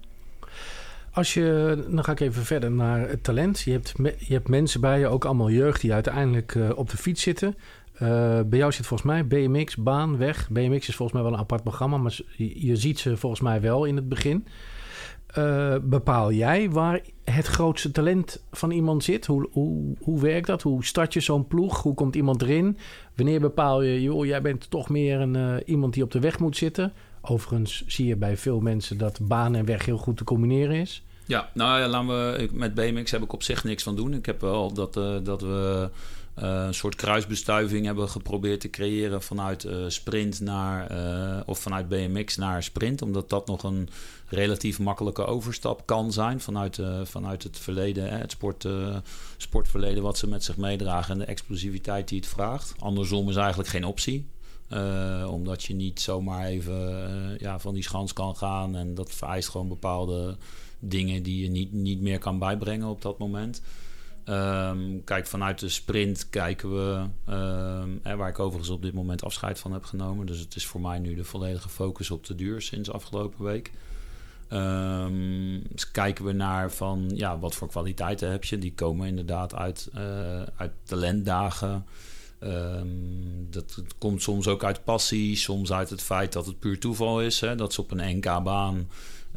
Als 1.17 1.33
je, 1.33 1.77
dan 1.89 2.03
ga 2.03 2.11
ik 2.11 2.19
even 2.19 2.43
verder 2.43 2.71
naar 2.71 3.09
het 3.09 3.23
talent. 3.23 3.59
Je 3.59 3.71
hebt, 3.71 3.93
je 4.17 4.33
hebt 4.33 4.47
mensen 4.47 4.81
bij 4.81 4.99
je, 4.99 5.07
ook 5.07 5.25
allemaal 5.25 5.49
jeugd, 5.49 5.81
die 5.81 5.93
uiteindelijk 5.93 6.55
eh, 6.55 6.69
op 6.75 6.89
de 6.89 6.97
fiets 6.97 7.21
zitten. 7.21 7.55
Eh, 7.93 8.39
bij 8.45 8.59
jou 8.59 8.71
zit 8.71 8.85
volgens 8.85 9.09
mij 9.09 9.27
BMX, 9.27 9.75
baan, 9.75 10.17
weg. 10.17 10.49
BMX 10.49 10.87
is 10.87 10.95
volgens 10.95 11.11
mij 11.11 11.21
wel 11.21 11.33
een 11.33 11.39
apart 11.43 11.63
programma, 11.63 11.97
maar 11.97 12.19
je, 12.37 12.75
ziet 12.75 12.99
ze 12.99 13.17
volgens 13.17 13.41
mij 13.41 13.61
wel 13.61 13.85
in 13.85 13.95
het 13.95 14.09
begin. 14.09 14.45
Eh, 15.27 15.75
bepaal 15.81 16.31
jij 16.31 16.69
waar 16.69 17.01
het 17.23 17.45
grootste 17.45 17.91
talent 17.91 18.43
van 18.51 18.71
iemand 18.71 19.03
zit? 19.03 19.25
Hoe, 19.25 19.49
hoe, 19.51 19.95
hoe 19.99 20.21
werkt 20.21 20.47
dat? 20.47 20.61
Hoe 20.61 20.85
start 20.85 21.13
je 21.13 21.19
zo'n 21.19 21.47
ploeg? 21.47 21.81
Hoe 21.81 21.93
komt 21.93 22.15
iemand 22.15 22.41
erin? 22.41 22.77
Wanneer 23.15 23.39
bepaal 23.39 23.81
je, 23.81 24.01
joh, 24.01 24.25
jij 24.25 24.41
bent 24.41 24.69
toch 24.69 24.89
meer 24.89 25.19
een, 25.19 25.63
iemand 25.65 25.93
die 25.93 26.03
op 26.03 26.11
de 26.11 26.19
weg 26.19 26.39
moet 26.39 26.57
zitten? 26.57 26.93
Overigens 27.21 27.83
zie 27.87 28.05
je 28.05 28.15
bij 28.15 28.37
veel 28.37 28.59
mensen 28.59 28.97
dat 28.97 29.19
baan 29.21 29.55
en 29.55 29.65
weg 29.65 29.85
heel 29.85 29.97
goed 29.97 30.17
te 30.17 30.23
combineren 30.23 30.75
is. 30.75 31.05
Ja, 31.27 31.49
nou 31.53 31.79
ja, 31.79 31.87
laten 31.87 32.07
we, 32.07 32.49
met 32.51 32.73
BMX 32.73 33.11
heb 33.11 33.23
ik 33.23 33.33
op 33.33 33.43
zich 33.43 33.63
niks 33.63 33.83
van 33.83 33.95
doen. 33.95 34.13
Ik 34.13 34.25
heb 34.25 34.41
wel 34.41 34.73
dat, 34.73 34.97
eh, 34.97 35.15
dat 35.23 35.41
we 35.41 35.89
eh, 36.33 36.63
een 36.65 36.73
soort 36.73 36.95
kruisbestuiving 36.95 37.85
hebben 37.85 38.09
geprobeerd 38.09 38.59
te 38.59 38.69
creëren 38.69 39.21
vanuit 39.21 39.63
eh, 39.63 39.75
sprint 39.87 40.39
naar, 40.39 40.91
of 41.45 41.59
vanuit 41.59 41.89
BMX 41.89 42.37
naar 42.37 42.63
sprint. 42.63 43.01
Omdat 43.01 43.29
dat 43.29 43.47
nog 43.47 43.63
een 43.63 43.89
relatief 44.27 44.79
makkelijke 44.79 45.25
overstap 45.25 45.85
kan 45.85 46.11
zijn 46.11 46.39
vanuit, 46.39 46.79
vanuit 47.03 47.43
het 47.43 47.59
verleden, 47.59 48.09
hè, 48.09 48.17
het 48.17 48.31
sport, 48.31 48.67
sportverleden 49.37 50.03
wat 50.03 50.17
ze 50.17 50.27
met 50.27 50.43
zich 50.43 50.57
meedragen 50.57 51.13
en 51.13 51.19
de 51.19 51.25
explosiviteit 51.25 52.07
die 52.07 52.19
het 52.19 52.27
vraagt. 52.27 52.73
Andersom 52.79 53.29
is 53.29 53.35
eigenlijk 53.35 53.69
geen 53.69 53.85
optie. 53.85 54.27
Omdat 55.27 55.63
je 55.63 55.73
niet 55.73 56.01
zomaar 56.01 56.45
even 56.45 57.37
ja, 57.39 57.59
van 57.59 57.73
die 57.73 57.83
schans 57.83 58.13
kan 58.13 58.35
gaan. 58.35 58.75
En 58.75 58.95
dat 58.95 59.11
vereist 59.11 59.49
gewoon 59.49 59.67
bepaalde 59.67 60.37
dingen 60.79 61.23
die 61.23 61.43
je 61.43 61.49
niet, 61.49 61.71
niet 61.71 62.01
meer 62.01 62.19
kan 62.19 62.39
bijbrengen 62.39 62.87
op 62.87 63.01
dat 63.01 63.17
moment. 63.17 63.61
Ehm, 64.23 64.79
kijk, 65.03 65.27
vanuit 65.27 65.59
de 65.59 65.69
sprint 65.69 66.29
kijken 66.29 66.75
we, 66.75 67.05
hè, 68.01 68.15
waar 68.15 68.29
ik 68.29 68.39
overigens 68.39 68.69
op 68.69 68.81
dit 68.81 68.93
moment 68.93 69.23
afscheid 69.23 69.59
van 69.59 69.71
heb 69.71 69.83
genomen. 69.83 70.25
Dus 70.25 70.39
het 70.39 70.55
is 70.55 70.65
voor 70.65 70.81
mij 70.81 70.99
nu 70.99 71.15
de 71.15 71.23
volledige 71.23 71.69
focus 71.69 72.11
op 72.11 72.25
de 72.25 72.35
duur 72.35 72.61
sinds 72.61 72.91
afgelopen 72.91 73.45
week. 73.45 73.71
Ehm, 74.47 75.59
dus 75.69 75.91
kijken 75.91 76.25
we 76.25 76.31
naar 76.31 76.71
van, 76.71 77.11
ja, 77.13 77.39
wat 77.39 77.55
voor 77.55 77.67
kwaliteiten 77.67 78.31
heb 78.31 78.43
je? 78.43 78.57
Die 78.57 78.73
komen 78.73 79.07
inderdaad 79.07 79.55
uit, 79.55 79.89
eh, 79.93 80.41
uit 80.55 80.71
talentdagen. 80.83 81.85
Dat 83.49 83.83
komt 83.97 84.21
soms 84.21 84.47
ook 84.47 84.63
uit 84.63 84.83
passie, 84.83 85.35
soms 85.35 85.71
uit 85.71 85.89
het 85.89 86.01
feit 86.01 86.33
dat 86.33 86.45
het 86.45 86.59
puur 86.59 86.79
toeval 86.79 87.21
is. 87.21 87.39
Hè? 87.39 87.55
Dat 87.55 87.73
ze 87.73 87.81
op 87.81 87.91
een 87.91 88.17
NK-baan 88.17 88.87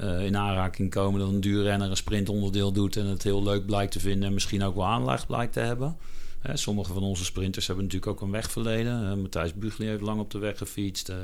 eh, 0.00 0.24
in 0.24 0.36
aanraking 0.36 0.90
komen 0.90 1.20
dat 1.20 1.28
een 1.28 1.40
duurrenner 1.40 1.90
een 1.90 1.96
sprintonderdeel 1.96 2.72
doet 2.72 2.96
en 2.96 3.06
het 3.06 3.22
heel 3.22 3.42
leuk 3.42 3.66
blijkt 3.66 3.92
te 3.92 4.00
vinden 4.00 4.28
en 4.28 4.34
misschien 4.34 4.62
ook 4.62 4.74
wel 4.74 4.86
aanleg 4.86 5.26
blijkt 5.26 5.52
te 5.52 5.60
hebben. 5.60 5.96
Hè, 6.40 6.56
sommige 6.56 6.92
van 6.92 7.02
onze 7.02 7.24
sprinters 7.24 7.66
hebben 7.66 7.84
natuurlijk 7.84 8.12
ook 8.12 8.20
een 8.20 8.30
wegverleden. 8.30 9.02
Uh, 9.02 9.14
Matthijs 9.14 9.54
Bugli 9.54 9.86
heeft 9.86 10.00
lang 10.00 10.20
op 10.20 10.30
de 10.30 10.38
weg 10.38 10.58
gefietst. 10.58 11.08
eh 11.08 11.16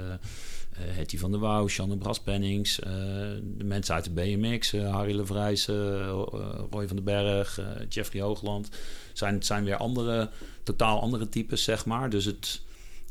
eh, 0.78 0.96
Hetty 0.96 1.18
van 1.18 1.30
der 1.30 1.40
Wouw, 1.40 1.68
Sjanne 1.68 1.96
Braspennings. 1.96 2.80
eh, 2.80 2.90
de 3.56 3.64
mensen 3.64 3.94
uit 3.94 4.04
de 4.04 4.10
BMX, 4.10 4.72
eh, 4.72 4.92
Harry 4.92 5.16
Levrijs, 5.16 5.68
eh, 5.68 5.74
Roy 6.70 6.86
van 6.86 6.96
den 6.96 7.04
Berg, 7.04 7.58
eh, 7.58 7.66
Jeffrey 7.88 8.22
Hoogland. 8.22 8.68
Zijn, 9.12 9.42
zijn 9.42 9.64
weer 9.64 9.76
andere, 9.76 10.30
totaal 10.62 11.00
andere 11.00 11.28
types, 11.28 11.64
zeg 11.64 11.86
maar. 11.86 12.10
Dus 12.10 12.24
het, 12.24 12.60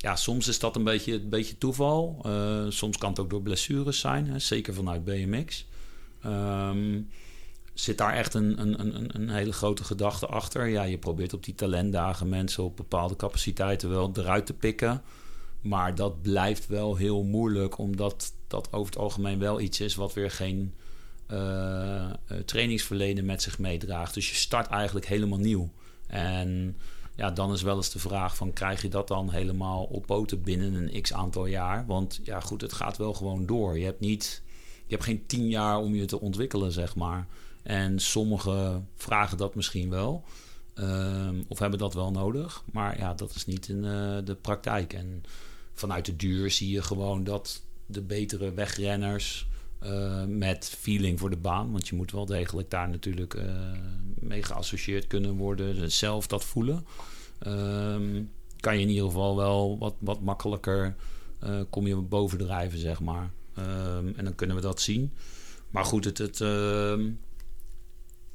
ja, 0.05 0.15
soms 0.15 0.47
is 0.47 0.59
dat 0.59 0.75
een 0.75 0.83
beetje, 0.83 1.13
een 1.13 1.29
beetje 1.29 1.57
toeval. 1.57 2.19
Eh, 2.23 2.65
soms 2.69 2.97
kan 2.97 3.09
het 3.09 3.19
ook 3.19 3.29
door 3.29 3.41
blessures 3.41 3.99
zijn, 3.99 4.27
hè, 4.27 4.39
zeker 4.39 4.73
vanuit 4.73 5.03
BMX. 5.03 5.65
Ehm, 6.21 7.01
zit 7.73 7.97
daar 7.97 8.13
echt 8.13 8.33
een, 8.33 8.61
een, 8.61 9.15
een, 9.15 9.29
hele 9.29 9.53
grote 9.53 9.83
gedachte 9.83 10.27
achter? 10.27 10.67
Ja, 10.67 10.83
je 10.83 10.97
probeert 10.97 11.33
op 11.33 11.43
die 11.43 11.55
talentdagen 11.55 12.29
mensen 12.29 12.63
op 12.63 12.77
bepaalde 12.77 13.15
capaciteiten 13.15 13.89
wel 13.89 14.11
eruit 14.13 14.45
te 14.45 14.53
pikken. 14.53 15.01
Maar 15.61 15.95
dat 15.95 16.21
blijft 16.21 16.67
wel 16.67 16.95
heel 16.95 17.23
moeilijk, 17.23 17.77
omdat 17.77 18.33
dat 18.47 18.67
over 18.71 18.93
het 18.93 19.01
algemeen 19.01 19.39
wel 19.39 19.59
iets 19.59 19.79
is 19.79 19.95
wat 19.95 20.13
weer 20.13 20.31
geen 20.31 20.73
eh, 21.27 22.11
trainingsverleden 22.45 23.25
met 23.25 23.41
zich 23.41 23.59
meedraagt. 23.59 24.13
Dus 24.13 24.29
je 24.29 24.35
start 24.35 24.67
eigenlijk 24.67 25.05
helemaal 25.05 25.39
nieuw. 25.39 25.69
En 26.07 26.77
ja, 27.15 27.31
dan 27.31 27.53
is 27.53 27.61
wel 27.61 27.75
eens 27.75 27.91
de 27.91 27.99
vraag 27.99 28.35
van 28.35 28.53
krijg 28.53 28.81
je 28.81 28.89
dat 28.89 29.07
dan 29.07 29.29
helemaal 29.31 29.83
op 29.83 30.05
poten 30.05 30.41
binnen 30.41 30.73
een 30.73 31.01
x 31.01 31.13
aantal 31.13 31.45
jaar? 31.45 31.85
Want 31.85 32.19
ja, 32.23 32.39
goed, 32.39 32.61
het 32.61 32.73
gaat 32.73 32.97
wel 32.97 33.13
gewoon 33.13 33.45
door. 33.45 33.77
Je 33.77 33.85
hebt 33.85 33.99
niet, 33.99 34.41
je 34.85 34.93
hebt 34.93 35.03
geen 35.03 35.25
tien 35.25 35.49
jaar 35.49 35.77
om 35.77 35.95
je 35.95 36.05
te 36.05 36.19
ontwikkelen, 36.19 36.71
zeg 36.71 36.95
maar. 36.95 37.27
En 37.63 37.99
sommigen 37.99 38.87
vragen 38.95 39.37
dat 39.37 39.55
misschien 39.55 39.89
wel. 39.89 40.23
ehm, 40.73 41.41
of 41.47 41.59
hebben 41.59 41.79
dat 41.79 41.93
wel 41.93 42.11
nodig. 42.11 42.63
Maar 42.71 42.97
ja, 42.97 43.13
dat 43.13 43.35
is 43.35 43.45
niet 43.45 43.67
in 43.67 43.85
eh, 43.85 44.17
de 44.23 44.37
praktijk. 44.41 44.93
En 44.93 45.23
vanuit 45.73 46.05
de 46.05 46.15
duur 46.15 46.51
zie 46.51 46.69
je 46.69 46.81
gewoon 46.81 47.23
dat 47.23 47.61
de 47.85 48.01
betere 48.01 48.53
wegrenners 48.53 49.47
eh, 49.79 50.23
met 50.25 50.69
feeling 50.79 51.19
voor 51.19 51.29
de 51.29 51.37
baan, 51.37 51.71
want 51.71 51.87
je 51.87 51.95
moet 51.95 52.11
wel 52.11 52.25
degelijk 52.25 52.69
daar 52.69 52.89
natuurlijk 52.89 53.33
eh, 53.33 53.45
mee 54.19 54.43
geassocieerd 54.43 55.07
kunnen 55.07 55.35
worden, 55.35 55.75
dus 55.75 55.97
zelf 55.97 56.27
dat 56.27 56.43
voelen. 56.43 56.85
Ehm, 57.39 58.23
kan 58.59 58.75
je 58.75 58.81
in 58.81 58.89
ieder 58.89 59.05
geval 59.05 59.35
wel 59.35 59.77
wat, 59.77 59.95
wat 59.99 60.21
makkelijker 60.21 60.95
eh, 61.39 61.59
kom 61.69 61.87
je 61.87 61.95
bovendrijven, 61.95 62.79
zeg 62.79 62.99
maar. 62.99 63.31
Ehm, 63.55 64.07
en 64.15 64.23
dan 64.23 64.35
kunnen 64.35 64.55
we 64.55 64.61
dat 64.61 64.81
zien. 64.81 65.13
Maar 65.69 65.85
goed, 65.85 66.05
het, 66.05 66.17
het, 66.17 66.41
ehm, 66.41 67.09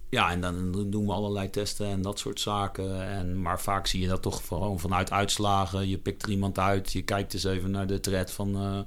ja, 0.09 0.31
en 0.31 0.41
dan 0.41 0.91
doen 0.91 1.07
we 1.07 1.13
allerlei 1.13 1.51
testen 1.51 1.87
en 1.87 2.03
dat 2.03 2.19
soort 2.19 2.41
zaken. 2.41 3.09
En, 3.09 3.43
maar 3.43 3.61
vaak 3.61 3.87
zie 3.87 4.01
je 4.01 4.09
dat 4.09 4.23
toch 4.23 4.47
gewoon 4.47 4.81
vanuit 4.81 5.11
uitslagen. 5.11 5.89
Je 5.89 5.99
pikt 5.99 6.23
er 6.23 6.31
iemand 6.31 6.59
uit, 6.59 6.93
je 6.93 7.03
kijkt 7.03 7.35
eens 7.35 7.45
even 7.45 7.71
naar 7.71 7.87
de 7.87 8.01
thread 8.01 8.31
van, 8.33 8.87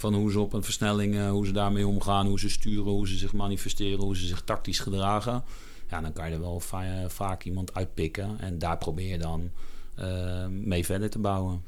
van 0.00 0.14
hoe 0.14 0.30
ze 0.30 0.40
op 0.40 0.52
een 0.52 0.62
versnelling, 0.62 1.28
hoe 1.28 1.46
ze 1.46 1.52
daarmee 1.52 1.86
omgaan, 1.86 2.26
hoe 2.26 2.38
ze 2.40 2.48
sturen, 2.48 2.92
hoe 2.92 3.08
ze 3.08 3.16
zich 3.16 3.32
manifesteren, 3.32 4.04
hoe 4.04 4.16
ze 4.16 4.26
zich 4.26 4.40
tactisch 4.40 4.78
gedragen. 4.78 5.42
Ja, 5.90 6.00
dan 6.00 6.12
kan 6.12 6.28
je 6.28 6.34
er 6.34 6.40
wel 6.40 6.60
va- 6.60 7.08
vaak 7.08 7.44
iemand 7.44 7.74
uitpikken 7.74 8.40
en 8.40 8.58
daar 8.58 8.78
probeer 8.78 9.08
je 9.08 9.18
dan 9.18 9.50
eh, 9.94 10.46
mee 10.46 10.84
verder 10.84 11.10
te 11.10 11.18
bouwen. 11.18 11.62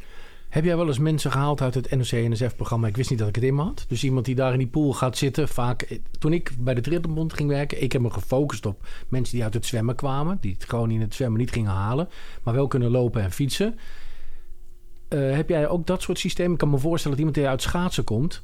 Heb 0.48 0.64
jij 0.64 0.76
wel 0.76 0.86
eens 0.86 0.98
mensen 0.98 1.30
gehaald 1.30 1.60
uit 1.60 1.74
het 1.74 1.90
NOC-NSF-programma? 1.90 2.86
Ik 2.86 2.96
wist 2.96 3.10
niet 3.10 3.18
dat 3.18 3.28
ik 3.28 3.34
het 3.34 3.44
in 3.44 3.58
had. 3.58 3.84
Dus 3.88 4.04
iemand 4.04 4.24
die 4.24 4.34
daar 4.34 4.52
in 4.52 4.58
die 4.58 4.66
pool 4.68 4.92
gaat 4.92 5.16
zitten. 5.16 5.48
Vaak, 5.48 5.82
eh, 5.82 5.98
toen 6.18 6.32
ik 6.32 6.52
bij 6.58 6.74
de 6.74 6.80
Triathlonbond 6.80 7.32
ging 7.32 7.48
werken... 7.48 7.82
ik 7.82 7.92
heb 7.92 8.02
me 8.02 8.10
gefocust 8.10 8.66
op 8.66 8.86
mensen 9.08 9.34
die 9.34 9.44
uit 9.44 9.54
het 9.54 9.66
zwemmen 9.66 9.94
kwamen. 9.94 10.38
Die 10.40 10.52
het 10.52 10.68
gewoon 10.68 10.90
in 10.90 11.00
het 11.00 11.14
zwemmen 11.14 11.40
niet 11.40 11.50
gingen 11.52 11.70
halen. 11.70 12.08
Maar 12.42 12.54
wel 12.54 12.66
kunnen 12.66 12.90
lopen 12.90 13.22
en 13.22 13.32
fietsen. 13.32 13.78
Eh, 15.12 15.34
heb 15.34 15.48
jij 15.48 15.68
ook 15.68 15.86
dat 15.86 16.02
soort 16.02 16.18
systemen? 16.18 16.52
Ik 16.52 16.58
kan 16.58 16.70
me 16.70 16.78
voorstellen 16.78 17.16
dat 17.16 17.26
iemand 17.26 17.34
die 17.34 17.48
uit 17.48 17.62
schaatsen 17.62 18.04
komt... 18.04 18.42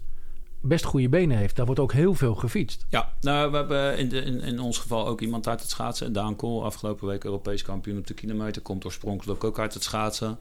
best 0.60 0.84
goede 0.84 1.08
benen 1.08 1.36
heeft. 1.36 1.56
Daar 1.56 1.66
wordt 1.66 1.80
ook 1.80 1.92
heel 1.92 2.14
veel 2.14 2.34
gefietst. 2.34 2.86
Ja, 2.88 3.12
nou, 3.20 3.50
we 3.50 3.56
hebben 3.56 3.98
in, 3.98 4.12
in, 4.12 4.40
in 4.40 4.60
ons 4.60 4.78
geval 4.78 5.06
ook 5.06 5.20
iemand 5.20 5.48
uit 5.48 5.60
het 5.60 5.70
schaatsen. 5.70 6.12
Daan 6.12 6.36
Kool, 6.36 6.64
afgelopen 6.64 7.06
week 7.06 7.24
Europees 7.24 7.62
kampioen 7.62 7.98
op 7.98 8.06
de 8.06 8.14
kilometer. 8.14 8.62
Komt 8.62 8.84
oorspronkelijk 8.84 9.44
ook 9.44 9.58
uit 9.58 9.74
het 9.74 9.82
schaatsen. 9.82 10.38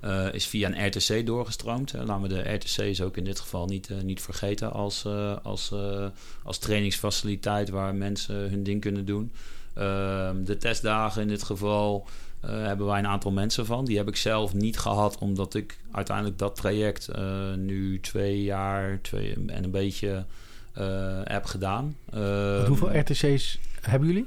Eh, 0.00 0.34
is 0.34 0.46
via 0.46 0.68
een 0.68 0.86
RTC 0.86 1.26
doorgestroomd. 1.26 1.92
Hè. 1.92 2.04
Laten 2.04 2.22
we 2.22 2.28
de 2.28 2.52
RTC's 2.52 3.00
ook 3.00 3.16
in 3.16 3.24
dit 3.24 3.40
geval 3.40 3.66
niet, 3.66 3.90
eh, 3.90 4.00
niet 4.00 4.20
vergeten 4.20 4.72
als, 4.72 5.06
als, 5.42 5.74
als 6.42 6.58
trainingsfaciliteit 6.58 7.68
waar 7.68 7.94
mensen 7.94 8.34
hun 8.34 8.62
ding 8.62 8.80
kunnen 8.80 9.04
doen. 9.04 9.32
Ehm, 9.74 10.44
de 10.44 10.56
testdagen 10.56 11.22
in 11.22 11.28
dit 11.28 11.42
geval 11.42 12.06
hebben 12.46 12.86
wij 12.86 12.98
een 12.98 13.06
aantal 13.06 13.30
mensen 13.30 13.66
van. 13.66 13.84
Die 13.84 13.96
heb 13.96 14.08
ik 14.08 14.16
zelf 14.16 14.54
niet 14.54 14.78
gehad, 14.78 15.18
omdat 15.18 15.54
ik 15.54 15.78
uiteindelijk 15.92 16.38
dat 16.38 16.56
traject 16.56 17.08
eh, 17.08 17.52
nu 17.54 18.00
twee 18.00 18.42
jaar 18.42 18.98
twee, 19.02 19.34
en 19.46 19.64
een 19.64 19.70
beetje 19.70 20.24
eh, 20.72 21.20
heb 21.24 21.44
gedaan. 21.44 21.96
Ehm, 22.12 22.66
hoeveel 22.66 22.98
RTC's 22.98 23.58
hebben 23.80 24.08
jullie? 24.08 24.26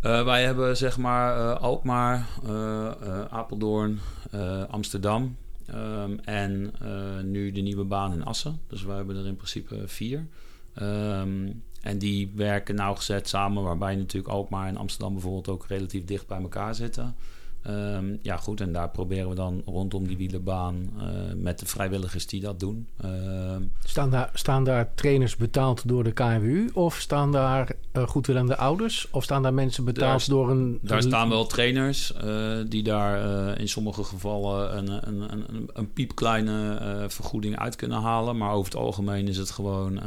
eh, 0.00 0.24
wij 0.24 0.44
hebben 0.44 0.76
zeg 0.76 0.98
maar 0.98 1.36
eh, 1.50 1.60
Alkmaar, 1.62 2.26
eh, 2.46 2.86
eh, 2.86 3.24
Apeldoorn, 3.30 3.98
eh, 4.30 4.62
Amsterdam 4.70 5.36
ehm, 5.66 6.16
en 6.24 6.72
eh, 6.80 7.24
nu 7.24 7.50
de 7.52 7.60
nieuwe 7.60 7.84
baan 7.84 8.12
in 8.12 8.24
Assen. 8.24 8.60
Dus 8.68 8.82
wij 8.84 8.96
hebben 8.96 9.16
er 9.16 9.26
in 9.26 9.36
principe 9.36 9.82
vier. 9.86 10.26
Ehm, 10.74 11.48
en 11.80 11.98
die 11.98 12.32
werken 12.34 12.74
nauwgezet 12.74 13.28
samen, 13.28 13.62
waarbij 13.62 13.96
natuurlijk 13.96 14.34
Alkmaar 14.34 14.68
en 14.68 14.76
Amsterdam 14.76 15.12
bijvoorbeeld 15.12 15.48
ook 15.48 15.66
relatief 15.66 16.04
dicht 16.04 16.26
bij 16.26 16.40
elkaar 16.40 16.74
zitten. 16.74 17.14
Ehm, 17.62 18.16
ja, 18.22 18.36
goed, 18.36 18.60
en 18.60 18.72
daar 18.72 18.90
proberen 18.90 19.28
we 19.28 19.34
dan 19.34 19.62
rondom 19.66 20.06
die 20.06 20.16
wielerbaan 20.16 20.90
eh, 20.98 21.06
met 21.36 21.58
de 21.58 21.66
vrijwilligers 21.66 22.26
die 22.26 22.40
dat 22.40 22.60
doen. 22.60 22.88
Ehm, 23.00 23.62
Staan 23.84 24.10
daar, 24.10 24.30
staan 24.34 24.64
daar 24.64 24.94
trainers 24.94 25.36
betaald 25.36 25.88
door 25.88 26.04
de 26.04 26.12
KNWU? 26.12 26.70
Of 26.72 26.94
staan 26.96 27.32
daar 27.32 27.72
eh, 27.92 28.06
goedwillende 28.06 28.56
ouders? 28.56 29.08
Of 29.10 29.24
staan 29.24 29.42
daar 29.42 29.54
mensen 29.54 29.84
betaald 29.84 30.26
Daar- 30.26 30.36
door 30.36 30.50
een... 30.50 30.78
Daar 30.82 31.02
staan 31.02 31.28
wel 31.28 31.46
trainers 31.46 32.12
eh, 32.12 32.58
die 32.68 32.82
daar 32.82 33.58
in 33.60 33.68
sommige 33.68 34.04
gevallen 34.04 34.76
een, 34.76 35.08
een, 35.08 35.32
een, 35.32 35.44
een, 35.54 35.70
een 35.72 35.92
piepkleine 35.92 36.78
vergoeding 37.08 37.58
uit 37.58 37.76
kunnen 37.76 38.00
halen. 38.00 38.36
Maar 38.36 38.52
over 38.52 38.72
het 38.72 38.80
algemeen 38.80 39.28
is 39.28 39.36
het 39.36 39.50
gewoon 39.50 40.00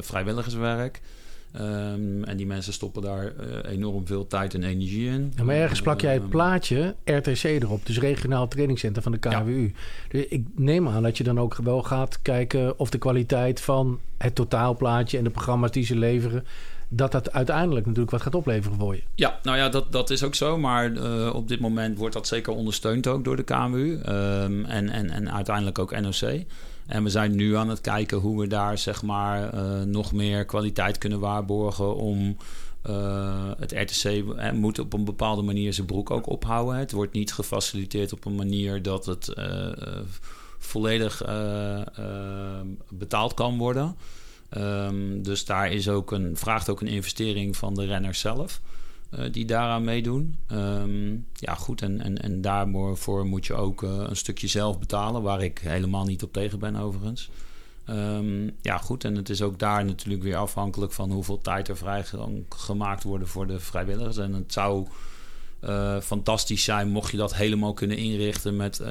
vrijwilligerswerk. 0.00 1.00
Ehm, 1.54 2.24
en 2.24 2.36
die 2.36 2.46
mensen 2.46 2.72
stoppen 2.72 3.02
daar 3.02 3.26
eh, 3.26 3.72
enorm 3.72 4.06
veel 4.06 4.26
tijd 4.26 4.54
en 4.54 4.62
energie 4.62 5.08
in. 5.08 5.32
Ja, 5.36 5.44
maar 5.44 5.54
ergens 5.54 5.80
plak 5.80 6.00
jij 6.00 6.12
het 6.12 6.22
Ehm, 6.22 6.30
plaatje 6.30 6.94
RTC 7.04 7.42
erop, 7.44 7.86
dus 7.86 7.98
regionaal 7.98 8.48
trainingscentrum 8.48 9.02
van 9.02 9.12
de 9.12 9.18
KWU. 9.18 9.72
Dus 10.08 10.26
ik 10.28 10.44
neem 10.54 10.88
aan 10.88 11.02
dat 11.02 11.16
je 11.16 11.24
dan 11.24 11.40
ook 11.40 11.56
wel 11.56 11.82
gaat 11.82 12.22
kijken 12.22 12.78
of 12.78 12.90
de 12.90 12.98
kwaliteit 12.98 13.60
van 13.60 14.00
het 14.18 14.34
totaalplaatje 14.34 15.18
en 15.18 15.24
de 15.24 15.30
programma's 15.30 15.70
die 15.70 15.84
ze 15.84 15.96
leveren, 15.96 16.44
dat 16.88 17.12
dat 17.12 17.32
uiteindelijk 17.32 17.86
natuurlijk 17.86 18.12
wat 18.12 18.22
gaat 18.22 18.34
opleveren 18.34 18.78
voor 18.78 18.94
je. 18.94 19.02
Ja, 19.14 19.38
nou 19.42 19.56
ja, 19.56 19.68
dat, 19.68 19.92
dat 19.92 20.10
is 20.10 20.22
ook 20.22 20.34
zo. 20.34 20.58
Maar 20.58 20.92
eh, 20.92 21.34
op 21.34 21.48
dit 21.48 21.60
moment 21.60 21.98
wordt 21.98 22.14
dat 22.14 22.26
zeker 22.26 22.52
ondersteund 22.52 23.06
ook 23.06 23.24
door 23.24 23.36
de 23.36 23.42
KMU. 23.42 23.98
ehm, 24.02 24.64
en, 24.64 24.88
en, 24.88 25.10
en 25.10 25.32
uiteindelijk 25.32 25.78
ook 25.78 26.00
NOC. 26.00 26.44
En 26.86 27.02
we 27.02 27.10
zijn 27.10 27.36
nu 27.36 27.56
aan 27.56 27.68
het 27.68 27.80
kijken 27.80 28.18
hoe 28.18 28.40
we 28.40 28.46
daar 28.46 28.78
zeg 28.78 29.02
maar 29.02 29.52
eh, 29.52 29.82
nog 29.82 30.12
meer 30.12 30.44
kwaliteit 30.44 30.98
kunnen 30.98 31.20
waarborgen 31.20 31.96
om 31.96 32.36
eh, 32.82 33.50
het 33.58 33.72
RTC 33.72 34.22
moet 34.52 34.78
op 34.78 34.92
een 34.92 35.04
bepaalde 35.04 35.42
manier 35.42 35.72
zijn 35.72 35.86
broek 35.86 36.10
ook 36.10 36.26
ophouden. 36.26 36.76
Het 36.76 36.92
wordt 36.92 37.12
niet 37.12 37.32
gefaciliteerd 37.32 38.12
op 38.12 38.24
een 38.24 38.34
manier 38.34 38.82
dat 38.82 39.06
het 39.06 39.28
eh, 39.28 39.68
volledig 40.58 41.22
betaald 42.88 43.34
kan 43.34 43.58
worden. 43.58 43.96
Ehm, 44.48 45.22
dus 45.22 45.44
daar 45.44 45.72
is 45.72 45.88
ook 45.88 46.12
een, 46.12 46.36
vraagt 46.36 46.68
ook 46.68 46.80
een 46.80 46.86
investering 46.86 47.56
van 47.56 47.74
de 47.74 47.84
renners 47.84 48.20
zelf. 48.20 48.60
Eh, 49.16 49.32
die 49.32 49.44
daaraan 49.44 49.84
meedoen. 49.84 50.36
Ehm, 50.46 51.12
ja, 51.34 51.54
goed. 51.54 51.82
En, 51.82 52.00
en, 52.00 52.22
en 52.22 52.40
daarvoor 52.40 53.26
moet 53.26 53.46
je 53.46 53.54
ook 53.54 53.82
eh, 53.82 54.04
een 54.08 54.16
stukje 54.16 54.46
zelf 54.46 54.78
betalen. 54.78 55.22
Waar 55.22 55.42
ik 55.42 55.58
helemaal 55.58 56.04
niet 56.04 56.22
op 56.22 56.32
tegen 56.32 56.58
ben, 56.58 56.76
overigens. 56.76 57.30
Ehm, 57.84 58.50
ja, 58.60 58.78
goed. 58.78 59.04
En 59.04 59.16
het 59.16 59.28
is 59.28 59.42
ook 59.42 59.58
daar 59.58 59.84
natuurlijk 59.84 60.22
weer 60.22 60.36
afhankelijk 60.36 60.92
van 60.92 61.10
hoeveel 61.10 61.40
tijd 61.40 61.68
er 61.68 61.76
vrijgemaakt 61.76 63.02
worden 63.02 63.28
voor 63.28 63.46
de 63.46 63.60
vrijwilligers. 63.60 64.16
En 64.16 64.32
het 64.32 64.52
zou 64.52 64.86
eh, 65.60 66.00
fantastisch 66.00 66.64
zijn 66.64 66.88
mocht 66.88 67.10
je 67.10 67.16
dat 67.16 67.34
helemaal 67.34 67.74
kunnen 67.74 67.96
inrichten 67.96 68.56
met 68.56 68.82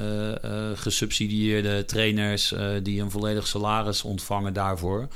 gesubsidieerde 0.74 1.84
trainers 1.84 2.54
die 2.82 3.00
een 3.00 3.10
volledig 3.10 3.46
salaris 3.46 4.02
ontvangen 4.02 4.52
daarvoor. 4.52 5.08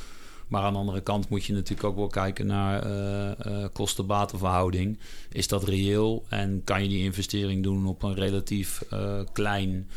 Maar 0.48 0.62
aan 0.62 0.72
de 0.72 0.78
andere 0.78 1.00
kant 1.00 1.28
moet 1.28 1.44
je 1.44 1.52
natuurlijk 1.52 1.88
ook 1.88 1.96
wel 1.96 2.06
kijken 2.06 2.46
naar 2.46 2.82
eh, 2.82 3.30
eh, 3.30 3.68
kosten-batenverhouding. 3.72 4.98
Is 5.32 5.48
dat 5.48 5.64
reëel 5.64 6.24
en 6.28 6.64
kan 6.64 6.82
je 6.82 6.88
die 6.88 7.04
investering 7.04 7.62
doen 7.62 7.86
op 7.86 8.02
een 8.02 8.14
relatief 8.14 8.82
eh, 8.90 9.20
klein 9.32 9.88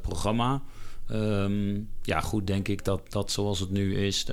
programma? 0.00 0.62
Ehm, 1.08 1.80
ja, 2.02 2.20
goed, 2.20 2.46
denk 2.46 2.68
ik 2.68 2.84
dat 2.84 3.12
dat 3.12 3.30
zoals 3.30 3.60
het 3.60 3.70
nu 3.70 3.96
is, 3.96 4.26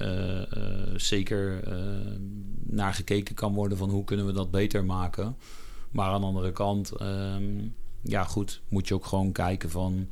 zeker 0.95 1.63
naar 2.63 2.93
gekeken 2.93 3.35
kan 3.35 3.53
worden 3.53 3.77
van 3.77 3.89
hoe 3.89 4.03
kunnen 4.03 4.25
we 4.25 4.31
dat 4.31 4.51
beter 4.51 4.85
maken. 4.85 5.35
Maar 5.91 6.09
aan 6.09 6.21
de 6.21 6.27
andere 6.27 6.51
kant, 6.51 6.91
ehm, 6.91 7.67
ja 8.01 8.23
goed, 8.23 8.61
moet 8.67 8.87
je 8.87 8.93
ook 8.93 9.05
gewoon 9.05 9.31
kijken 9.31 9.69
van 9.69 10.07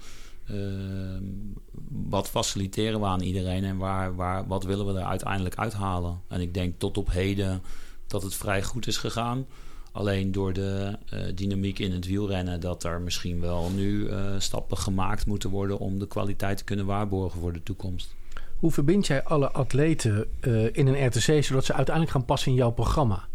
wat 1.89 2.29
faciliteren 2.29 2.99
we 2.99 3.05
aan 3.05 3.21
iedereen 3.21 3.63
en 3.63 3.77
waar, 3.77 4.15
waar, 4.15 4.47
wat 4.47 4.63
willen 4.63 4.85
we 4.93 4.99
er 4.99 5.05
uiteindelijk 5.05 5.55
uithalen. 5.55 6.21
En 6.27 6.41
ik 6.41 6.53
denk 6.53 6.79
tot 6.79 6.97
op 6.97 7.11
heden 7.11 7.61
dat 8.07 8.23
het 8.23 8.35
vrij 8.35 8.63
goed 8.63 8.87
is 8.87 8.97
gegaan. 8.97 9.45
Alleen 9.91 10.31
door 10.31 10.53
de 10.53 10.97
eh, 11.09 11.19
dynamiek 11.35 11.79
in 11.79 11.91
het 11.91 12.05
wielrennen 12.05 12.59
dat 12.59 12.83
er 12.83 13.01
misschien 13.01 13.41
wel 13.41 13.69
nu 13.69 14.07
eh, 14.07 14.19
stappen 14.37 14.77
gemaakt 14.77 15.25
moeten 15.25 15.49
worden 15.49 15.79
om 15.79 15.99
de 15.99 16.07
kwaliteit 16.07 16.57
te 16.57 16.63
kunnen 16.63 16.85
waarborgen 16.85 17.39
voor 17.39 17.53
de 17.53 17.63
toekomst. 17.63 18.15
Hoe 18.59 18.71
verbind 18.71 19.07
jij 19.07 19.23
alle 19.23 19.51
atleten 19.51 20.27
eh, 20.39 20.75
in 20.75 20.87
een 20.87 21.05
RTC 21.05 21.43
zodat 21.43 21.65
ze 21.65 21.73
uiteindelijk 21.73 22.15
gaan 22.15 22.25
passen 22.25 22.51
in 22.51 22.57
jouw 22.57 22.71
programma? 22.71 23.27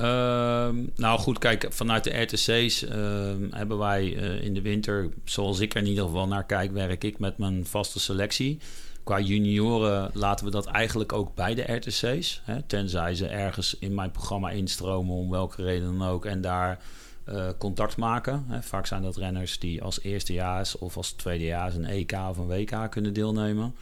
Ehm, 0.00 0.76
nou 0.96 1.18
goed, 1.18 1.38
kijk, 1.38 1.66
vanuit 1.70 2.04
de 2.04 2.20
RTC's 2.20 2.84
ehm, 2.84 3.42
hebben 3.50 3.78
wij 3.78 4.16
eh, 4.16 4.44
in 4.44 4.54
de 4.54 4.62
winter, 4.62 5.08
zoals 5.24 5.60
ik 5.60 5.74
er 5.74 5.80
in 5.80 5.86
ieder 5.86 6.04
geval 6.04 6.26
naar 6.26 6.46
kijk, 6.46 6.72
werk 6.72 7.04
ik 7.04 7.18
met 7.18 7.38
mijn 7.38 7.66
vaste 7.66 8.00
selectie. 8.00 8.58
Qua 9.04 9.20
junioren 9.20 10.10
laten 10.12 10.44
we 10.44 10.50
dat 10.50 10.66
eigenlijk 10.66 11.12
ook 11.12 11.34
bij 11.34 11.54
de 11.54 11.72
RTC's. 11.72 12.40
Hè, 12.44 12.62
tenzij 12.62 13.14
ze 13.14 13.26
ergens 13.26 13.76
in 13.78 13.94
mijn 13.94 14.10
programma 14.10 14.50
instromen, 14.50 15.14
om 15.14 15.30
welke 15.30 15.62
reden 15.62 15.98
dan 15.98 16.08
ook, 16.08 16.24
en 16.24 16.40
daar 16.40 16.78
eh, 17.24 17.48
contact 17.58 17.96
maken. 17.96 18.44
Hè. 18.48 18.62
Vaak 18.62 18.86
zijn 18.86 19.02
dat 19.02 19.16
renners 19.16 19.58
die 19.58 19.82
als 19.82 20.02
eerstejaars 20.02 20.78
of 20.78 20.96
als 20.96 21.12
tweedejaars 21.12 21.74
een 21.74 21.84
EK 21.84 22.12
of 22.12 22.36
een 22.36 22.46
WK 22.46 22.90
kunnen 22.90 23.12
deelnemen. 23.12 23.74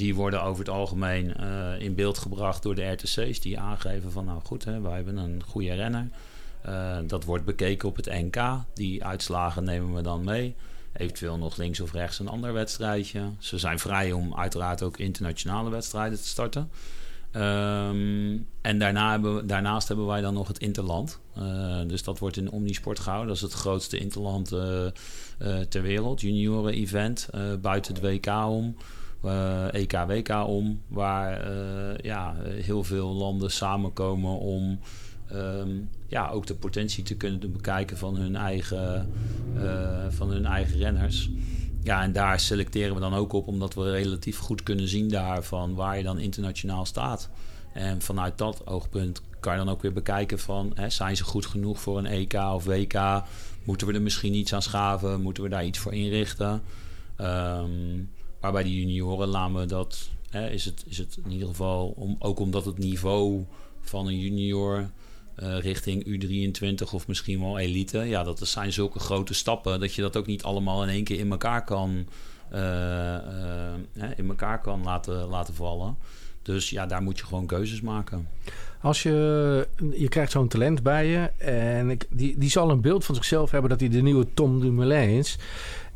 Die 0.00 0.14
worden 0.14 0.42
over 0.42 0.58
het 0.58 0.74
algemeen 0.74 1.36
eh, 1.36 1.80
in 1.80 1.94
beeld 1.94 2.18
gebracht 2.18 2.62
door 2.62 2.74
de 2.74 2.90
RTC's. 2.90 3.40
Die 3.40 3.58
aangeven 3.58 4.12
van 4.12 4.24
nou 4.24 4.40
goed, 4.44 4.64
hè, 4.64 4.80
wij 4.80 4.94
hebben 4.94 5.16
een 5.16 5.42
goede 5.46 5.74
renner. 5.74 6.08
Eh, 6.62 6.98
dat 7.06 7.24
wordt 7.24 7.44
bekeken 7.44 7.88
op 7.88 7.96
het 7.96 8.06
NK. 8.06 8.36
Die 8.74 9.04
uitslagen 9.04 9.64
nemen 9.64 9.94
we 9.94 10.02
dan 10.02 10.24
mee. 10.24 10.54
Eventueel 10.92 11.38
nog 11.38 11.56
links 11.56 11.80
of 11.80 11.92
rechts 11.92 12.18
een 12.18 12.28
ander 12.28 12.52
wedstrijdje. 12.52 13.20
Ze 13.38 13.58
zijn 13.58 13.78
vrij 13.78 14.12
om 14.12 14.34
uiteraard 14.34 14.82
ook 14.82 14.98
internationale 14.98 15.70
wedstrijden 15.70 16.18
te 16.18 16.28
starten. 16.28 16.70
Ehm, 17.30 18.36
en 18.60 18.78
daarna 18.78 19.10
hebben 19.10 19.46
daarnaast 19.46 19.88
hebben 19.88 20.06
wij 20.06 20.20
dan 20.20 20.34
nog 20.34 20.48
het 20.48 20.58
Interland. 20.58 21.20
Eh, 21.34 21.80
dus 21.86 22.02
dat 22.02 22.18
wordt 22.18 22.36
in 22.36 22.50
Omnisport 22.50 22.98
gehouden. 22.98 23.28
Dat 23.28 23.36
is 23.36 23.42
het 23.42 23.60
grootste 23.60 23.98
Interland 23.98 24.48
ter 25.68 25.82
wereld. 25.82 26.20
Junioren-event 26.20 27.28
eh, 27.30 27.54
buiten 27.60 27.94
het 27.94 28.02
WK 28.02 28.26
om. 28.26 28.76
Eh 29.22 29.74
EK, 29.74 29.92
WK 30.06 30.46
om. 30.46 30.80
Waar 30.88 31.40
eh, 31.40 31.98
ja, 32.02 32.34
heel 32.44 32.84
veel 32.84 33.08
landen 33.08 33.50
samenkomen 33.50 34.38
om 34.38 34.78
ehm, 35.28 35.70
ja, 36.08 36.28
ook 36.28 36.46
de 36.46 36.54
potentie 36.54 37.04
te 37.04 37.16
kunnen 37.16 37.52
bekijken 37.52 37.96
van 37.96 38.16
hun 38.16 38.36
eigen, 38.36 39.10
eh, 39.56 40.06
van 40.08 40.30
hun 40.30 40.46
eigen 40.46 40.78
renners. 40.78 41.30
Ja, 41.82 42.02
en 42.02 42.12
daar 42.12 42.40
selecteren 42.40 42.94
we 42.94 43.00
dan 43.00 43.14
ook 43.14 43.32
op, 43.32 43.46
omdat 43.46 43.74
we 43.74 43.90
relatief 43.90 44.38
goed 44.38 44.62
kunnen 44.62 44.88
zien 44.88 45.08
daarvan 45.08 45.74
waar 45.74 45.96
je 45.96 46.02
dan 46.02 46.18
internationaal 46.18 46.84
staat. 46.84 47.30
En 47.72 48.02
vanuit 48.02 48.38
dat 48.38 48.66
oogpunt 48.66 49.22
kan 49.40 49.52
je 49.52 49.64
dan 49.64 49.68
ook 49.68 49.82
weer 49.82 49.92
bekijken 49.92 50.38
van, 50.38 50.72
hè, 50.74 50.90
zijn 50.90 51.16
ze 51.16 51.24
goed 51.24 51.46
genoeg 51.46 51.80
voor 51.80 51.98
een 51.98 52.06
EK 52.06 52.34
of 52.34 52.64
WK? 52.64 53.22
Moeten 53.64 53.86
we 53.86 53.92
er 53.92 54.02
misschien 54.02 54.34
iets 54.34 54.54
aan 54.54 54.62
schaven? 54.62 55.22
Moeten 55.22 55.42
we 55.42 55.48
daar 55.48 55.64
iets 55.64 55.78
voor 55.78 55.94
inrichten? 55.94 56.62
Ehm, 57.16 57.68
maar 58.40 58.52
bij 58.52 58.62
de 58.62 58.80
junioren 58.80 59.28
laten 59.28 59.54
we 59.54 59.66
dat... 59.66 60.08
Hè, 60.30 60.50
is, 60.50 60.64
het, 60.64 60.84
is 60.86 60.98
het 60.98 61.18
in 61.24 61.30
ieder 61.30 61.48
geval... 61.48 61.94
Om, 61.96 62.16
ook 62.18 62.38
omdat 62.38 62.64
het 62.64 62.78
niveau 62.78 63.44
van 63.80 64.06
een 64.06 64.18
junior... 64.18 64.90
eh, 65.34 65.58
richting 65.58 66.06
U23 66.06 66.92
of 66.92 67.06
misschien 67.06 67.40
wel 67.40 67.58
elite... 67.58 67.98
Ja, 67.98 68.22
dat 68.22 68.48
zijn 68.48 68.72
zulke 68.72 68.98
grote 68.98 69.34
stappen... 69.34 69.80
dat 69.80 69.94
je 69.94 70.02
dat 70.02 70.16
ook 70.16 70.26
niet 70.26 70.42
allemaal 70.42 70.82
in 70.82 70.88
één 70.88 71.04
keer 71.04 71.18
in 71.18 71.30
elkaar 71.30 71.64
kan... 71.64 72.06
eh, 72.50 73.14
eh, 73.14 73.74
in 74.16 74.28
elkaar 74.28 74.60
kan 74.60 74.82
laten, 74.82 75.26
laten 75.26 75.54
vallen. 75.54 75.96
Dus 76.42 76.70
ja, 76.70 76.86
daar 76.86 77.02
moet 77.02 77.18
je 77.18 77.24
gewoon 77.24 77.46
keuzes 77.46 77.80
maken. 77.80 78.28
Als 78.80 79.02
je, 79.02 79.68
je 79.96 80.08
krijgt 80.08 80.32
zo'n 80.32 80.48
talent 80.48 80.82
bij 80.82 81.06
je 81.06 81.18
en 81.44 81.90
ik, 81.90 82.06
die, 82.10 82.38
die 82.38 82.50
zal 82.50 82.70
een 82.70 82.80
beeld 82.80 83.04
van 83.04 83.14
zichzelf 83.14 83.50
hebben 83.50 83.70
dat 83.70 83.80
hij 83.80 83.88
de 83.88 84.02
nieuwe 84.02 84.26
Tom 84.34 84.60
Dumoulin 84.60 85.08
is. 85.08 85.38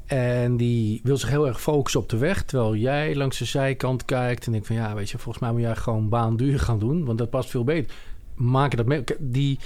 En 0.07 0.57
die 0.57 1.01
wil 1.03 1.17
zich 1.17 1.29
heel 1.29 1.47
erg 1.47 1.61
focussen 1.61 2.01
op 2.01 2.09
de 2.09 2.17
weg, 2.17 2.43
terwijl 2.43 2.77
jij 2.77 3.17
langs 3.17 3.39
de 3.39 3.45
zijkant 3.45 4.05
kijkt 4.05 4.47
en 4.47 4.53
denkt 4.53 4.67
van 4.67 4.77
ja, 4.77 4.95
weet 4.95 5.11
je, 5.11 5.19
volgens 5.19 5.45
mij 5.45 5.53
moet 5.53 5.61
jij 5.61 5.77
gewoon 5.77 6.09
baanduur 6.09 6.61
gaan 6.61 6.79
doen, 6.79 7.05
want 7.05 7.19
dat 7.19 7.31
past 7.31 7.51
veel 7.51 7.65
beter. 7.65 7.97
Maken 8.35 8.77
dat 8.77 8.87
mee. 8.87 9.05
Die, 9.19 9.59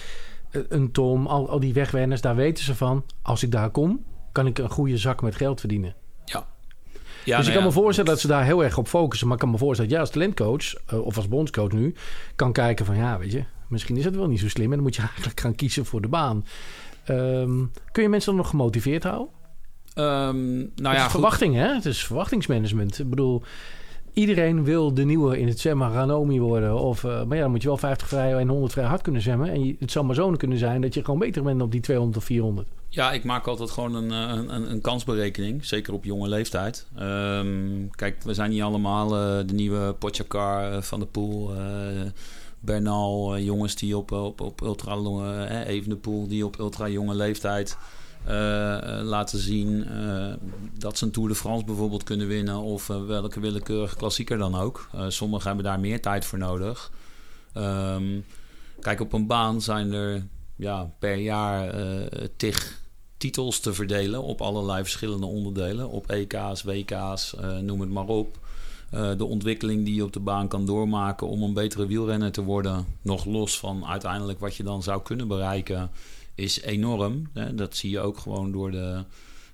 eh, 0.50 0.62
een 0.68 0.92
Tom, 0.92 1.26
al, 1.26 1.48
al 1.48 1.60
die 1.60 1.72
wegwenners, 1.72 2.20
daar 2.20 2.36
weten 2.36 2.64
ze 2.64 2.74
van. 2.74 3.04
Als 3.22 3.42
ik 3.42 3.50
daar 3.50 3.70
kom, 3.70 4.04
kan 4.32 4.46
ik 4.46 4.58
een 4.58 4.70
goede 4.70 4.96
zak 4.96 5.22
met 5.22 5.34
geld 5.34 5.60
verdienen. 5.60 5.94
Ja. 6.24 6.46
dus 7.24 7.24
ik 7.24 7.32
nou 7.32 7.44
kan 7.44 7.52
ja, 7.52 7.64
me 7.64 7.72
voorstellen 7.72 8.10
dat 8.10 8.20
ze 8.20 8.26
daar 8.26 8.44
heel 8.44 8.64
erg 8.64 8.78
op 8.78 8.88
focussen. 8.88 9.26
Maar 9.26 9.36
ik 9.36 9.42
kan 9.42 9.52
me 9.52 9.58
voorstellen 9.58 9.90
dat 9.90 10.00
jij 10.00 10.00
als 10.00 10.16
talentcoach, 10.16 10.74
eh, 10.86 11.06
of 11.06 11.16
als 11.16 11.28
bondscoach 11.28 11.72
nu, 11.72 11.94
kan 12.36 12.52
kijken 12.52 12.86
van 12.86 12.96
ja, 12.96 13.18
weet 13.18 13.32
je, 13.32 13.44
misschien 13.68 13.96
is 13.96 14.04
het 14.04 14.16
wel 14.16 14.28
niet 14.28 14.40
zo 14.40 14.48
slim. 14.48 14.64
En 14.64 14.74
dan 14.74 14.82
moet 14.82 14.96
je 14.96 15.02
eigenlijk 15.12 15.40
gaan 15.40 15.54
kiezen 15.54 15.86
voor 15.86 16.00
de 16.00 16.08
baan. 16.08 16.44
Ehm, 17.04 17.64
kun 17.92 18.02
je 18.02 18.08
mensen 18.08 18.30
dan 18.30 18.40
nog 18.40 18.50
gemotiveerd 18.50 19.02
houden? 19.02 19.36
Ehm, 19.98 20.56
nou 20.56 20.68
het 20.74 20.96
ja, 20.96 21.10
verwachting, 21.10 21.54
hè? 21.54 21.74
Het 21.74 21.84
is 21.84 22.04
verwachtingsmanagement. 22.04 22.98
Ik 22.98 23.10
bedoel, 23.10 23.42
iedereen 24.12 24.64
wil 24.64 24.94
de 24.94 25.04
nieuwe 25.04 25.38
in 25.38 25.48
het 25.48 25.60
zwemmen 25.60 25.92
Ranomi 25.92 26.40
worden. 26.40 26.78
Of, 26.78 27.04
eh, 27.04 27.22
maar 27.24 27.36
ja, 27.36 27.42
dan 27.42 27.50
moet 27.50 27.62
je 27.62 27.68
wel 27.68 27.76
50 27.76 28.08
vrij 28.08 28.34
en 28.34 28.48
100 28.48 28.72
vrij 28.72 28.84
hard 28.84 29.02
kunnen 29.02 29.22
zwemmen. 29.22 29.50
En 29.50 29.64
je, 29.64 29.76
het 29.78 29.90
zou 29.90 30.04
maar 30.06 30.14
zo 30.14 30.30
kunnen 30.30 30.58
zijn 30.58 30.80
dat 30.80 30.94
je 30.94 31.04
gewoon 31.04 31.20
beter 31.20 31.42
bent 31.42 31.62
op 31.62 31.72
die 31.72 31.80
200 31.80 32.18
of 32.18 32.24
400. 32.24 32.68
Ja, 32.90 33.12
ik 33.12 33.24
maak 33.24 33.46
altijd 33.46 33.70
gewoon 33.70 33.94
een, 33.94 34.10
eh, 34.10 34.36
een, 34.36 34.54
een, 34.54 34.70
een 34.70 34.80
kansberekening. 34.80 35.64
Zeker 35.64 35.92
op 35.92 36.04
jonge 36.04 36.28
leeftijd. 36.28 36.86
Ehm, 36.96 37.88
kijk, 37.90 38.22
we 38.22 38.34
zijn 38.34 38.50
niet 38.50 38.62
allemaal 38.62 39.16
eh, 39.16 39.46
de 39.46 39.54
nieuwe 39.54 39.94
Pochakar 39.98 40.72
eh, 40.72 40.82
van 40.82 41.00
de 41.00 41.06
Poel. 41.06 41.54
eh 41.54 42.10
Bernal, 42.60 43.38
jongens 43.38 43.74
die 43.74 43.96
op, 43.96 44.12
op, 44.12 44.40
op 44.40 44.60
ultra... 44.60 44.94
eh 44.94 45.66
even 45.68 45.88
de 45.88 45.96
Poel 45.96 46.28
die 46.28 46.46
op 46.46 46.58
ultra 46.58 46.88
jonge 46.88 47.14
leeftijd... 47.14 47.76
eh, 48.24 48.98
eh, 48.98 49.04
laten 49.04 49.38
zien 49.38 49.84
eh, 49.88 50.32
dat 50.78 50.98
ze 50.98 51.04
een 51.04 51.10
Tour 51.10 51.28
de 51.28 51.34
France 51.34 51.64
bijvoorbeeld 51.64 52.02
kunnen 52.02 52.26
winnen... 52.26 52.56
of 52.56 52.86
welke 52.86 53.40
willekeurige 53.40 53.96
klassieker 53.96 54.38
dan 54.38 54.54
ook. 54.54 54.88
Sommigen 55.08 55.46
hebben 55.46 55.64
daar 55.64 55.80
meer 55.80 56.02
tijd 56.02 56.24
voor 56.24 56.38
nodig. 56.38 56.90
Ehm, 57.52 58.20
kijk, 58.80 59.00
op 59.00 59.12
een 59.12 59.26
baan 59.26 59.60
zijn 59.60 59.92
er 59.92 60.26
ja, 60.56 60.90
per 60.98 61.16
jaar 61.16 61.74
tig 62.36 62.80
titels 63.16 63.60
te 63.60 63.74
verdelen 63.74 64.22
op 64.22 64.40
allerlei 64.40 64.82
verschillende 64.82 65.26
onderdelen. 65.26 65.88
Op 65.88 66.10
EK's, 66.10 66.62
WK's, 66.62 67.34
noem 67.62 67.80
het 67.80 67.90
maar 67.90 68.06
op. 68.06 68.38
De 68.90 69.24
ontwikkeling 69.24 69.84
die 69.84 69.94
je 69.94 70.04
op 70.04 70.12
de 70.12 70.20
baan 70.20 70.48
kan 70.48 70.66
doormaken 70.66 71.28
om 71.28 71.42
een 71.42 71.52
betere 71.52 71.86
wielrenner 71.86 72.32
te 72.32 72.42
worden, 72.42 72.86
nog 73.02 73.24
los 73.24 73.58
van 73.58 73.86
uiteindelijk 73.86 74.40
wat 74.40 74.56
je 74.56 74.62
dan 74.62 74.82
zou 74.82 75.02
kunnen 75.02 75.28
bereiken, 75.28 75.90
is 76.38 76.60
enorm. 76.60 77.28
Hè? 77.32 77.54
Dat 77.54 77.76
zie 77.76 77.90
je 77.90 78.00
ook 78.00 78.18
gewoon 78.18 78.52
door 78.52 78.70
de, 78.70 79.04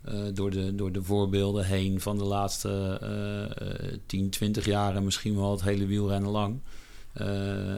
eh, 0.03 0.23
door, 0.35 0.51
de, 0.51 0.75
door 0.75 0.93
de 0.93 1.03
voorbeelden 1.03 1.65
heen 1.65 2.01
van 2.01 2.19
de 2.19 2.25
laatste 2.25 2.99
eh, 3.01 3.99
10, 4.07 4.31
20 4.31 4.65
jaren, 4.65 5.05
misschien 5.05 5.37
wel 5.37 5.51
het 5.51 5.63
hele 5.63 5.87
wielrennen 5.87 6.31
lang. 6.31 6.61
Eh, 7.13 7.27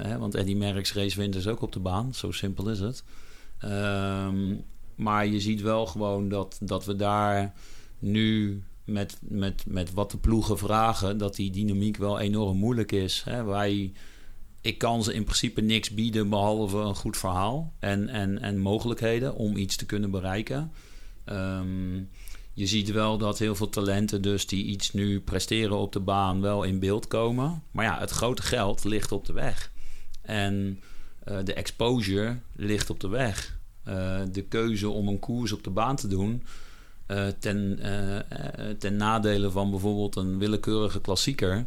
hè, 0.03 0.19
want 0.19 0.35
Eddy 0.35 0.55
Merckx 0.55 0.93
race 0.93 1.29
dus 1.29 1.47
ook 1.47 1.63
op 1.63 1.73
de 1.73 1.81
baan, 1.81 2.15
zo 2.15 2.31
simpel 2.31 2.69
is 2.69 2.81
het. 2.81 3.05
Ehm, 3.59 4.55
maar 4.95 5.27
je 5.27 5.41
ziet 5.41 5.61
wel 5.61 5.87
gewoon 5.87 6.29
dat, 6.29 6.59
dat 6.61 6.85
we 6.85 6.97
daar 6.97 7.55
nu 7.99 8.63
met, 8.85 9.19
met, 9.21 9.65
met 9.67 9.93
wat 9.93 10.11
de 10.11 10.19
ploegen 10.19 10.59
vragen, 10.59 11.19
dat 11.19 11.35
die 11.35 11.51
dynamiek 11.51 11.97
wel 11.97 12.19
enorm 12.19 12.57
moeilijk 12.57 12.93
is. 12.93 13.23
Hè. 13.25 13.45
Wij, 13.45 13.93
ik 14.67 14.79
kan 14.79 15.05
ze 15.05 15.15
in 15.15 15.25
principe 15.25 15.61
niks 15.61 15.91
bieden 15.91 16.29
behalve 16.29 16.77
een 16.77 16.95
goed 16.95 17.17
verhaal 17.17 17.73
en, 17.79 18.09
en, 18.09 18.43
en 18.43 18.59
mogelijkheden 18.59 19.35
om 19.35 19.57
iets 19.57 19.77
te 19.77 19.87
kunnen 19.87 20.11
bereiken. 20.11 20.73
Ehm, 21.25 21.97
je 22.53 22.67
ziet 22.67 22.91
wel 22.91 23.19
dat 23.19 23.39
heel 23.39 23.55
veel 23.55 23.69
talenten 23.69 24.23
dus 24.23 24.47
die 24.47 24.65
iets 24.65 24.93
nu 24.93 25.21
presteren 25.21 25.77
op 25.77 25.93
de 25.93 26.01
baan 26.01 26.41
wel 26.41 26.63
in 26.63 26.79
beeld 26.79 27.07
komen. 27.07 27.63
Maar 27.71 27.85
ja, 27.85 27.99
het 27.99 28.11
grote 28.11 28.43
geld 28.43 28.85
ligt 28.85 29.13
op 29.13 29.27
de 29.27 29.33
weg. 29.33 29.73
En 30.23 30.81
eh, 31.25 31.39
de 31.45 31.55
exposure 31.55 32.37
ligt 32.57 32.91
op 32.91 33.01
de 33.01 33.09
weg. 33.09 33.59
Eh, 33.85 34.21
de 34.33 34.43
keuze 34.43 34.89
om 34.89 35.09
een 35.09 35.19
koers 35.19 35.53
op 35.53 35.65
de 35.65 35.71
baan 35.71 35.97
te 35.97 36.09
doen... 36.09 36.43
eh, 37.07 37.27
ten, 37.39 37.79
ten 38.79 38.97
nadele 38.97 39.51
van 39.51 39.71
bijvoorbeeld 39.71 40.17
een 40.17 40.39
willekeurige 40.39 41.01
klassieker... 41.01 41.67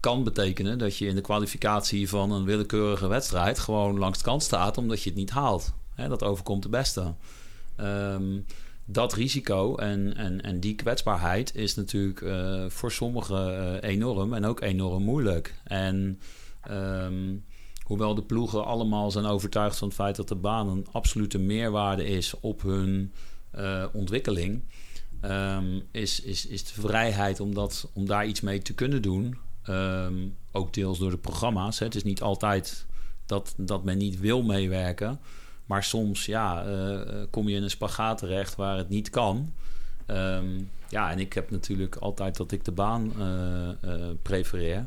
kan 0.00 0.24
betekenen 0.24 0.78
dat 0.78 0.96
je 0.96 1.06
in 1.06 1.14
de 1.14 1.20
kwalificatie 1.20 2.08
van 2.08 2.32
een 2.32 2.44
willekeurige 2.44 3.08
wedstrijd... 3.08 3.58
gewoon 3.58 3.98
langs 3.98 4.18
de 4.18 4.24
kant 4.24 4.42
staat 4.42 4.78
omdat 4.78 5.02
je 5.02 5.10
het 5.10 5.18
niet 5.18 5.30
haalt. 5.30 5.72
Hè, 5.94 6.08
dat 6.08 6.22
overkomt 6.22 6.62
de 6.62 6.68
beste. 6.68 7.14
Ehm, 7.76 8.38
dat 8.84 9.12
risico 9.12 9.76
en, 9.76 10.16
en, 10.16 10.40
en 10.40 10.60
die 10.60 10.74
kwetsbaarheid 10.74 11.54
is 11.54 11.74
natuurlijk 11.74 12.20
eh, 12.20 12.64
voor 12.68 12.92
sommigen 12.92 13.80
eh, 13.82 13.90
enorm 13.90 14.34
en 14.34 14.44
ook 14.44 14.60
enorm 14.60 15.02
moeilijk. 15.02 15.54
En 15.64 16.20
ehm, 16.60 17.36
hoewel 17.82 18.14
de 18.14 18.22
ploegen 18.22 18.64
allemaal 18.64 19.10
zijn 19.10 19.24
overtuigd 19.24 19.78
van 19.78 19.88
het 19.88 19.96
feit 19.96 20.16
dat 20.16 20.28
de 20.28 20.34
baan 20.34 20.68
een 20.68 20.86
absolute 20.92 21.38
meerwaarde 21.38 22.04
is 22.04 22.34
op 22.40 22.62
hun 22.62 23.12
eh, 23.50 23.84
ontwikkeling, 23.92 24.62
ehm, 25.20 25.80
is, 25.90 26.20
is, 26.20 26.46
is 26.46 26.64
de 26.64 26.80
vrijheid 26.80 27.40
om, 27.40 27.54
dat, 27.54 27.90
om 27.92 28.06
daar 28.06 28.26
iets 28.26 28.40
mee 28.40 28.62
te 28.62 28.74
kunnen 28.74 29.02
doen, 29.02 29.36
ehm, 29.70 30.28
ook 30.52 30.74
deels 30.74 30.98
door 30.98 31.10
de 31.10 31.18
programma's. 31.18 31.78
Hè. 31.78 31.86
Het 31.86 31.94
is 31.94 32.02
niet 32.02 32.22
altijd 32.22 32.86
dat, 33.26 33.54
dat 33.56 33.84
men 33.84 33.98
niet 33.98 34.20
wil 34.20 34.42
meewerken. 34.42 35.20
Maar 35.66 35.84
soms 35.84 36.26
ja, 36.26 36.64
eh, 36.64 37.00
eh, 37.00 37.26
kom 37.30 37.48
je 37.48 37.56
in 37.56 37.62
een 37.62 37.70
spagaat 37.70 38.18
terecht 38.18 38.56
waar 38.56 38.76
het 38.76 38.88
niet 38.88 39.10
kan. 39.10 39.52
Ehm, 40.06 40.60
ja, 40.88 41.10
en 41.10 41.18
ik 41.18 41.32
heb 41.32 41.50
natuurlijk 41.50 41.96
altijd 41.96 42.36
dat 42.36 42.52
ik 42.52 42.64
de 42.64 42.72
baan 42.72 43.12
eh, 43.80 43.96
prefereer. 44.22 44.86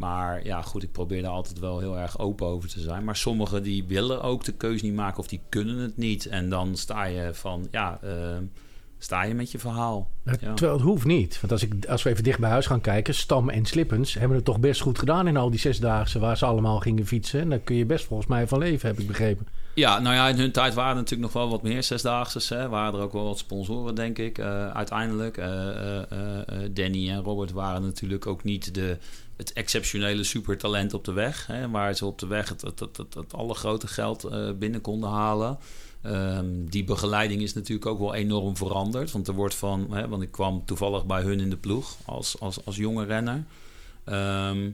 Maar 0.00 0.44
ja, 0.44 0.62
goed, 0.62 0.82
ik 0.82 0.92
probeer 0.92 1.22
daar 1.22 1.30
altijd 1.30 1.58
wel 1.58 1.78
heel 1.78 1.98
erg 1.98 2.18
open 2.18 2.46
over 2.46 2.68
te 2.68 2.80
zijn. 2.80 3.04
Maar 3.04 3.16
sommigen 3.16 3.62
die 3.62 3.84
willen 3.84 4.22
ook 4.22 4.44
de 4.44 4.52
keuze 4.52 4.84
niet 4.84 4.94
maken 4.94 5.18
of 5.18 5.28
die 5.28 5.40
kunnen 5.48 5.76
het 5.76 5.96
niet. 5.96 6.26
En 6.26 6.48
dan 6.48 6.76
sta 6.76 7.04
je 7.04 7.34
van, 7.34 7.68
ja, 7.70 7.98
eh, 8.02 8.36
sta 9.02 9.22
je 9.22 9.34
met 9.34 9.50
je 9.50 9.58
verhaal. 9.58 10.10
Ja. 10.24 10.54
Terwijl 10.54 10.72
het 10.72 10.82
hoeft 10.82 11.04
niet. 11.04 11.40
Want 11.40 11.52
als, 11.52 11.62
ik, 11.62 11.86
als 11.86 12.02
we 12.02 12.10
even 12.10 12.24
dicht 12.24 12.38
bij 12.38 12.50
huis 12.50 12.66
gaan 12.66 12.80
kijken, 12.80 13.14
Stam 13.14 13.48
en 13.48 13.66
Slippens 13.66 14.14
hebben 14.14 14.36
het 14.36 14.44
toch 14.44 14.60
best 14.60 14.80
goed 14.80 14.98
gedaan 14.98 15.26
in 15.26 15.36
al 15.36 15.50
die 15.50 15.58
zesdaagse 15.58 16.18
waar 16.18 16.36
ze 16.36 16.44
allemaal 16.44 16.78
gingen 16.78 17.06
fietsen. 17.06 17.40
En 17.40 17.48
daar 17.48 17.58
kun 17.58 17.76
je 17.76 17.86
best 17.86 18.04
volgens 18.04 18.28
mij 18.28 18.46
van 18.46 18.58
leven, 18.58 18.88
heb 18.88 18.98
ik 18.98 19.06
begrepen. 19.06 19.46
Ja, 19.74 19.98
nou 19.98 20.14
ja, 20.14 20.28
in 20.28 20.38
hun 20.38 20.52
tijd 20.52 20.74
waren 20.74 20.90
er 20.90 20.96
natuurlijk 20.96 21.32
nog 21.32 21.42
wel 21.42 21.50
wat 21.50 21.62
meer 21.62 21.82
zesdaagses. 21.82 22.48
Hè. 22.48 22.68
Waren 22.68 22.94
er 22.94 23.04
ook 23.04 23.12
wel 23.12 23.24
wat 23.24 23.38
sponsoren, 23.38 23.94
denk 23.94 24.18
ik, 24.18 24.38
eh, 24.38 24.70
uiteindelijk. 24.70 25.36
Eh, 25.36 25.48
Danny 26.70 27.10
en 27.10 27.22
Robert 27.22 27.52
waren 27.52 27.82
natuurlijk 27.82 28.26
ook 28.26 28.44
niet 28.44 28.74
de, 28.74 28.98
het 29.36 29.52
exceptionele 29.52 30.24
supertalent 30.24 30.94
op 30.94 31.04
de 31.04 31.12
weg. 31.12 31.46
Hè, 31.46 31.70
waar 31.70 31.94
ze 31.94 32.06
op 32.06 32.18
de 32.18 32.26
weg 32.26 32.48
het, 32.48 32.60
het, 32.60 32.80
het, 32.80 32.96
het, 32.96 33.14
het 33.14 33.34
allergrote 33.34 33.86
geld 33.86 34.28
binnen 34.58 34.80
konden 34.80 35.10
halen. 35.10 35.58
Ehm, 36.02 36.46
die 36.64 36.84
begeleiding 36.84 37.42
is 37.42 37.54
natuurlijk 37.54 37.86
ook 37.86 37.98
wel 37.98 38.14
enorm 38.14 38.56
veranderd. 38.56 39.12
Want 39.12 39.28
er 39.28 39.34
wordt 39.34 39.54
van, 39.54 39.86
hè, 39.90 40.08
want 40.08 40.22
ik 40.22 40.30
kwam 40.30 40.62
toevallig 40.64 41.06
bij 41.06 41.22
hun 41.22 41.40
in 41.40 41.50
de 41.50 41.56
ploeg 41.56 41.96
als, 42.04 42.40
als, 42.40 42.64
als 42.64 42.76
jonge 42.76 43.04
renner. 43.04 43.44
Ehm, 44.04 44.70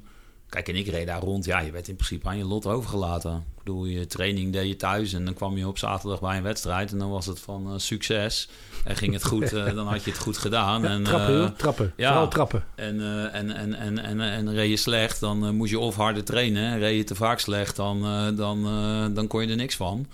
kijk, 0.49 0.68
en 0.68 0.77
ik 0.77 0.87
reed 0.87 1.07
daar 1.07 1.20
rond. 1.20 1.45
Ja, 1.45 1.61
je 1.61 1.70
werd 1.70 1.89
in 1.89 1.95
principe 1.97 2.29
aan 2.29 2.39
je 2.39 2.45
lot 2.45 2.66
overgelaten. 2.66 3.37
Ik 3.37 3.62
bedoel, 3.64 3.85
je 3.85 4.07
training 4.07 4.53
deed 4.53 4.68
je 4.68 4.77
thuis 4.77 5.12
en 5.12 5.24
dan 5.24 5.35
kwam 5.35 5.57
je 5.57 5.68
op 5.68 5.79
zaterdag 5.79 6.20
bij 6.20 6.37
een 6.37 6.43
wedstrijd 6.43 6.93
en 6.93 6.99
dan 6.99 7.11
was 7.11 7.27
het 7.27 7.41
van 7.41 7.66
eh, 7.66 7.72
succes. 7.77 8.49
En 8.85 8.97
ging 8.97 9.12
het 9.12 9.24
goed, 9.24 9.53
eh, 9.53 9.74
dan 9.74 9.87
had 9.87 10.05
je 10.05 10.11
het 10.11 10.20
goed 10.20 10.39
gedaan. 10.39 10.83
Ja, 10.83 10.89
en, 10.89 11.03
trappen, 11.03 11.45
eh, 11.45 11.51
trappen. 11.51 11.93
ja. 11.97 12.09
Vooral 12.09 12.29
trappen. 12.29 12.64
en, 12.74 13.01
en, 13.33 13.57
en, 13.57 13.74
en, 13.74 13.99
en, 13.99 14.20
en 14.20 14.55
reed 14.55 14.70
je 14.70 14.77
slecht, 14.77 15.20
dan 15.20 15.57
moest 15.57 15.70
je 15.70 15.79
of 15.79 15.97
harder 15.97 16.24
trainen. 16.24 16.72
En 16.72 16.79
reed 16.79 16.97
je 16.97 17.05
te 17.05 17.14
vaak 17.14 17.39
slecht, 17.39 17.77
dan, 17.77 18.01
dan, 18.37 18.62
dan 19.14 19.27
kon 19.27 19.43
je 19.43 19.49
er 19.49 19.57
niks 19.57 19.77
van. 19.77 20.07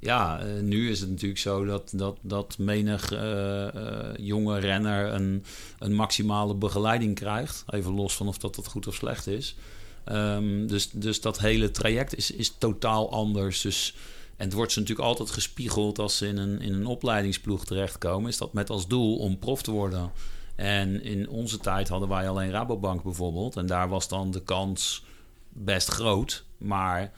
Ja, 0.00 0.40
eh, 0.40 0.62
nu 0.62 0.90
is 0.90 1.00
het 1.00 1.10
natuurlijk 1.10 1.40
zo 1.40 1.64
dat, 1.64 1.90
dat, 1.94 2.18
dat 2.20 2.58
menig 2.58 3.12
eh, 3.12 3.66
eh, 3.74 4.16
jonge 4.16 4.58
renner 4.58 5.12
een, 5.12 5.44
een 5.78 5.94
maximale 5.94 6.54
begeleiding 6.54 7.14
krijgt. 7.14 7.64
Even 7.66 7.94
los 7.94 8.16
van 8.16 8.28
of 8.28 8.38
dat, 8.38 8.54
dat 8.54 8.66
goed 8.66 8.86
of 8.86 8.94
slecht 8.94 9.26
is. 9.26 9.56
Ehm, 10.04 10.66
dus, 10.66 10.90
dus 10.90 11.20
dat 11.20 11.38
hele 11.38 11.70
traject 11.70 12.16
is, 12.16 12.30
is 12.30 12.54
totaal 12.58 13.10
anders. 13.12 13.60
Dus, 13.60 13.94
en 14.36 14.44
het 14.44 14.54
wordt 14.54 14.72
ze 14.72 14.80
natuurlijk 14.80 15.08
altijd 15.08 15.30
gespiegeld 15.30 15.98
als 15.98 16.16
ze 16.16 16.26
in 16.26 16.36
een, 16.36 16.60
in 16.60 16.72
een 16.72 16.86
opleidingsploeg 16.86 17.64
terechtkomen. 17.64 18.30
Is 18.30 18.38
dat 18.38 18.52
met 18.52 18.70
als 18.70 18.88
doel 18.88 19.16
om 19.16 19.38
prof 19.38 19.62
te 19.62 19.70
worden. 19.70 20.12
En 20.56 21.02
in 21.02 21.28
onze 21.28 21.58
tijd 21.58 21.88
hadden 21.88 22.08
wij 22.08 22.28
alleen 22.28 22.50
Rabobank 22.50 23.02
bijvoorbeeld. 23.02 23.56
En 23.56 23.66
daar 23.66 23.88
was 23.88 24.08
dan 24.08 24.30
de 24.30 24.42
kans 24.42 25.04
best 25.48 25.88
groot. 25.88 26.44
Maar 26.58 27.12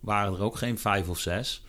waren 0.00 0.34
er 0.34 0.42
ook 0.42 0.56
geen 0.56 0.78
vijf 0.78 1.08
of 1.08 1.18
zes. 1.18 1.62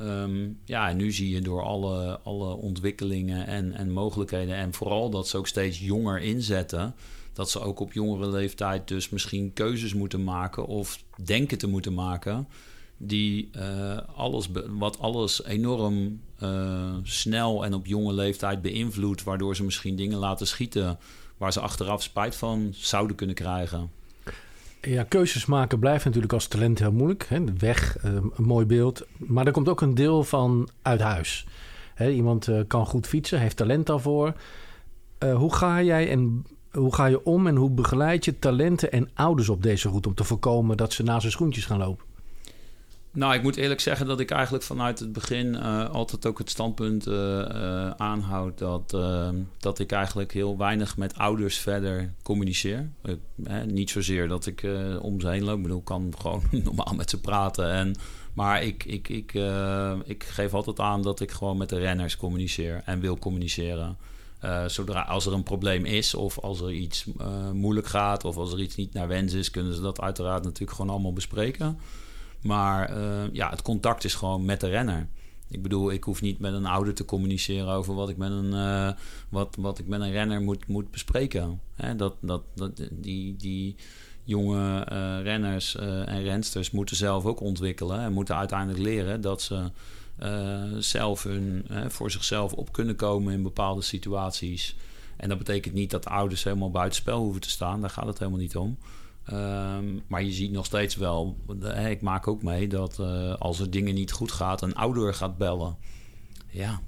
Ehm, 0.00 0.48
ja, 0.64 0.88
en 0.88 0.96
nu 0.96 1.12
zie 1.12 1.30
je 1.30 1.40
door 1.40 1.62
alle, 1.62 2.20
alle 2.22 2.54
ontwikkelingen 2.54 3.46
en, 3.46 3.72
en 3.72 3.90
mogelijkheden... 3.90 4.54
en 4.54 4.72
vooral 4.72 5.10
dat 5.10 5.28
ze 5.28 5.36
ook 5.36 5.46
steeds 5.46 5.80
jonger 5.80 6.20
inzetten... 6.20 6.94
dat 7.32 7.50
ze 7.50 7.60
ook 7.60 7.80
op 7.80 7.92
jongere 7.92 8.30
leeftijd 8.30 8.88
dus 8.88 9.08
misschien 9.08 9.52
keuzes 9.52 9.94
moeten 9.94 10.24
maken... 10.24 10.66
of 10.66 11.04
denken 11.24 11.58
te 11.58 11.66
moeten 11.66 11.94
maken... 11.94 12.48
die 12.96 13.48
eh, 13.52 13.98
alles, 14.14 14.48
wat 14.68 14.98
alles 14.98 15.44
enorm 15.44 16.20
eh, 16.38 16.94
snel 17.02 17.64
en 17.64 17.74
op 17.74 17.86
jonge 17.86 18.12
leeftijd 18.12 18.62
beïnvloedt... 18.62 19.22
waardoor 19.22 19.56
ze 19.56 19.64
misschien 19.64 19.96
dingen 19.96 20.18
laten 20.18 20.46
schieten... 20.46 20.98
waar 21.36 21.52
ze 21.52 21.60
achteraf 21.60 22.02
spijt 22.02 22.36
van 22.36 22.68
zouden 22.72 23.16
kunnen 23.16 23.36
krijgen. 23.36 23.90
Ja, 24.80 25.02
keuzes 25.02 25.46
maken 25.46 25.78
blijft 25.78 26.04
natuurlijk 26.04 26.32
als 26.32 26.46
talent 26.46 26.78
heel 26.78 26.92
moeilijk. 26.92 27.26
Hè? 27.28 27.44
Weg, 27.58 27.96
eh, 27.96 28.12
een 28.12 28.32
mooi 28.36 28.66
beeld. 28.66 29.06
Maar 29.16 29.46
er 29.46 29.52
komt 29.52 29.68
ook 29.68 29.80
een 29.80 29.94
deel 29.94 30.24
van 30.24 30.68
uit 30.82 31.00
huis. 31.00 31.46
Hè, 31.94 32.10
iemand 32.10 32.48
eh, 32.48 32.60
kan 32.66 32.86
goed 32.86 33.06
fietsen, 33.06 33.40
heeft 33.40 33.56
talent 33.56 33.86
daarvoor. 33.86 34.34
Eh, 35.18 35.34
hoe 35.34 35.54
ga 35.54 35.82
jij 35.82 36.10
en 36.10 36.46
hoe 36.70 36.94
ga 36.94 37.06
je 37.06 37.24
om 37.24 37.46
en 37.46 37.56
hoe 37.56 37.70
begeleid 37.70 38.24
je 38.24 38.38
talenten 38.38 38.92
en 38.92 39.10
ouders 39.14 39.48
op 39.48 39.62
deze 39.62 39.88
route 39.88 40.08
om 40.08 40.14
te 40.14 40.24
voorkomen 40.24 40.76
dat 40.76 40.92
ze 40.92 41.02
naast 41.02 41.22
hun 41.22 41.30
schoentjes 41.32 41.66
gaan 41.66 41.78
lopen? 41.78 42.06
Nou, 43.12 43.34
ik 43.34 43.42
moet 43.42 43.56
eerlijk 43.56 43.80
zeggen 43.80 44.06
dat 44.06 44.20
ik 44.20 44.30
eigenlijk 44.30 44.64
vanuit 44.64 44.98
het 44.98 45.12
begin 45.12 45.56
eh, 45.56 45.90
altijd 45.90 46.26
ook 46.26 46.38
het 46.38 46.50
standpunt 46.50 47.06
eh, 47.06 47.40
eh, 47.40 47.90
aanhoud 47.90 48.58
dat, 48.58 48.96
dat 49.58 49.78
ik 49.78 49.92
eigenlijk 49.92 50.32
heel 50.32 50.58
weinig 50.58 50.96
met 50.96 51.18
ouders 51.18 51.58
verder 51.58 52.14
communiceer. 52.22 52.90
Hè, 53.42 53.66
niet 53.66 53.90
zozeer 53.90 54.28
dat 54.28 54.46
ik 54.46 54.66
om 55.00 55.20
ze 55.20 55.28
heen 55.28 55.44
loop. 55.44 55.56
Ik 55.56 55.62
bedoel, 55.62 55.78
ik 55.78 55.84
kan 55.84 56.12
gewoon 56.18 56.42
normaal 56.64 56.94
met 56.96 57.10
ze 57.10 57.20
praten. 57.20 57.70
En, 57.70 57.94
maar 58.32 58.62
ik, 58.62 58.84
ik, 58.84 59.08
ik, 59.08 59.32
ik 60.04 60.24
geef 60.24 60.54
altijd 60.54 60.80
aan 60.80 61.02
dat 61.02 61.20
ik 61.20 61.30
gewoon 61.30 61.56
met 61.56 61.68
de 61.68 61.78
renners 61.78 62.16
communiceer 62.16 62.82
en 62.84 63.00
wil 63.00 63.18
communiceren. 63.18 63.96
Zodra 64.66 65.00
als 65.00 65.26
er 65.26 65.32
een 65.32 65.42
probleem 65.42 65.84
is 65.84 66.14
of 66.14 66.38
als 66.38 66.60
er 66.60 66.72
iets 66.72 67.06
moeilijk 67.52 67.86
gaat 67.86 68.24
of 68.24 68.36
als 68.36 68.52
er 68.52 68.60
iets 68.60 68.76
niet 68.76 68.92
naar 68.92 69.08
wens 69.08 69.32
is, 69.32 69.50
kunnen 69.50 69.74
ze 69.74 69.80
dat 69.80 70.00
uiteraard 70.00 70.44
natuurlijk 70.44 70.76
gewoon 70.76 70.90
allemaal 70.90 71.12
bespreken. 71.12 71.78
Maar 72.42 72.88
eh, 72.88 73.32
ja, 73.32 73.50
het 73.50 73.62
contact 73.62 74.04
is 74.04 74.14
gewoon 74.14 74.44
met 74.44 74.60
de 74.60 74.68
renner. 74.68 75.08
Ik 75.48 75.62
bedoel, 75.62 75.92
ik 75.92 76.04
hoef 76.04 76.20
niet 76.20 76.38
met 76.38 76.52
een 76.52 76.66
ouder 76.66 76.94
te 76.94 77.04
communiceren 77.04 77.68
over 77.68 77.94
wat 77.94 78.08
ik 78.08 78.16
met 78.16 78.30
een, 78.30 78.54
eh, 78.54 78.90
wat, 79.28 79.56
wat 79.58 79.78
ik 79.78 79.86
met 79.86 80.00
een 80.00 80.10
renner 80.10 80.40
moet, 80.40 80.66
moet 80.66 80.90
bespreken. 80.90 81.60
Hè, 81.74 81.96
dat, 81.96 82.14
dat, 82.20 82.42
dat, 82.54 82.88
die, 82.90 83.36
die 83.36 83.76
jonge 84.24 84.84
eh, 84.84 85.22
renners 85.22 85.76
en 85.76 86.22
rensters 86.22 86.70
moeten 86.70 86.96
zelf 86.96 87.24
ook 87.24 87.40
ontwikkelen 87.40 88.00
en 88.00 88.12
moeten 88.12 88.36
uiteindelijk 88.36 88.82
leren 88.82 89.20
dat 89.20 89.42
ze 89.42 89.70
zelf 90.78 91.22
hun, 91.22 91.66
voor 91.88 92.10
zichzelf 92.10 92.52
op 92.52 92.72
kunnen 92.72 92.96
komen 92.96 93.32
in 93.32 93.42
bepaalde 93.42 93.82
situaties. 93.82 94.76
En 95.16 95.28
dat 95.28 95.38
betekent 95.38 95.74
niet 95.74 95.90
dat 95.90 96.06
ouders 96.06 96.44
helemaal 96.44 96.70
buitenspel 96.70 97.18
hoeven 97.18 97.40
te 97.40 97.50
staan. 97.50 97.80
Daar 97.80 97.90
gaat 97.90 98.06
het 98.06 98.18
helemaal 98.18 98.40
niet 98.40 98.56
om. 98.56 98.78
Ehm, 99.24 99.84
maar 100.06 100.22
je 100.22 100.32
ziet 100.32 100.52
nog 100.52 100.66
steeds 100.66 100.96
wel, 100.96 101.36
ik 101.88 102.00
maak 102.00 102.28
ook 102.28 102.42
mee 102.42 102.68
dat 102.68 102.98
eh, 102.98 103.34
als 103.34 103.60
er 103.60 103.70
dingen 103.70 103.94
niet 103.94 104.12
goed 104.12 104.32
gaat, 104.32 104.62
een 104.62 104.74
ouder 104.74 105.14
gaat 105.14 105.36
bellen. 105.38 105.76
Ja, 106.50 106.80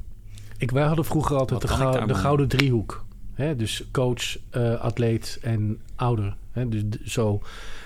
Ik, 0.58 0.70
wij 0.70 0.84
hadden 0.86 1.04
vroeger 1.04 1.36
altijd 1.36 1.60
de, 1.60 1.68
gou- 1.68 2.14
gouden 2.14 2.48
driehoek. 2.48 3.04
Hè? 3.32 3.56
Dus 3.56 3.84
coach, 3.92 4.38
eh, 4.50 4.80
atleet 4.80 5.38
en 5.42 5.80
ouder. 5.96 6.36
Hè? 6.50 6.68
Dus 6.68 6.82
zo 7.04 7.40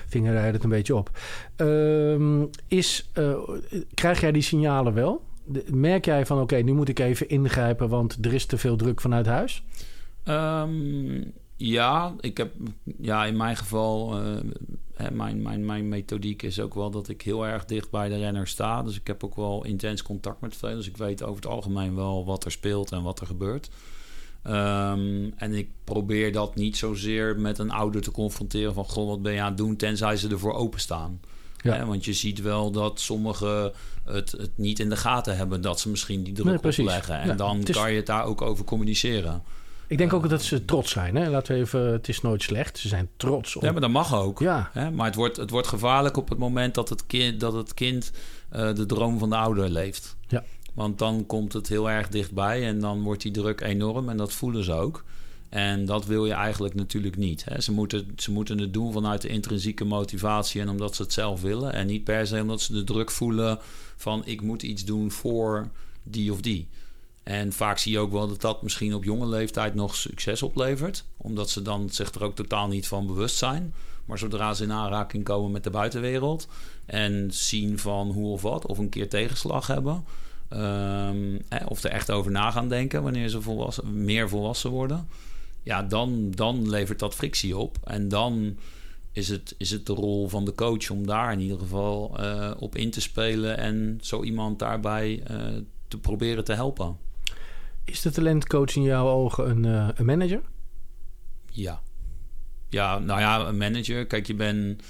vingen 0.07 0.33
wij 0.33 0.51
het 0.51 0.63
een 0.63 0.69
beetje 0.69 0.95
op. 0.95 1.19
Ehm, 1.55 2.43
is, 2.67 3.09
eh, 3.13 3.33
krijg 3.93 4.21
jij 4.21 4.31
die 4.31 4.41
signalen 4.41 4.93
wel? 4.93 5.23
De- 5.45 5.65
merk 5.71 6.05
jij 6.05 6.25
van 6.25 6.39
oké, 6.41 6.55
nu 6.55 6.73
moet 6.73 6.89
ik 6.89 6.99
even 6.99 7.29
ingrijpen, 7.29 7.89
want 7.89 8.17
er 8.25 8.33
is 8.33 8.45
te 8.45 8.57
veel 8.57 8.75
druk 8.75 9.01
vanuit 9.01 9.25
huis? 9.25 9.63
Ehm, 10.23 11.21
ja, 11.57 12.15
ik 12.19 12.37
heb 12.37 12.53
ja, 12.99 13.25
in 13.25 13.37
mijn 13.37 13.57
geval, 13.57 14.21
eh, 14.21 14.37
hè, 14.93 15.11
mijn, 15.11 15.41
mijn, 15.41 15.65
mijn 15.65 15.87
methodiek 15.87 16.41
is 16.43 16.59
ook 16.59 16.73
wel 16.73 16.91
dat 16.91 17.09
ik 17.09 17.21
heel 17.21 17.45
erg 17.47 17.65
dicht 17.65 17.89
bij 17.89 18.09
de 18.09 18.17
renner 18.17 18.47
sta. 18.47 18.83
Dus 18.83 18.95
ik 18.95 19.07
heb 19.07 19.23
ook 19.23 19.35
wel 19.35 19.63
intens 19.65 20.01
contact 20.03 20.41
met 20.41 20.55
veel. 20.55 20.75
Dus 20.75 20.87
ik 20.87 20.97
weet 20.97 21.23
over 21.23 21.35
het 21.35 21.51
algemeen 21.51 21.95
wel 21.95 22.25
wat 22.25 22.45
er 22.45 22.51
speelt 22.51 22.91
en 22.91 23.03
wat 23.03 23.19
er 23.19 23.27
gebeurt. 23.27 23.69
Ehm, 24.43 25.29
en 25.35 25.53
ik 25.53 25.69
probeer 25.83 26.31
dat 26.31 26.55
niet 26.55 26.77
zozeer 26.77 27.39
met 27.39 27.57
een 27.59 27.71
ouder 27.71 28.01
te 28.01 28.11
confronteren 28.11 28.73
van... 28.73 28.85
goh, 28.85 29.07
wat 29.07 29.21
ben 29.21 29.33
je 29.33 29.41
aan 29.41 29.47
het 29.47 29.57
doen, 29.57 29.75
tenzij 29.75 30.17
ze 30.17 30.29
ervoor 30.29 30.53
openstaan. 30.53 31.19
Ja. 31.63 31.73
Hè, 31.75 31.85
want 31.85 32.05
je 32.05 32.13
ziet 32.13 32.41
wel 32.41 32.71
dat 32.71 32.99
sommigen 32.99 33.71
het, 34.03 34.31
het 34.31 34.51
niet 34.57 34.79
in 34.79 34.89
de 34.89 34.95
gaten 34.97 35.37
hebben... 35.37 35.61
dat 35.61 35.79
ze 35.79 35.89
misschien 35.89 36.23
die 36.23 36.33
druk 36.33 36.45
Nee, 36.45 36.55
opleggen. 36.81 37.19
En 37.19 37.27
Ja, 37.27 37.33
dan 37.33 37.59
is- 37.63 37.75
kan 37.75 37.91
je 37.91 37.97
het 37.97 38.05
daar 38.05 38.25
ook 38.25 38.41
over 38.41 38.65
communiceren. 38.65 39.43
Ik 39.87 39.97
denk 39.97 40.13
ook 40.13 40.29
dat 40.29 40.43
ze 40.43 40.65
trots 40.65 40.91
zijn. 40.91 41.15
Hè? 41.15 41.29
Laten 41.29 41.55
we 41.55 41.61
even, 41.61 41.91
het 41.91 42.07
is 42.07 42.21
nooit 42.21 42.43
slecht. 42.43 42.77
Ze 42.77 42.87
zijn 42.87 43.09
trots 43.17 43.55
op. 43.55 43.61
Ja, 43.63 43.71
maar 43.71 43.81
dat 43.81 43.89
mag 43.89 44.15
ook. 44.15 44.39
Ja. 44.39 44.69
Hè? 44.73 44.91
Maar 44.91 45.05
het 45.05 45.15
wordt, 45.15 45.37
het 45.37 45.49
wordt 45.49 45.67
gevaarlijk 45.67 46.17
op 46.17 46.29
het 46.29 46.37
moment 46.37 46.75
dat 46.75 46.89
het 46.89 47.05
kind, 47.05 47.39
dat 47.39 47.53
het 47.53 47.73
kind 47.73 48.11
eh, 48.49 48.73
de 48.73 48.85
droom 48.85 49.19
van 49.19 49.29
de 49.29 49.35
ouder 49.35 49.69
leeft. 49.69 50.15
Ja. 50.27 50.43
Want 50.73 50.99
dan 50.99 51.25
komt 51.25 51.53
het 51.53 51.67
heel 51.67 51.89
erg 51.89 52.09
dichtbij 52.09 52.67
en 52.67 52.79
dan 52.79 53.01
wordt 53.01 53.21
die 53.21 53.31
druk 53.31 53.61
enorm 53.61 54.09
en 54.09 54.17
dat 54.17 54.33
voelen 54.33 54.63
ze 54.63 54.73
ook. 54.73 55.03
En 55.49 55.85
dat 55.85 56.05
wil 56.05 56.25
je 56.25 56.33
eigenlijk 56.33 56.75
natuurlijk 56.75 57.17
niet. 57.17 57.45
Hè? 57.45 57.61
Ze, 57.61 57.71
moeten, 57.71 58.13
ze 58.15 58.31
moeten 58.31 58.59
het 58.59 58.73
doen 58.73 58.93
vanuit 58.93 59.21
de 59.21 59.27
intrinsieke 59.27 59.85
motivatie 59.85 60.61
en 60.61 60.69
omdat 60.69 60.95
ze 60.95 61.01
het 61.01 61.13
zelf 61.13 61.41
willen. 61.41 61.73
En 61.73 61.87
niet 61.87 62.03
per 62.03 62.27
se 62.27 62.41
omdat 62.41 62.61
ze 62.61 62.73
de 62.73 62.83
druk 62.83 63.11
voelen 63.11 63.59
van 63.95 64.21
ik 64.25 64.41
moet 64.41 64.63
iets 64.63 64.85
doen 64.85 65.11
voor 65.11 65.69
die 66.03 66.31
of 66.31 66.41
die. 66.41 66.67
En 67.27 67.53
vaak 67.53 67.77
zie 67.77 67.91
je 67.91 67.99
ook 67.99 68.11
wel 68.11 68.27
dat 68.27 68.41
dat 68.41 68.61
misschien 68.61 68.93
op 68.93 69.03
jonge 69.03 69.27
leeftijd 69.27 69.75
nog 69.75 69.95
succes 69.95 70.43
oplevert. 70.43 71.05
Omdat 71.17 71.49
ze 71.49 71.61
dan 71.61 71.89
zich 71.89 72.13
er 72.13 72.23
ook 72.23 72.35
totaal 72.35 72.67
niet 72.67 72.87
van 72.87 73.07
bewust 73.07 73.37
zijn. 73.37 73.73
Maar 74.05 74.17
zodra 74.17 74.53
ze 74.53 74.63
in 74.63 74.71
aanraking 74.71 75.23
komen 75.23 75.51
met 75.51 75.63
de 75.63 75.69
buitenwereld 75.69 76.47
en 76.85 77.27
zien 77.31 77.79
van 77.79 78.11
hoe 78.11 78.31
of 78.31 78.41
wat, 78.41 78.65
of 78.65 78.77
een 78.77 78.89
keer 78.89 79.09
tegenslag 79.09 79.67
hebben, 79.67 80.05
ehm, 80.49 81.39
of 81.67 81.83
er 81.83 81.89
echt 81.89 82.11
over 82.11 82.31
na 82.31 82.51
gaan 82.51 82.69
denken 82.69 83.03
wanneer 83.03 83.29
ze 83.29 83.41
volwassen, 83.41 84.03
meer 84.03 84.29
volwassen 84.29 84.69
worden, 84.69 85.07
ja, 85.63 85.83
dan, 85.83 86.31
dan 86.31 86.69
levert 86.69 86.99
dat 86.99 87.15
frictie 87.15 87.57
op. 87.57 87.77
En 87.83 88.07
dan 88.07 88.57
is 89.11 89.27
het, 89.27 89.55
is 89.57 89.71
het 89.71 89.85
de 89.85 89.93
rol 89.93 90.27
van 90.27 90.45
de 90.45 90.55
coach 90.55 90.89
om 90.89 91.07
daar 91.07 91.31
in 91.31 91.39
ieder 91.39 91.59
geval 91.59 92.19
eh, 92.19 92.51
op 92.59 92.75
in 92.75 92.91
te 92.91 93.01
spelen 93.01 93.57
en 93.57 93.99
zo 94.01 94.23
iemand 94.23 94.59
daarbij 94.59 95.21
eh, 95.23 95.37
te 95.87 95.97
proberen 95.97 96.43
te 96.43 96.53
helpen. 96.53 97.05
Is 97.87 98.01
de 98.01 98.11
talentcoach 98.11 98.75
in 98.75 98.81
jouw 98.81 99.07
ogen 99.07 99.49
een, 99.49 99.65
eh, 99.65 99.89
een 99.95 100.05
manager? 100.05 100.41
Ja. 101.51 101.81
Ja, 102.69 102.99
nou 102.99 103.19
ja, 103.19 103.47
een 103.47 103.57
manager. 103.57 104.05
Kijk, 104.05 104.27
je 104.27 104.35
bent, 104.35 104.83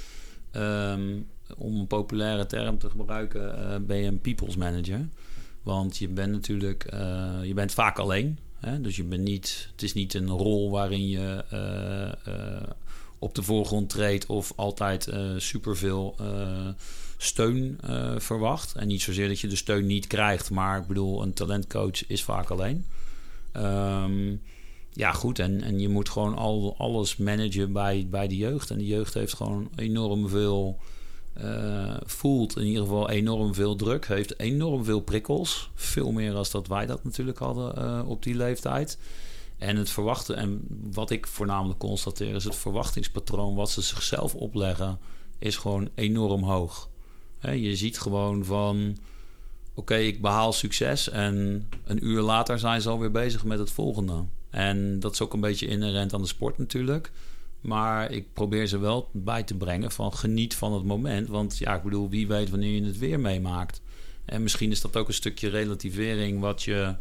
ehm, 0.52 1.20
om 1.58 1.80
een 1.80 1.88
populaire 1.88 2.46
term 2.46 2.78
te 2.78 2.90
gebruiken, 2.90 3.72
eh, 3.72 3.80
ben 3.80 3.98
je 3.98 4.08
een 4.08 4.22
people's 4.22 4.56
manager. 4.56 5.08
Want 5.64 5.98
je 5.98 6.08
bent 6.08 6.32
natuurlijk, 6.32 6.84
eh, 6.84 7.40
je 7.44 7.54
bent 7.54 7.72
vaak 7.72 8.00
alleen. 8.00 8.40
Hè? 8.60 8.82
Dus 8.82 8.96
je 8.96 9.04
bent 9.04 9.24
niet, 9.24 9.68
het 9.72 9.84
is 9.84 9.94
niet 9.94 10.14
een 10.14 10.30
rol 10.30 10.72
waarin 10.72 11.08
je 11.08 11.44
op 13.20 13.36
de 13.36 13.44
voorgrond 13.44 13.90
treedt 13.90 14.26
of 14.26 14.54
altijd 14.56 15.08
eh 15.08 15.32
superveel 15.38 16.16
eh, 16.20 16.68
steun 17.18 17.78
eh, 17.82 18.14
verwacht. 18.18 18.76
En 18.76 18.88
niet 18.88 19.02
zozeer 19.02 19.28
dat 19.28 19.40
je 19.40 19.48
de 19.48 19.56
steun 19.56 19.86
niet 19.86 20.08
krijgt, 20.08 20.50
maar 20.50 20.80
ik 20.80 20.88
bedoel, 20.88 21.22
een 21.22 21.34
talentcoach 21.34 22.08
is 22.08 22.24
vaak 22.24 22.50
alleen. 22.50 22.86
Ehm, 23.52 24.36
ja, 24.94 25.12
goed. 25.12 25.40
En, 25.40 25.62
en 25.62 25.80
je 25.80 25.90
moet 25.90 26.10
gewoon 26.10 26.36
al, 26.36 26.76
alles 26.78 27.18
managen 27.18 27.72
bij, 27.72 28.08
bij 28.10 28.28
de 28.28 28.38
jeugd. 28.38 28.70
En 28.70 28.78
de 28.78 28.86
jeugd 28.86 29.14
heeft 29.14 29.34
gewoon 29.34 29.70
enorm 29.76 30.30
veel. 30.30 30.80
voelt 32.06 32.58
in 32.58 32.66
ieder 32.66 32.82
geval 32.82 33.10
enorm 33.10 33.54
veel 33.54 33.76
druk. 33.76 34.08
Heeft 34.08 34.40
enorm 34.40 34.84
veel 34.84 35.00
prikkels. 35.00 35.70
Veel 35.76 36.12
meer 36.12 36.34
als 36.34 36.52
dat 36.52 36.68
wij 36.68 36.86
dat 36.86 37.04
natuurlijk 37.04 37.38
hadden 37.38 38.06
op 38.06 38.24
die 38.24 38.36
leeftijd. 38.36 38.98
En 39.58 39.76
het 39.76 39.90
verwachten, 39.90 40.36
en 40.36 40.62
wat 40.92 41.10
ik 41.10 41.28
voornamelijk 41.28 41.80
constateer, 41.80 42.36
is 42.36 42.44
het 42.44 42.56
verwachtingspatroon 42.56 43.56
wat 43.56 43.70
ze 43.70 43.82
zichzelf 43.82 44.36
opleggen, 44.36 45.00
is 45.40 45.58
gewoon 45.58 45.90
enorm 45.96 46.44
hoog. 46.44 46.90
Hè, 47.40 47.52
je 47.52 47.76
ziet 47.76 48.00
gewoon 48.00 48.46
van 48.46 48.98
oké, 49.74 49.96
ik 49.96 50.22
behaal 50.22 50.54
succes 50.54 51.10
en 51.10 51.68
een 51.84 52.06
uur 52.06 52.22
later 52.22 52.60
zijn 52.60 52.82
ze 52.82 52.90
alweer 52.90 53.12
bezig 53.12 53.44
met 53.44 53.60
het 53.60 53.72
volgende. 53.72 54.26
En 54.50 55.00
dat 55.00 55.14
is 55.14 55.22
ook 55.22 55.34
een 55.34 55.40
beetje 55.40 55.68
inherent 55.68 56.14
aan 56.14 56.22
de 56.22 56.28
sport 56.28 56.58
natuurlijk. 56.58 57.12
Maar 57.62 58.12
ik 58.12 58.34
probeer 58.34 58.68
ze 58.68 58.78
wel 58.78 59.10
bij 59.12 59.44
te 59.44 59.56
brengen 59.56 59.92
van 59.92 60.14
geniet 60.14 60.56
van 60.56 60.74
het 60.74 60.84
moment. 60.84 61.28
Want 61.28 61.58
ja, 61.58 61.76
ik 61.76 61.84
bedoel, 61.84 62.10
wie 62.10 62.28
weet 62.28 62.50
wanneer 62.50 62.74
je 62.74 62.86
het 62.86 62.98
weer 62.98 63.20
meemaakt. 63.20 63.82
En 64.26 64.44
misschien 64.44 64.72
is 64.72 64.82
dat 64.82 64.96
ook 64.96 65.08
een 65.08 65.14
stukje 65.14 65.50
relativering 65.50 66.40
wat 66.40 66.64
je, 66.64 66.96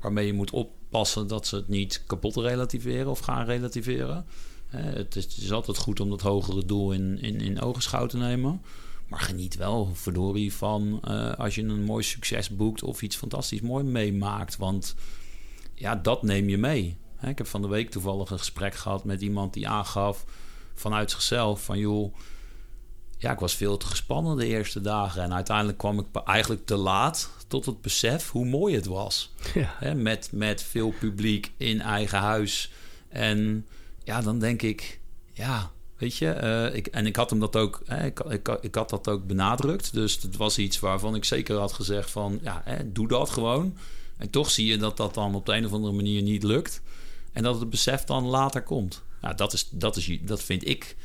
waarmee 0.00 0.26
je 0.26 0.32
moet 0.32 0.50
op, 0.50 0.70
passen 0.94 1.26
dat 1.26 1.46
ze 1.46 1.56
het 1.56 1.68
niet 1.68 2.02
kapot 2.06 2.36
relativeren 2.36 3.10
of 3.10 3.18
gaan 3.18 3.44
relativeren. 3.44 4.26
Het, 4.68 5.16
is, 5.16 5.24
het 5.24 5.36
is 5.36 5.52
altijd 5.52 5.76
goed 5.76 6.00
om 6.00 6.10
dat 6.10 6.20
hogere 6.20 6.64
doel 6.64 6.92
in, 6.92 7.18
in, 7.20 7.40
in 7.40 7.60
ogenschouw 7.60 8.06
te 8.06 8.16
nemen. 8.16 8.62
Maar 9.08 9.20
geniet 9.20 9.56
wel, 9.56 9.90
verdorie, 9.94 10.52
van 10.52 11.00
eh, 11.02 11.32
als 11.32 11.54
je 11.54 11.62
een 11.62 11.84
mooi 11.84 12.02
succes 12.02 12.56
boekt 12.56 12.82
of 12.82 13.02
iets 13.02 13.16
fantastisch 13.16 13.60
mooi 13.60 13.84
meemaakt. 13.84 14.56
Want 14.56 14.94
ja, 15.74 15.96
dat 15.96 16.22
neem 16.22 16.48
je 16.48 16.58
mee. 16.58 16.96
Ik 17.22 17.38
heb 17.38 17.46
van 17.46 17.62
de 17.62 17.68
week 17.68 17.90
toevallig 17.90 18.30
een 18.30 18.38
gesprek 18.38 18.74
gehad 18.74 19.04
met 19.04 19.22
iemand 19.22 19.52
die 19.52 19.68
aangaf 19.68 20.24
vanuit 20.74 21.10
zichzelf 21.10 21.64
van 21.64 21.78
joh, 21.78 22.14
ja, 23.18 23.32
ik 23.32 23.38
was 23.38 23.54
veel 23.54 23.76
te 23.76 23.86
gespannen 23.86 24.36
de 24.36 24.46
eerste 24.46 24.80
dagen. 24.80 25.22
En 25.22 25.34
uiteindelijk 25.34 25.78
kwam 25.78 25.98
ik 25.98 26.06
eigenlijk 26.24 26.66
te 26.66 26.76
laat 26.76 27.30
tot 27.48 27.66
het 27.66 27.80
besef 27.80 28.30
hoe 28.30 28.46
mooi 28.46 28.74
het 28.74 28.86
was. 28.86 29.32
Ja. 29.54 29.94
Met, 29.94 30.28
met 30.32 30.62
veel 30.62 30.94
publiek 30.98 31.52
in 31.56 31.80
eigen 31.80 32.18
huis. 32.18 32.72
En 33.08 33.66
ja, 34.04 34.20
dan 34.20 34.38
denk 34.38 34.62
ik, 34.62 35.00
ja, 35.32 35.70
weet 35.96 36.16
je, 36.16 36.30
eh, 36.30 36.74
ik, 36.74 36.86
en 36.86 37.06
ik 37.06 37.16
had 37.16 37.30
hem 37.30 37.40
dat 37.40 37.56
ook, 37.56 37.82
hè, 37.86 38.04
ik, 38.04 38.20
ik, 38.20 38.58
ik 38.60 38.74
had 38.74 38.90
dat 38.90 39.08
ook 39.08 39.26
benadrukt. 39.26 39.92
Dus 39.92 40.22
het 40.22 40.36
was 40.36 40.58
iets 40.58 40.80
waarvan 40.80 41.14
ik 41.14 41.24
zeker 41.24 41.56
had 41.56 41.72
gezegd 41.72 42.10
van, 42.10 42.38
ja, 42.42 42.62
hè, 42.64 42.92
doe 42.92 43.08
dat 43.08 43.30
gewoon. 43.30 43.76
En 44.16 44.30
toch 44.30 44.50
zie 44.50 44.66
je 44.66 44.76
dat 44.76 44.96
dat 44.96 45.14
dan 45.14 45.34
op 45.34 45.46
de 45.46 45.52
een 45.52 45.66
of 45.66 45.72
andere 45.72 45.94
manier 45.94 46.22
niet 46.22 46.42
lukt. 46.42 46.82
En 47.32 47.42
dat 47.42 47.60
het 47.60 47.70
besef 47.70 48.04
dan 48.04 48.24
later 48.24 48.62
komt. 48.62 49.02
Nou, 49.20 49.36
dat, 49.36 49.52
is, 49.52 49.68
dat, 49.70 49.96
is, 49.96 50.18
dat 50.20 50.42
vind 50.42 50.68
ik 50.68 50.96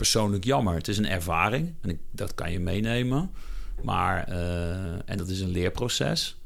persoonlijk 0.00 0.44
jammer. 0.44 0.74
Het 0.74 0.88
is 0.88 0.98
een 0.98 1.08
ervaring 1.08 1.74
en 1.80 1.90
ik, 1.90 1.98
dat 2.10 2.34
kan 2.34 2.52
je 2.52 2.60
meenemen. 2.60 3.30
Maar, 3.82 4.24
eh, 4.28 4.92
en 5.04 5.16
dat 5.16 5.28
is 5.28 5.40
een 5.40 5.48
leerproces. 5.50 6.36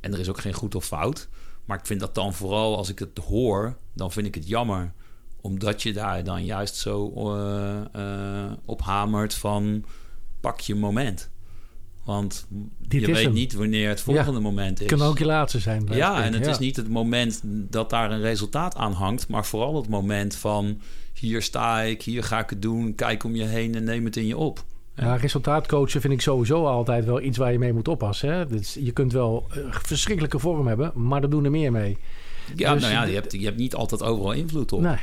En 0.00 0.12
er 0.12 0.18
is 0.18 0.28
ook 0.28 0.40
geen 0.40 0.52
goed 0.52 0.74
of 0.74 0.84
fout. 0.84 1.28
Maar 1.64 1.78
ik 1.78 1.86
vind 1.86 2.00
dat 2.00 2.14
dan 2.14 2.34
vooral 2.34 2.76
als 2.76 2.88
ik 2.88 2.98
het 2.98 3.18
hoor, 3.18 3.76
dan 3.92 4.12
vind 4.12 4.26
ik 4.26 4.34
het 4.34 4.48
jammer. 4.48 4.92
Omdat 5.40 5.82
je 5.82 5.92
daar 5.92 6.24
dan 6.24 6.44
juist 6.44 6.76
zo 6.76 7.12
eh, 7.14 7.80
eh, 8.44 8.52
op 8.64 8.82
hamert 8.82 9.34
van 9.34 9.84
pak 10.40 10.60
je 10.60 10.74
moment. 10.74 11.30
Want 12.04 12.46
Dit 12.78 13.00
je 13.00 13.06
weet 13.06 13.24
hem. 13.24 13.32
niet 13.32 13.52
wanneer 13.52 13.88
het 13.88 14.00
volgende 14.00 14.32
Ja. 14.32 14.40
moment 14.40 14.80
is. 14.80 14.86
Kan 14.86 15.02
ook 15.02 15.18
je 15.18 15.24
laatste 15.24 15.58
zijn. 15.58 15.86
Ja, 15.90 16.22
en 16.22 16.32
het 16.32 16.44
Ja. 16.44 16.50
is 16.50 16.58
niet 16.58 16.76
het 16.76 16.88
moment 16.88 17.40
dat 17.44 17.90
daar 17.90 18.10
een 18.10 18.20
resultaat 18.20 18.74
aan 18.76 18.92
hangt, 18.92 19.28
maar 19.28 19.46
vooral 19.46 19.76
het 19.76 19.88
moment 19.88 20.36
van 20.36 20.80
hier 21.14 21.42
sta 21.42 21.80
ik, 21.80 22.02
hier 22.02 22.24
ga 22.24 22.38
ik 22.40 22.50
het 22.50 22.62
doen, 22.62 22.94
kijk 22.94 23.24
om 23.24 23.34
je 23.36 23.44
heen 23.44 23.74
en 23.74 23.84
neem 23.84 24.04
het 24.04 24.16
in 24.16 24.26
je 24.26 24.36
op. 24.36 24.64
Ja, 24.96 25.16
resultaatcoachen 25.16 26.00
vind 26.00 26.12
ik 26.12 26.20
sowieso 26.20 26.66
altijd 26.66 27.04
wel 27.04 27.20
iets 27.20 27.38
waar 27.38 27.52
je 27.52 27.58
mee 27.58 27.72
moet 27.72 27.88
oppassen. 27.88 28.32
Hè? 28.34 28.46
Dus 28.46 28.74
je 28.80 28.92
kunt 28.92 29.12
wel 29.12 29.46
eh, 29.50 29.58
verschrikkelijke 29.70 30.38
vorm 30.38 30.66
hebben, 30.66 30.92
maar 30.94 31.22
er 31.22 31.30
doen 31.30 31.44
er 31.44 31.50
meer 31.50 31.72
mee. 31.72 31.98
Ja, 32.56 32.72
Dus 32.72 32.82
nou 32.82 32.94
ja, 32.94 33.04
je 33.04 33.14
hebt, 33.14 33.32
je 33.32 33.44
hebt 33.44 33.56
niet 33.56 33.74
altijd 33.74 34.02
overal 34.02 34.32
invloed 34.32 34.72
op. 34.72 34.80
Nee. 34.80 34.96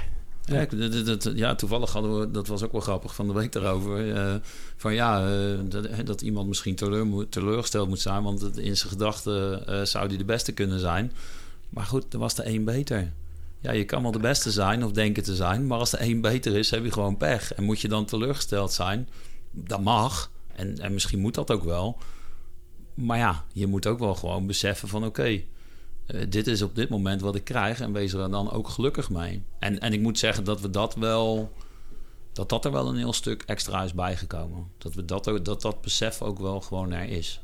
Ja, 0.46 0.66
dat- 0.66 1.06
dat- 1.06 1.24
dat- 1.24 1.32
ja, 1.38 1.56
toevallig 1.56 1.92
hadden 1.92 2.20
we, 2.20 2.32
dat 2.32 2.48
was 2.48 2.64
ook 2.64 2.72
wel 2.72 2.82
grappig 2.82 3.16
van 3.16 3.28
de 3.28 3.34
week 3.34 3.52
daarover. 3.52 4.14
eh, 4.16 4.36
van 4.78 4.94
ja, 4.94 5.28
eh, 5.28 5.60
dat, 5.66 5.88
dat 6.06 6.22
iemand 6.22 6.48
misschien 6.48 6.76
teleur 6.76 7.30
teleurgesteld 7.30 7.88
moet 7.90 8.00
zijn, 8.00 8.24
want 8.24 8.58
in 8.58 8.78
zijn 8.78 8.90
gedachten 8.90 9.68
eh, 9.68 9.82
zou 9.82 10.08
hij 10.08 10.18
de 10.18 10.26
beste 10.26 10.52
kunnen 10.52 10.80
zijn. 10.80 11.12
Maar 11.70 11.86
goed, 11.86 12.14
er 12.14 12.20
was 12.20 12.36
de 12.36 12.44
één 12.44 12.64
beter. 12.64 13.12
Ja, 13.62 13.72
je 13.72 13.86
kan 13.86 14.02
wel 14.02 14.12
de 14.12 14.20
beste 14.20 14.52
zijn 14.52 14.84
of 14.84 14.92
denken 14.92 15.24
te 15.24 15.36
zijn, 15.36 15.68
maar 15.68 15.78
als 15.80 15.90
de 15.92 15.98
één 15.98 16.22
beter 16.22 16.56
is, 16.58 16.72
heb 16.72 16.84
je 16.84 16.92
gewoon 16.92 17.18
pech. 17.18 17.54
En 17.54 17.64
moet 17.64 17.80
je 17.82 17.88
dan 17.88 18.06
teleurgesteld 18.06 18.72
zijn? 18.74 19.10
Dat 19.52 19.82
mag. 19.82 20.32
En, 20.56 20.78
en 20.80 20.94
misschien 20.94 21.20
moet 21.20 21.34
dat 21.36 21.52
ook 21.52 21.64
wel. 21.64 21.98
Maar 22.94 23.18
ja, 23.18 23.46
je 23.54 23.68
moet 23.68 23.88
ook 23.88 24.00
wel 24.00 24.16
gewoon 24.16 24.48
beseffen 24.48 24.88
van 24.88 25.06
oké, 25.06 25.24
eh, 26.06 26.22
dit 26.30 26.48
is 26.48 26.62
op 26.62 26.76
dit 26.76 26.90
moment 26.90 27.22
wat 27.22 27.36
ik 27.36 27.44
krijg 27.44 27.80
en 27.80 27.92
wees 27.94 28.14
er 28.14 28.30
dan 28.32 28.52
ook 28.52 28.70
gelukkig 28.70 29.10
mee. 29.10 29.44
En, 29.60 29.80
en 29.80 29.94
ik 29.94 30.02
moet 30.02 30.20
zeggen 30.20 30.44
dat 30.44 30.62
we 30.62 30.70
dat 30.70 30.96
wel, 30.96 31.52
dat 32.34 32.50
dat 32.50 32.66
er 32.66 32.72
wel 32.72 32.88
een 32.88 32.98
heel 32.98 33.14
stuk 33.14 33.44
extra 33.46 33.84
is 33.84 33.94
bijgekomen. 33.94 34.68
Dat 34.78 34.94
we 34.94 35.06
dat, 35.06 35.28
ook- 35.30 35.46
dat, 35.46 35.62
dat 35.62 35.82
besef 35.82 36.22
ook 36.22 36.40
wel 36.40 36.62
gewoon 36.62 36.92
er 36.92 37.10
is. 37.10 37.42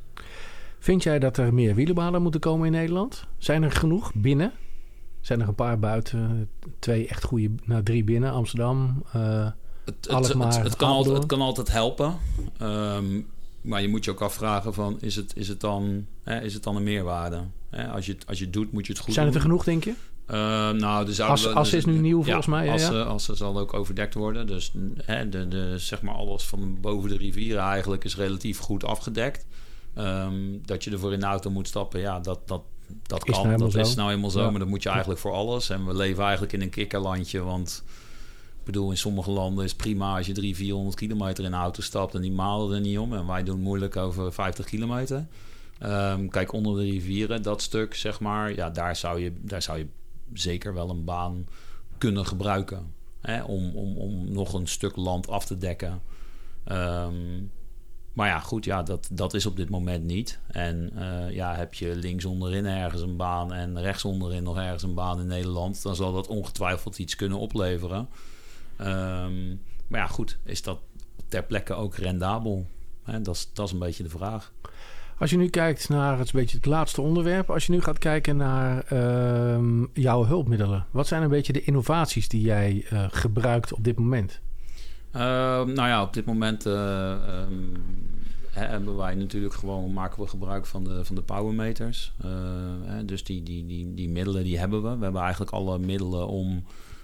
Vind 0.80 1.03
jij 1.03 1.20
dat 1.20 1.38
er 1.38 1.53
meer 1.53 1.76
wielerbanen 1.76 2.22
moeten 2.22 2.39
komen 2.41 2.65
in 2.65 2.72
Nederland? 2.72 3.24
Zijn 3.38 3.63
er 3.63 3.72
genoeg 3.72 4.11
binnen? 4.13 4.51
Zijn 5.28 5.41
er 5.41 5.47
een 5.47 5.55
paar 5.55 5.80
buiten? 5.80 6.49
Twee 6.80 7.07
echt 7.07 7.23
goede, 7.23 7.49
nou 7.65 7.84
drie 7.84 8.03
binnen. 8.03 8.32
Amsterdam. 8.32 9.03
eh, 9.13 9.45
Het, 9.86 9.95
het, 10.01 10.09
Alkmaar, 10.09 10.53
het, 10.53 10.63
het 10.63 10.75
kan, 10.75 10.89
altijd, 10.89 11.17
het 11.17 11.25
kan 11.25 11.41
altijd 11.41 11.71
helpen. 11.71 12.13
Ehm, 12.57 13.21
maar 13.61 13.82
je 13.82 13.88
moet 13.88 14.05
je 14.05 14.11
ook 14.11 14.21
afvragen 14.21 14.73
van, 14.73 14.97
is 15.01 15.15
het, 15.15 15.36
is 15.36 15.47
het, 15.47 15.59
dan, 15.61 16.05
hè, 16.23 16.41
is 16.41 16.53
het 16.53 16.63
dan 16.63 16.75
een 16.75 16.84
meerwaarde? 16.84 17.41
Hè, 17.69 17.88
als, 17.88 18.05
je, 18.05 18.11
het- 18.11 18.25
als 18.28 18.38
je 18.38 18.43
het 18.43 18.53
doet, 18.53 18.71
moet 18.71 18.86
je 18.88 18.93
het 18.93 19.01
goed 19.01 19.13
zijn 19.13 19.25
het 19.25 19.36
er 19.36 19.41
genoeg, 19.41 19.63
denk 19.63 19.84
je? 19.84 19.93
Eh, 20.25 20.38
nou, 20.71 21.11
zouden 21.13 21.25
As- 21.28 21.43
we- 21.43 21.53
As 21.53 21.73
is 21.73 21.86
nu 21.86 21.97
nieuw 21.99 22.23
volgens 22.23 22.45
mij, 22.47 22.65
ja, 22.65 22.73
As, 22.73 22.82
ja. 22.82 22.91
eh, 22.91 23.07
As 23.07 23.25
zal 23.25 23.59
ook 23.59 23.73
overdekt 23.73 24.13
worden. 24.13 24.47
Dus 24.47 24.71
hè, 25.03 25.30
de, 25.30 25.47
de, 25.47 25.73
zeg 25.78 26.01
maar 26.01 26.15
alles 26.15 26.43
van 26.43 26.78
boven 26.82 27.09
de 27.09 27.17
rivieren 27.17 27.63
eigenlijk 27.63 28.03
is 28.03 28.15
relatief 28.15 28.59
goed 28.59 28.84
afgedekt. 28.84 29.45
Ehm, 29.93 30.34
dat 30.65 30.84
je 30.84 30.91
ervoor 30.91 31.13
in 31.13 31.19
de 31.19 31.25
auto 31.25 31.49
moet 31.49 31.67
stappen, 31.67 31.99
ja, 31.99 32.19
dat, 32.19 32.47
dat, 32.47 32.61
dat 33.03 33.17
Is 33.17 33.23
kan. 33.23 33.33
nou 33.33 33.45
helemaal 33.47 33.71
dat 33.71 33.85
is 33.85 33.91
zo. 33.93 33.99
nou 34.01 34.11
eenmaal 34.13 34.29
zo, 34.29 34.41
Ja. 34.41 34.49
maar 34.49 34.59
dat 34.59 34.67
moet 34.67 34.83
je 34.83 34.89
eigenlijk 34.89 35.19
voor 35.19 35.31
alles. 35.31 35.69
En 35.69 35.85
we 35.85 35.95
leven 35.95 36.23
eigenlijk 36.23 36.53
in 36.53 36.61
een 36.61 36.69
kikkerlandje, 36.69 37.41
want... 37.41 37.83
Ik 38.59 38.73
bedoel, 38.73 38.91
in 38.91 38.97
sommige 38.97 39.31
landen 39.31 39.63
is 39.65 39.75
prima 39.75 40.17
als 40.17 40.25
je 40.25 40.33
300, 40.33 40.63
400 40.65 40.95
kilometer 40.97 41.43
in 41.43 41.51
de 41.51 41.57
auto 41.57 41.81
stapt 41.81 42.15
en 42.15 42.21
die 42.21 42.31
malen 42.31 42.75
er 42.75 42.81
niet 42.81 42.97
om. 42.97 43.13
En 43.13 43.27
wij 43.27 43.43
doen 43.43 43.59
moeilijk 43.59 43.95
over 43.95 44.33
50 44.33 44.65
kilometer. 44.65 45.25
Ehm, 45.79 46.27
kijk, 46.27 46.51
onder 46.53 46.75
de 46.75 46.81
rivieren, 46.81 47.41
dat 47.41 47.61
stuk, 47.61 47.95
zeg 47.95 48.19
maar, 48.19 48.55
ja, 48.55 48.69
daar 48.69 48.95
zou 48.95 49.19
je, 49.19 49.33
daar 49.41 49.61
zou 49.61 49.77
je 49.77 49.88
zeker 50.33 50.73
wel 50.73 50.89
een 50.89 51.03
baan 51.03 51.47
kunnen 51.97 52.25
gebruiken. 52.25 52.93
Hè, 53.21 53.43
om, 53.43 53.75
om, 53.75 53.97
om 53.97 54.31
nog 54.31 54.53
een 54.53 54.67
stuk 54.67 54.95
land 54.95 55.27
af 55.27 55.45
te 55.45 55.57
dekken. 55.57 56.01
Ehm, 56.63 57.13
maar 58.18 58.28
ja, 58.28 58.39
goed, 58.39 58.65
ja, 58.65 58.84
dat, 58.84 59.09
dat 59.11 59.34
is 59.34 59.45
op 59.45 59.55
dit 59.55 59.70
moment 59.70 60.03
niet. 60.03 60.39
En 60.47 60.91
eh, 60.95 61.32
ja, 61.32 61.55
heb 61.55 61.74
je 61.74 61.95
links 61.95 62.26
onderin 62.26 62.65
ergens 62.65 63.01
een 63.01 63.15
baan 63.15 63.53
en 63.53 63.82
rechts 63.82 64.05
onderin 64.05 64.43
nog 64.43 64.57
ergens 64.57 64.84
een 64.84 64.93
baan 64.93 65.20
in 65.20 65.28
Nederland, 65.28 65.82
dan 65.82 65.95
zal 65.95 66.13
dat 66.13 66.28
ongetwijfeld 66.28 66.99
iets 66.99 67.15
kunnen 67.15 67.38
opleveren. 67.38 68.09
Ehm, 68.78 69.47
maar 69.88 69.99
ja, 69.99 70.07
goed, 70.07 70.38
is 70.43 70.61
dat 70.61 70.80
ter 71.28 71.43
plekke 71.43 71.74
ook 71.74 71.95
rendabel? 71.95 72.68
Dat, 73.22 73.36
is, 73.36 73.49
dat 73.53 73.65
is 73.65 73.74
een 73.74 73.80
beetje 73.80 74.03
de 74.03 74.09
vraag. 74.09 74.51
Als 75.18 75.30
je 75.30 75.38
nu 75.38 75.49
kijkt 75.49 75.89
naar 75.89 76.18
het, 76.18 76.28
een 76.34 76.39
beetje 76.39 76.57
het 76.57 76.65
laatste 76.65 77.01
onderwerp. 77.01 77.49
Als 77.49 77.65
je 77.65 77.72
nu 77.72 77.82
gaat 77.82 77.97
kijken 77.97 78.38
naar 78.38 78.84
ehm, 78.84 79.86
jouw 79.93 80.26
hulpmiddelen. 80.26 80.86
Wat 80.91 81.07
zijn 81.07 81.24
een 81.24 81.30
beetje 81.30 81.53
de 81.53 81.63
innovaties 81.63 82.28
die 82.28 82.41
jij 82.41 82.86
eh, 82.89 83.05
gebruikt 83.09 83.74
op 83.74 83.84
dit 83.84 83.99
moment? 83.99 84.41
Ehm, 85.18 85.74
nou 85.74 85.88
ja, 85.88 86.01
op 86.01 86.13
dit 86.13 86.26
moment 86.26 86.65
eh, 86.65 87.11
ehm, 87.11 87.53
hebben 88.51 88.95
wij 88.97 89.15
natuurlijk 89.15 89.53
gewoon 89.53 89.93
maken 89.93 90.22
we 90.24 90.28
gebruik 90.30 90.65
van 90.65 90.84
de, 90.84 91.05
van 91.05 91.15
de 91.15 91.22
powermeters. 91.22 92.11
Eh, 92.24 92.30
dus 93.05 93.24
die, 93.24 93.43
die, 93.43 93.65
die, 93.65 93.93
die 93.93 94.09
middelen 94.09 94.43
die 94.43 94.57
hebben 94.59 94.84
we. 94.84 94.97
We 94.97 95.03
hebben 95.03 95.22
eigenlijk 95.22 95.51
alle 95.51 95.80
middelen 95.80 96.28
om 96.28 96.63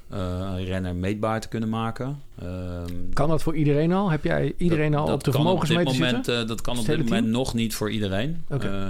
eh, 0.10 0.20
een 0.56 0.64
renner 0.66 0.96
meetbaar 0.96 1.42
te 1.42 1.48
kunnen 1.48 1.70
maken. 1.70 2.20
Ehm, 2.42 3.10
Kan 3.14 3.30
dat 3.30 3.44
voor 3.44 3.56
iedereen 3.56 3.92
al? 3.92 4.10
Heb 4.10 4.24
jij 4.24 4.54
iedereen 4.58 4.92
dat- 4.92 5.00
al 5.00 5.06
dat 5.06 5.16
op 5.16 5.24
de 5.24 5.32
vermogensmeter 5.32 5.92
dit 5.92 6.00
moment, 6.02 6.26
dat 6.48 6.62
kan 6.62 6.78
op 6.80 6.86
dit 6.86 6.98
moment 7.04 7.28
nog 7.28 7.54
niet 7.54 7.76
voor 7.76 7.92
iedereen. 7.92 8.44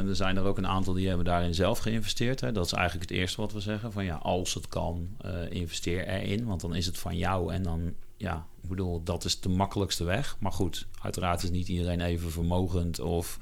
Er 0.07 0.15
zijn 0.15 0.37
er 0.37 0.43
ook 0.43 0.57
een 0.57 0.67
aantal 0.67 0.93
die 0.93 1.07
hebben 1.07 1.25
daarin 1.25 1.53
zelf 1.53 1.79
geïnvesteerd. 1.79 2.41
Hè. 2.41 2.51
Dat 2.51 2.65
is 2.65 2.71
eigenlijk 2.73 3.09
het 3.09 3.19
eerste 3.19 3.41
wat 3.41 3.53
we 3.53 3.59
zeggen. 3.59 3.91
Van 3.91 4.05
ja, 4.05 4.15
als 4.15 4.53
het 4.53 4.67
kan, 4.67 5.07
investeer 5.49 6.07
erin. 6.07 6.45
Want 6.45 6.61
dan 6.61 6.75
is 6.75 6.85
het 6.85 6.97
van 6.97 7.17
jou. 7.17 7.53
En 7.53 7.63
dan, 7.63 7.81
ja, 8.23 8.45
ik 8.63 8.69
bedoel, 8.69 9.03
dat 9.03 9.25
is 9.25 9.39
de 9.39 9.49
makkelijkste 9.49 10.03
weg. 10.03 10.35
Maar 10.39 10.51
goed, 10.51 10.87
uiteraard 11.01 11.43
is 11.43 11.49
niet 11.51 11.67
iedereen 11.67 12.01
even 12.01 12.31
vermogend 12.31 12.99
of... 12.99 13.37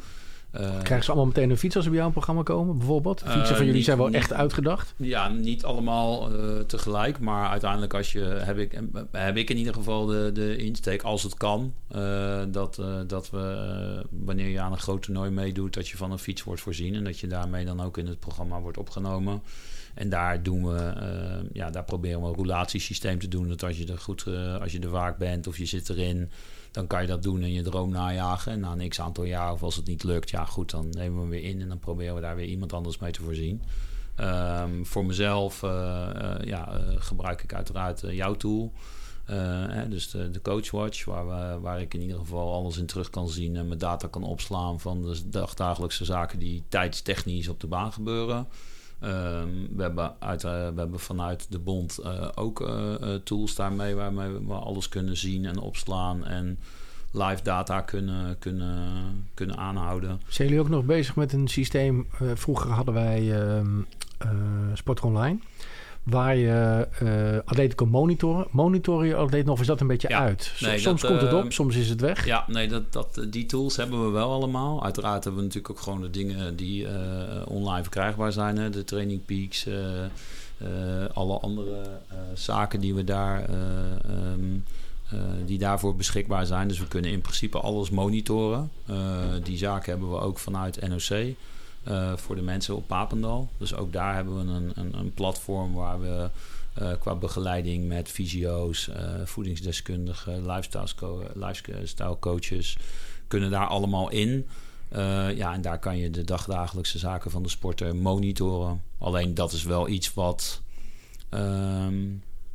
eh, 0.52 0.60
Krijgen 0.62 1.04
ze 1.04 1.08
allemaal 1.12 1.26
meteen 1.28 1.50
een 1.50 1.58
fiets 1.58 1.76
als 1.76 1.84
ze 1.84 1.90
bij 1.90 1.98
jou 2.00 2.10
een 2.10 2.16
programma 2.18 2.44
komen, 2.44 2.78
bijvoorbeeld? 2.78 3.20
Fietsen 3.20 3.42
Eh, 3.42 3.48
van 3.48 3.56
jullie 3.58 3.74
niet- 3.74 3.86
zijn 3.86 3.98
wel 3.98 4.06
niet- 4.08 4.16
echt 4.16 4.34
uitgedacht. 4.34 4.94
Ja, 4.98 5.28
niet 5.30 5.64
allemaal 5.66 6.32
eh, 6.34 6.60
tegelijk. 6.60 7.20
Maar 7.20 7.50
uiteindelijk 7.50 7.94
als 7.94 8.12
je, 8.12 8.20
heb, 8.20 8.58
ik, 8.58 8.80
heb 9.12 9.38
ik 9.38 9.50
in 9.50 9.58
ieder 9.58 9.74
geval 9.74 10.06
de, 10.06 10.30
de 10.34 10.58
insteek, 10.58 11.02
als 11.02 11.24
het 11.24 11.34
kan, 11.34 11.74
dat, 12.52 12.82
dat 13.08 13.30
we, 13.30 14.06
wanneer 14.10 14.48
je 14.48 14.60
aan 14.60 14.72
een 14.72 14.80
groot 14.80 15.02
toernooi 15.02 15.30
meedoet, 15.32 15.74
dat 15.74 15.88
je 15.88 15.98
van 15.98 16.12
een 16.12 16.20
fiets 16.20 16.44
wordt 16.44 16.62
voorzien. 16.62 16.96
En 16.96 17.04
dat 17.04 17.20
je 17.20 17.28
daarmee 17.28 17.66
dan 17.66 17.82
ook 17.82 17.98
in 17.98 18.08
het 18.08 18.20
programma 18.20 18.60
wordt 18.62 18.78
opgenomen. 18.78 19.42
En 19.94 20.10
daar 20.10 20.44
doen 20.44 20.68
we, 20.68 20.78
eh, 20.78 21.50
ja, 21.54 21.70
daar 21.70 21.84
proberen 21.84 22.22
we 22.22 22.28
een 22.28 22.36
roulatiesysteem 22.36 23.20
te 23.20 23.28
doen. 23.28 23.48
Dat 23.48 23.64
als 23.64 23.78
je 23.78 23.86
er 23.86 23.98
goed, 23.98 24.24
eh, 24.28 24.62
als 24.62 24.72
je 24.72 24.80
er 24.80 24.90
vaak 24.90 25.18
bent 25.18 25.48
of 25.48 25.58
je 25.58 25.66
zit 25.66 25.90
erin, 25.90 26.30
dan 26.72 26.88
kan 26.88 27.02
je 27.02 27.08
dat 27.08 27.24
doen 27.24 27.42
en 27.42 27.52
je 27.52 27.62
droom 27.62 27.92
najagen. 27.92 28.52
En 28.52 28.60
na 28.60 28.72
een 28.72 28.90
x 28.90 29.02
aantal 29.02 29.24
jaar, 29.24 29.52
of 29.52 29.64
als 29.64 29.76
het 29.76 29.86
niet 29.86 30.04
lukt, 30.04 30.30
ja 30.30 30.46
goed, 30.46 30.72
dan 30.72 30.90
nemen 30.90 31.16
we 31.16 31.22
hem 31.22 31.30
weer 31.30 31.44
in 31.44 31.62
en 31.62 31.68
dan 31.68 31.80
proberen 31.80 32.16
we 32.16 32.22
daar 32.22 32.36
weer 32.36 32.46
iemand 32.46 32.74
anders 32.74 32.98
mee 32.98 33.12
te 33.12 33.22
voorzien. 33.22 33.62
Ehm, 34.16 34.84
voor 34.84 35.06
mezelf 35.06 35.64
eh, 35.64 36.36
ja, 36.42 36.82
gebruik 36.96 37.44
ik 37.44 37.54
uiteraard 37.54 38.04
jouw 38.10 38.36
tool. 38.36 38.74
Hè, 39.26 39.88
dus 39.88 40.10
de, 40.10 40.30
de 40.30 40.42
Coachwatch, 40.42 41.06
waar, 41.06 41.28
we, 41.28 41.60
waar 41.60 41.82
ik 41.82 41.94
in 41.94 42.02
ieder 42.02 42.18
geval 42.18 42.54
alles 42.54 42.78
in 42.78 42.86
terug 42.86 43.10
kan 43.10 43.30
zien 43.30 43.56
en 43.56 43.68
mijn 43.68 43.80
data 43.80 44.08
kan 44.08 44.24
opslaan 44.24 44.80
van 44.80 45.02
de 45.02 45.30
dagdagelijkse 45.30 46.06
zaken 46.06 46.40
die 46.40 46.64
tijdstechnisch 46.70 47.48
op 47.48 47.60
de 47.60 47.68
baan 47.68 47.94
gebeuren. 47.94 48.48
Ehm, 49.02 49.50
we, 49.76 49.82
hebben 49.82 50.14
uit, 50.20 50.44
eh, 50.44 50.52
we 50.52 50.80
hebben 50.80 51.00
vanuit 51.00 51.52
de 51.52 51.60
bond 51.60 51.98
eh, 51.98 52.28
ook 52.36 52.62
eh, 52.62 53.14
tools 53.24 53.56
daarmee 53.56 53.96
waarmee 53.96 54.30
we 54.48 54.54
alles 54.54 54.90
kunnen 54.90 55.18
zien 55.18 55.46
en 55.46 55.60
opslaan 55.60 56.26
en 56.26 56.60
live 57.12 57.44
data 57.44 57.82
kunnen, 57.82 58.40
kunnen, 58.40 59.28
kunnen 59.34 59.58
aanhouden. 59.58 60.22
Zijn 60.28 60.48
jullie 60.48 60.64
ook 60.64 60.70
nog 60.70 60.86
bezig 60.86 61.16
met 61.16 61.34
een 61.34 61.48
systeem? 61.48 62.08
vroeger 62.36 62.70
hadden 62.70 62.94
wij 62.94 63.42
ehm 63.42 63.80
eh, 64.22 64.30
Sport 64.74 65.02
Online. 65.02 65.40
Waar 66.04 66.36
je 66.36 66.88
eh 67.00 67.38
atleten 67.46 67.76
kon 67.78 67.90
monitoren. 67.90 68.48
Monitoren 68.52 69.08
je 69.08 69.16
atleet 69.16 69.46
nog? 69.46 69.54
of 69.54 69.60
Is 69.62 69.68
dat 69.68 69.82
een 69.82 69.88
beetje 69.88 70.10
Ja. 70.10 70.20
uit? 70.20 70.54
Nee, 70.60 70.80
soms 70.80 71.02
dat, 71.02 71.10
komt 71.10 71.22
het 71.24 71.32
eh, 71.32 71.38
op, 71.38 71.54
soms 71.54 71.76
is 71.76 71.90
het 71.90 72.02
weg. 72.02 72.26
Ja, 72.26 72.46
nee, 72.48 72.68
dat, 72.68 72.94
dat, 72.94 73.26
die 73.30 73.46
tools 73.46 73.76
hebben 73.76 74.06
we 74.06 74.10
wel 74.12 74.32
allemaal. 74.32 74.84
Uiteraard 74.84 75.24
hebben 75.24 75.42
we 75.42 75.48
natuurlijk 75.48 75.74
ook 75.74 75.84
gewoon 75.84 76.02
de 76.02 76.10
dingen 76.10 76.56
die 76.56 76.88
eh, 76.88 76.94
online 77.46 77.82
verkrijgbaar 77.82 78.32
zijn. 78.32 78.58
Hè? 78.58 78.70
De 78.70 78.84
training 78.84 79.26
peaks, 79.26 79.66
eh, 79.66 80.04
eh, 80.04 80.10
alle 81.14 81.40
andere 81.40 81.82
eh, 82.08 82.18
zaken 82.34 82.80
die 82.80 82.94
we 82.94 83.04
daar... 83.04 83.40
eh, 83.50 83.56
ehm, 84.06 84.56
eh, 85.12 85.20
die 85.46 85.58
daarvoor 85.58 85.96
beschikbaar 85.96 86.46
zijn. 86.46 86.68
Dus 86.68 86.80
we 86.80 86.88
kunnen 86.88 87.12
in 87.12 87.22
principe 87.22 87.60
alles 87.60 87.90
monitoren. 87.90 88.72
Eh, 88.86 88.96
die 89.44 89.58
zaken 89.58 89.92
hebben 89.92 90.10
we 90.12 90.20
ook 90.20 90.40
vanuit 90.40 90.88
NOC. 90.90 91.34
Eh, 91.84 92.18
voor 92.18 92.36
de 92.36 92.42
mensen 92.42 92.76
op 92.76 92.88
Papendal. 92.88 93.50
Dus 93.58 93.76
ook 93.76 93.94
daar 93.94 94.16
hebben 94.16 94.36
we 94.36 94.52
een, 94.54 94.72
een, 94.76 94.98
een 95.00 95.14
platform 95.14 95.74
waar 95.74 96.00
we 96.02 96.30
eh, 96.74 96.92
qua 97.00 97.16
begeleiding 97.16 97.88
met 97.88 98.10
fysio's, 98.10 98.88
eh, 98.90 99.14
voedingsdeskundigen, 99.26 100.46
lifestyle, 100.46 100.88
co- 100.96 101.24
lifestyle 101.34 102.20
coaches, 102.20 102.78
kunnen 103.28 103.50
daar 103.52 103.68
allemaal 103.68 104.10
in. 104.10 104.48
Ja, 105.36 105.54
en 105.54 105.62
daar 105.62 105.80
kan 105.80 105.98
je 105.98 106.10
de 106.10 106.24
dagdagelijkse 106.24 106.98
zaken 107.00 107.32
van 107.32 107.44
de 107.44 107.50
sporter 107.50 107.96
monitoren. 107.96 108.82
Alleen 108.98 109.34
dat 109.34 109.52
is 109.52 109.64
wel 109.64 109.88
iets 109.88 110.14
wat. 110.14 110.62
ehm, 111.30 112.04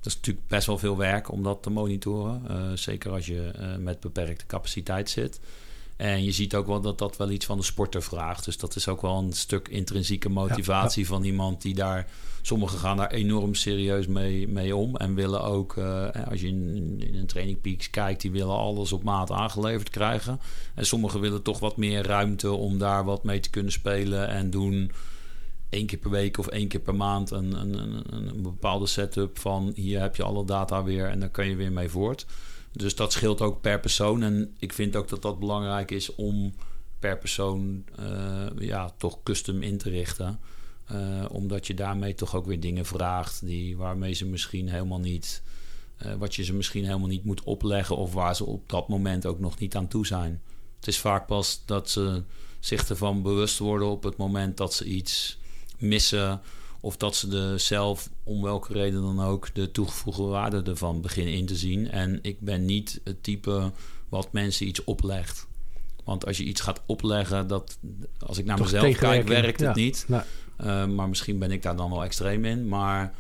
dat 0.01 0.07
is 0.15 0.17
natuurlijk 0.17 0.47
best 0.49 0.67
wel 0.67 0.79
veel 0.79 0.97
werk 0.97 1.31
om 1.33 1.43
dat 1.43 1.63
te 1.63 1.71
monitoren. 1.71 2.43
Zeker 2.79 3.11
als 3.13 3.27
je 3.27 3.51
met 3.81 4.01
beperkte 4.01 4.47
capaciteit 4.47 5.11
zit. 5.11 5.41
En 5.97 6.25
je 6.25 6.33
ziet 6.33 6.55
ook 6.55 6.67
wel 6.67 6.81
dat 6.81 6.99
dat 6.99 7.17
wel 7.17 7.31
iets 7.31 7.47
van 7.47 7.57
de 7.57 7.65
sporter 7.65 8.03
vraagt. 8.03 8.45
Dus 8.45 8.59
dat 8.59 8.77
is 8.77 8.89
ook 8.89 9.03
wel 9.03 9.19
een 9.19 9.33
stuk 9.33 9.69
intrinsieke 9.69 10.29
motivatie 10.29 11.07
van 11.07 11.25
iemand 11.25 11.63
die 11.63 11.75
daar. 11.75 12.09
Sommigen 12.43 12.79
gaan 12.79 12.97
daar 12.97 13.11
enorm 13.11 13.55
serieus 13.55 14.07
mee, 14.07 14.49
mee 14.49 14.77
om. 14.77 14.97
En 14.97 15.15
willen 15.15 15.43
ook, 15.43 15.77
eh, 15.77 16.09
als 16.31 16.41
je 16.41 16.47
in, 16.47 17.03
in 17.07 17.15
een 17.15 17.27
training 17.27 17.61
peaks 17.61 17.91
kijkt, 17.91 18.21
die 18.21 18.31
willen 18.31 18.57
alles 18.57 18.93
op 18.93 19.03
maat 19.03 19.31
aangeleverd 19.31 19.91
krijgen. 19.91 20.41
En 20.75 20.87
sommigen 20.87 21.21
willen 21.21 21.43
toch 21.43 21.59
wat 21.59 21.77
meer 21.77 22.07
ruimte 22.07 22.53
om 22.53 22.79
daar 22.79 23.05
wat 23.05 23.25
mee 23.25 23.41
te 23.41 23.51
kunnen 23.51 23.73
spelen. 23.73 24.29
En 24.29 24.51
doen 24.51 24.91
één 25.69 25.87
keer 25.87 25.99
per 25.99 26.11
week 26.11 26.39
of 26.39 26.47
één 26.47 26.69
keer 26.69 26.81
per 26.81 26.95
maand 26.95 27.31
een, 27.31 27.61
een, 27.61 27.75
een, 27.79 28.29
een 28.29 28.43
bepaalde 28.43 28.87
setup 28.87 29.39
van 29.39 29.73
hier 29.75 30.01
heb 30.01 30.17
je 30.17 30.23
alle 30.23 30.45
data 30.45 30.85
weer 30.85 31.09
en 31.09 31.21
dan 31.21 31.31
kan 31.31 31.49
je 31.49 31.57
weer 31.57 31.73
mee 31.73 31.89
voort. 31.89 32.27
Dus 32.73 32.95
dat 32.95 33.13
scheelt 33.13 33.41
ook 33.41 33.61
per 33.61 33.81
persoon. 33.81 34.23
En 34.23 34.55
ik 34.59 34.73
vind 34.73 34.97
ook 34.97 35.09
dat 35.09 35.23
dat 35.23 35.39
belangrijk 35.39 35.91
is 35.91 36.15
om 36.15 36.55
per 36.99 37.19
persoon 37.19 37.85
eh, 37.97 38.47
ja, 38.59 38.91
toch 38.99 39.23
custom 39.23 39.63
in 39.63 39.79
te 39.79 39.91
richten. 39.91 40.41
Eh, 40.87 41.25
omdat 41.31 41.67
je 41.67 41.75
daarmee 41.75 42.15
toch 42.15 42.35
ook 42.35 42.47
weer 42.47 42.61
dingen 42.61 42.87
vraagt 42.87 43.47
die, 43.47 43.77
waarmee 43.77 44.13
ze 44.13 44.27
misschien 44.27 44.69
helemaal 44.69 45.01
niet. 45.01 45.43
eh, 45.97 46.15
wat 46.15 46.35
je 46.35 46.45
ze 46.45 46.55
misschien 46.55 46.85
helemaal 46.85 47.09
niet 47.09 47.25
moet 47.25 47.43
opleggen. 47.43 47.97
Of 47.97 48.13
waar 48.13 48.37
ze 48.37 48.45
op 48.45 48.69
dat 48.69 48.89
moment 48.89 49.27
ook 49.27 49.39
nog 49.39 49.59
niet 49.59 49.77
aan 49.77 49.89
toe 49.89 50.07
zijn. 50.07 50.43
Het 50.77 50.87
is 50.87 50.99
vaak 50.99 51.27
pas 51.27 51.63
dat 51.65 51.91
ze 51.91 52.23
zich 52.61 52.89
ervan 52.89 53.23
bewust 53.23 53.59
worden 53.59 53.89
op 53.89 54.03
het 54.03 54.17
moment 54.17 54.57
dat 54.57 54.75
ze 54.75 54.85
iets 54.85 55.39
missen. 55.79 56.41
Of 56.81 56.97
dat 56.97 57.17
ze 57.17 57.37
er 57.37 57.61
zelf, 57.61 58.11
om 58.23 58.43
welke 58.43 58.73
reden 58.73 59.03
dan 59.03 59.21
ook, 59.21 59.55
de 59.55 59.71
toegevoegde 59.71 60.23
waarde 60.23 60.63
ervan 60.63 61.01
beginnen 61.01 61.35
in 61.35 61.47
te 61.47 61.57
zien. 61.57 61.91
En 61.91 62.19
ik 62.23 62.41
ben 62.41 62.65
niet 62.65 63.01
het 63.05 63.23
type 63.23 63.73
wat 64.09 64.33
mensen 64.33 64.67
iets 64.67 64.85
oplegt. 64.85 65.47
Want 66.05 66.27
als 66.27 66.37
je 66.37 66.45
iets 66.45 66.61
gaat 66.61 66.83
opleggen, 66.87 67.47
dat, 67.47 67.79
als 68.19 68.39
ik 68.39 68.45
naar 68.45 68.57
Toch 68.57 68.73
mezelf 68.73 68.97
kijk, 68.97 69.29
werkt 69.29 69.61
het 69.61 69.77
ja. 69.77 69.83
niet. 69.83 70.05
Nou, 70.09 70.23
Uh, 70.61 70.87
maar 70.87 71.09
misschien 71.09 71.39
ben 71.39 71.51
ik 71.51 71.63
daar 71.63 71.77
dan 71.77 71.91
wel 71.91 72.05
extreem 72.05 72.45
in. 72.45 72.69
Maar 72.69 73.15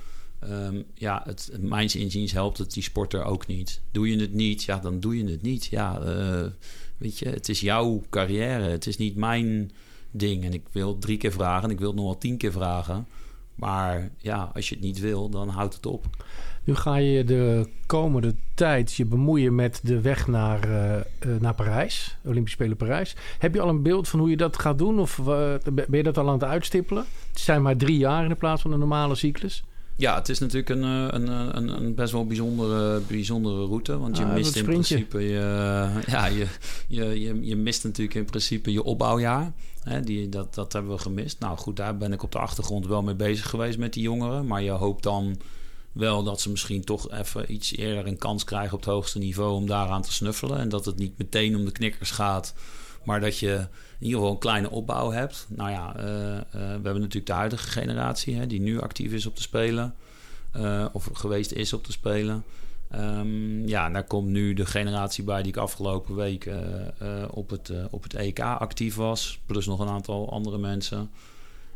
um, 0.44 0.84
ja, 0.94 1.22
het, 1.24 1.50
mijns 1.60 1.96
inziens 1.96 2.32
helpt 2.32 2.58
het 2.58 2.72
die 2.72 2.82
sporter 2.82 3.24
ook 3.24 3.46
niet. 3.46 3.80
Doe 3.90 4.10
je 4.10 4.20
het 4.20 4.32
niet, 4.32 4.62
ja, 4.62 4.78
dan 4.78 5.00
doe 5.00 5.16
je 5.16 5.30
het 5.30 5.42
niet. 5.42 5.64
Ja, 5.64 6.00
uh, 6.00 6.46
weet 6.96 7.18
je, 7.18 7.28
het 7.28 7.48
is 7.48 7.60
jouw 7.60 8.02
carrière. 8.10 8.62
Het 8.62 8.86
is 8.86 8.96
niet 8.96 9.16
mijn 9.16 9.70
ding. 10.10 10.44
En 10.44 10.52
ik 10.52 10.62
wil 10.72 10.98
drie 10.98 11.16
keer 11.16 11.32
vragen 11.32 11.64
en 11.64 11.70
ik 11.70 11.78
wil 11.78 11.88
het 11.88 11.96
nog 11.96 12.04
wel 12.04 12.18
tien 12.18 12.36
keer 12.36 12.52
vragen. 12.52 13.06
Maar 13.56 14.10
ja, 14.18 14.50
als 14.54 14.68
je 14.68 14.74
het 14.74 14.84
niet 14.84 15.00
wil, 15.00 15.28
dan 15.28 15.48
houdt 15.48 15.74
het 15.74 15.86
op. 15.86 16.04
Nu 16.64 16.74
ga 16.74 16.96
je 16.96 17.24
de 17.24 17.68
komende 17.86 18.34
tijd 18.54 18.92
je 18.92 19.04
bemoeien 19.04 19.54
met 19.54 19.80
de 19.82 20.00
weg 20.00 20.26
naar, 20.26 20.68
uh, 20.68 20.94
uh, 20.94 21.40
naar 21.40 21.54
Parijs, 21.54 22.16
Olympische 22.24 22.56
Spelen 22.56 22.76
Parijs. 22.76 23.16
Heb 23.38 23.54
je 23.54 23.60
al 23.60 23.68
een 23.68 23.82
beeld 23.82 24.08
van 24.08 24.20
hoe 24.20 24.30
je 24.30 24.36
dat 24.36 24.58
gaat 24.58 24.78
doen? 24.78 24.98
Of 24.98 25.18
uh, 25.18 25.26
ben 25.64 25.86
je 25.90 26.02
dat 26.02 26.18
al 26.18 26.26
aan 26.26 26.32
het 26.32 26.44
uitstippelen? 26.44 27.04
Het 27.30 27.40
zijn 27.40 27.62
maar 27.62 27.76
drie 27.76 27.98
jaar 27.98 28.24
in 28.24 28.36
plaats 28.36 28.62
van 28.62 28.72
een 28.72 28.78
normale 28.78 29.14
cyclus. 29.14 29.64
Ja, 29.96 30.14
het 30.14 30.28
is 30.28 30.38
natuurlijk 30.38 30.68
een, 30.68 30.82
een, 30.82 31.28
een, 31.56 31.68
een 31.68 31.94
best 31.94 32.12
wel 32.12 32.26
bijzondere, 32.26 33.00
bijzondere 33.00 33.64
route. 33.64 33.98
Want 33.98 34.16
je 34.16 34.24
Ah, 34.24 34.32
mist 34.32 34.56
in 34.56 34.64
principe 34.64 35.20
je, 35.20 35.38
ja, 36.06 36.26
je, 36.26 36.46
je, 36.88 37.20
je, 37.20 37.46
je 37.46 37.56
mist 37.56 37.84
natuurlijk 37.84 38.16
in 38.16 38.24
principe 38.24 38.72
je 38.72 38.82
opbouwjaar. 38.82 39.52
Hè, 39.82 40.00
die, 40.00 40.28
dat, 40.28 40.54
dat 40.54 40.72
hebben 40.72 40.92
we 40.92 40.98
gemist. 40.98 41.38
Nou 41.40 41.58
goed, 41.58 41.76
daar 41.76 41.96
ben 41.96 42.12
ik 42.12 42.22
op 42.22 42.32
de 42.32 42.38
achtergrond 42.38 42.86
wel 42.86 43.02
mee 43.02 43.14
bezig 43.14 43.48
geweest 43.48 43.78
met 43.78 43.92
die 43.92 44.02
jongeren. 44.02 44.46
Maar 44.46 44.62
je 44.62 44.70
hoopt 44.70 45.02
dan 45.02 45.36
wel 45.92 46.22
dat 46.22 46.40
ze 46.40 46.50
misschien 46.50 46.84
toch 46.84 47.10
even 47.10 47.52
iets 47.52 47.76
eerder 47.76 48.06
een 48.06 48.18
kans 48.18 48.44
krijgen 48.44 48.72
op 48.72 48.80
het 48.80 48.88
hoogste 48.88 49.18
niveau 49.18 49.54
om 49.54 49.66
daaraan 49.66 50.02
te 50.02 50.12
snuffelen. 50.12 50.58
En 50.58 50.68
dat 50.68 50.84
het 50.84 50.96
niet 50.96 51.18
meteen 51.18 51.56
om 51.56 51.64
de 51.64 51.72
knikkers 51.72 52.10
gaat, 52.10 52.54
maar 53.06 53.20
dat 53.20 53.38
je 53.38 53.52
in 53.98 54.06
ieder 54.06 54.18
geval 54.18 54.32
een 54.32 54.38
kleine 54.38 54.70
opbouw 54.70 55.10
hebt. 55.10 55.46
Nou 55.48 55.70
ja, 55.70 55.96
uh, 55.96 56.04
uh, 56.04 56.40
we 56.50 56.58
hebben 56.60 57.00
natuurlijk 57.00 57.26
de 57.26 57.32
huidige 57.32 57.68
generatie 57.68 58.36
hè, 58.36 58.46
die 58.46 58.60
nu 58.60 58.80
actief 58.80 59.12
is 59.12 59.26
op 59.26 59.36
de 59.36 59.42
Spelen. 59.42 59.94
Uh, 60.56 60.86
of 60.92 61.10
geweest 61.12 61.52
is 61.52 61.72
op 61.72 61.84
de 61.84 61.92
Spelen. 61.92 62.44
Um, 62.94 63.68
ja, 63.68 63.90
daar 63.90 64.04
komt 64.04 64.28
nu 64.28 64.54
de 64.54 64.66
generatie 64.66 65.24
bij 65.24 65.42
die 65.42 65.52
ik 65.52 65.58
afgelopen 65.58 66.14
week 66.14 66.50
op, 67.30 67.50
het, 67.50 67.72
op 67.90 68.02
het 68.02 68.14
EK 68.14 68.40
actief 68.40 68.94
was. 68.94 69.40
Plus 69.46 69.66
nog 69.66 69.80
een 69.80 69.88
aantal 69.88 70.30
andere 70.30 70.58
mensen. 70.58 71.10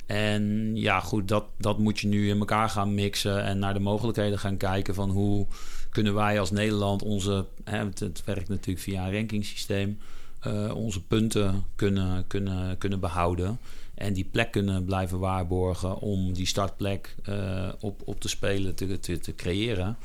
En 0.06 0.76
ja, 0.76 1.00
goed, 1.00 1.28
dat, 1.28 1.44
dat 1.58 1.78
moet 1.78 1.98
je 2.00 2.06
nu 2.06 2.28
in 2.28 2.38
elkaar 2.38 2.68
gaan 2.68 2.94
mixen 2.94 3.44
en 3.44 3.58
naar 3.58 3.74
de 3.74 3.80
mogelijkheden 3.80 4.38
gaan 4.38 4.56
kijken 4.56 4.94
van 4.94 5.10
hoe 5.10 5.46
kunnen 5.90 6.14
wij 6.14 6.40
als 6.40 6.50
Nederland 6.50 7.02
onze, 7.02 7.46
hè, 7.64 7.78
het, 7.78 8.00
het 8.00 8.22
werkt 8.24 8.48
natuurlijk 8.48 8.84
via 8.84 9.06
een 9.06 9.12
rankingssysteem, 9.12 9.98
uh, 10.46 10.74
onze 10.74 11.02
punten 11.02 11.64
kunnen, 11.76 12.26
kunnen, 12.26 12.78
kunnen 12.78 13.00
behouden. 13.00 13.58
En 13.94 14.12
die 14.12 14.24
plek 14.24 14.50
kunnen 14.50 14.84
blijven 14.84 15.18
waarborgen 15.18 15.98
om 15.98 16.32
die 16.32 16.46
startplek 16.46 17.14
uh, 17.28 17.68
op, 17.80 18.02
op 18.04 18.20
te 18.20 18.28
spelen 18.28 18.74
te, 18.74 18.98
te, 18.98 19.18
te, 19.18 19.34
creëren. 19.34 19.96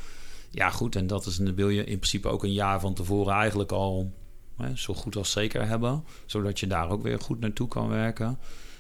Ja, 0.50 0.70
goed, 0.70 0.96
en 0.96 1.08
dat 1.08 1.26
is, 1.26 1.38
wil 1.38 1.70
je 1.70 1.84
in 1.84 1.98
principe 1.98 2.28
ook 2.28 2.44
een 2.44 2.54
jaar 2.54 2.80
van 2.80 2.94
tevoren 2.94 3.34
eigenlijk 3.34 3.72
al 3.72 4.12
hè, 4.58 4.76
zo 4.76 4.94
goed 4.94 5.16
als 5.16 5.32
zeker 5.32 5.68
hebben, 5.68 6.04
zodat 6.26 6.60
je 6.60 6.68
daar 6.68 6.90
ook 6.90 7.04
weer 7.04 7.20
goed 7.20 7.40
naartoe 7.40 7.68
kan 7.68 7.88
werken. 7.88 8.38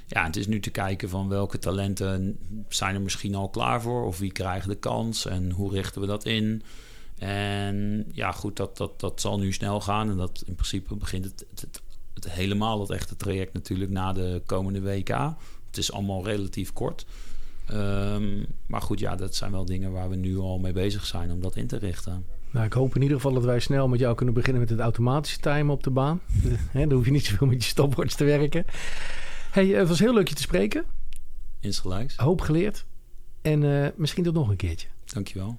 Ja, 0.07 0.25
het 0.25 0.35
is 0.35 0.47
nu 0.47 0.59
te 0.59 0.69
kijken 0.69 1.09
van 1.09 1.27
welke 1.27 1.59
talenten 1.59 2.37
zijn 2.69 2.95
er 2.95 3.01
misschien 3.01 3.35
al 3.35 3.49
klaar 3.49 3.81
voor... 3.81 4.05
of 4.05 4.17
wie 4.17 4.31
krijgen 4.31 4.69
de 4.69 4.75
kans 4.75 5.25
en 5.25 5.51
hoe 5.51 5.71
richten 5.71 6.01
we 6.01 6.07
dat 6.07 6.25
in. 6.25 6.63
En 7.17 8.05
ja, 8.11 8.31
goed, 8.31 8.55
dat, 8.55 8.77
dat, 8.77 8.99
dat 8.99 9.21
zal 9.21 9.39
nu 9.39 9.53
snel 9.53 9.81
gaan. 9.81 10.09
En 10.09 10.17
dat 10.17 10.43
in 10.45 10.55
principe 10.55 10.95
begint 10.95 11.25
het, 11.25 11.45
het, 11.49 11.61
het, 11.61 11.81
het 12.13 12.31
helemaal 12.31 12.79
het 12.79 12.89
echte 12.89 13.15
traject 13.15 13.53
natuurlijk 13.53 13.91
na 13.91 14.13
de 14.13 14.41
komende 14.45 14.81
WK. 14.81 15.09
Het 15.67 15.77
is 15.77 15.91
allemaal 15.91 16.25
relatief 16.25 16.73
kort. 16.73 17.05
Um, 17.71 18.45
maar 18.67 18.81
goed, 18.81 18.99
ja, 18.99 19.15
dat 19.15 19.35
zijn 19.35 19.51
wel 19.51 19.65
dingen 19.65 19.91
waar 19.91 20.09
we 20.09 20.15
nu 20.15 20.37
al 20.37 20.59
mee 20.59 20.73
bezig 20.73 21.05
zijn 21.05 21.31
om 21.31 21.41
dat 21.41 21.55
in 21.55 21.67
te 21.67 21.77
richten. 21.77 22.25
Nou, 22.51 22.65
ik 22.65 22.73
hoop 22.73 22.95
in 22.95 23.01
ieder 23.01 23.17
geval 23.17 23.33
dat 23.33 23.43
wij 23.43 23.59
snel 23.59 23.87
met 23.87 23.99
jou 23.99 24.15
kunnen 24.15 24.33
beginnen 24.33 24.61
met 24.61 24.69
het 24.69 24.79
automatische 24.79 25.39
timen 25.39 25.73
op 25.73 25.83
de 25.83 25.89
baan. 25.89 26.21
dan 26.73 26.91
hoef 26.91 27.05
je 27.05 27.11
niet 27.11 27.25
zoveel 27.25 27.47
met 27.47 27.63
je 27.63 27.69
stopwatch 27.69 28.15
te 28.15 28.23
werken. 28.23 28.65
Hey, 29.51 29.67
het 29.67 29.87
was 29.87 29.99
heel 29.99 30.13
leuk 30.13 30.27
je 30.27 30.35
te 30.35 30.41
spreken. 30.41 30.85
Insgelijks. 31.59 32.15
Hoop 32.15 32.41
geleerd. 32.41 32.85
En 33.41 33.61
uh, 33.61 33.87
misschien 33.95 34.23
tot 34.23 34.33
nog 34.33 34.49
een 34.49 34.55
keertje. 34.55 34.87
Dankjewel. 35.05 35.57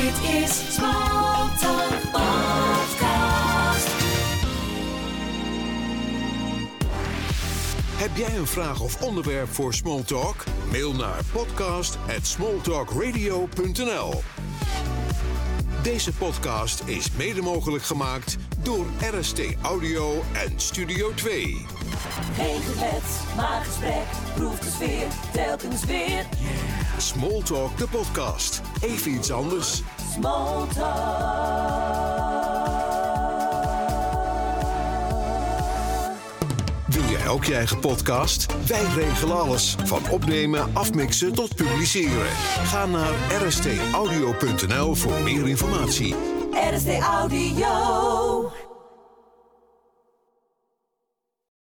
Dit 0.00 0.16
is 0.42 0.74
Smalltalk 0.74 2.00
Podcast. 2.12 3.88
Heb 7.96 8.16
jij 8.16 8.36
een 8.36 8.46
vraag 8.46 8.80
of 8.80 9.02
onderwerp 9.02 9.48
voor 9.48 9.74
Smalltalk? 9.74 10.44
Mail 10.70 10.94
naar 10.94 11.20
podcast@smalltalkradio.nl. 11.32 14.22
Deze 15.82 16.12
podcast 16.12 16.82
is 16.84 17.10
mede 17.12 17.42
mogelijk 17.42 17.84
gemaakt 17.84 18.36
door 18.62 18.86
RST 19.18 19.40
Audio 19.62 20.22
en 20.32 20.52
Studio 20.56 21.14
2. 21.14 21.66
Geen 22.34 22.62
geklets, 22.62 23.34
maar 23.36 23.62
gesprek. 23.64 24.04
Proef 24.34 24.58
de 24.58 24.70
sfeer, 24.70 25.06
telkens 25.32 25.84
weer. 25.84 26.26
Smalltalk, 26.98 27.78
de 27.78 27.88
podcast. 27.88 28.60
Even 28.80 29.10
iets 29.10 29.30
anders. 29.30 29.82
Small 30.12 30.66
Wil 30.74 30.84
ook 37.28 37.44
je 37.44 37.54
eigen 37.54 37.78
podcast? 37.78 38.46
Wij 38.66 38.84
regelen 38.96 39.40
alles. 39.40 39.76
Van 39.84 40.10
opnemen, 40.10 40.70
afmixen 40.72 41.32
tot 41.32 41.54
publiceren. 41.54 42.30
Ga 42.64 42.86
naar 42.86 43.12
rstaudio.nl 43.46 44.94
voor 44.94 45.20
meer 45.24 45.48
informatie. 45.48 46.14
RST 46.50 46.98
Audio. 46.98 48.69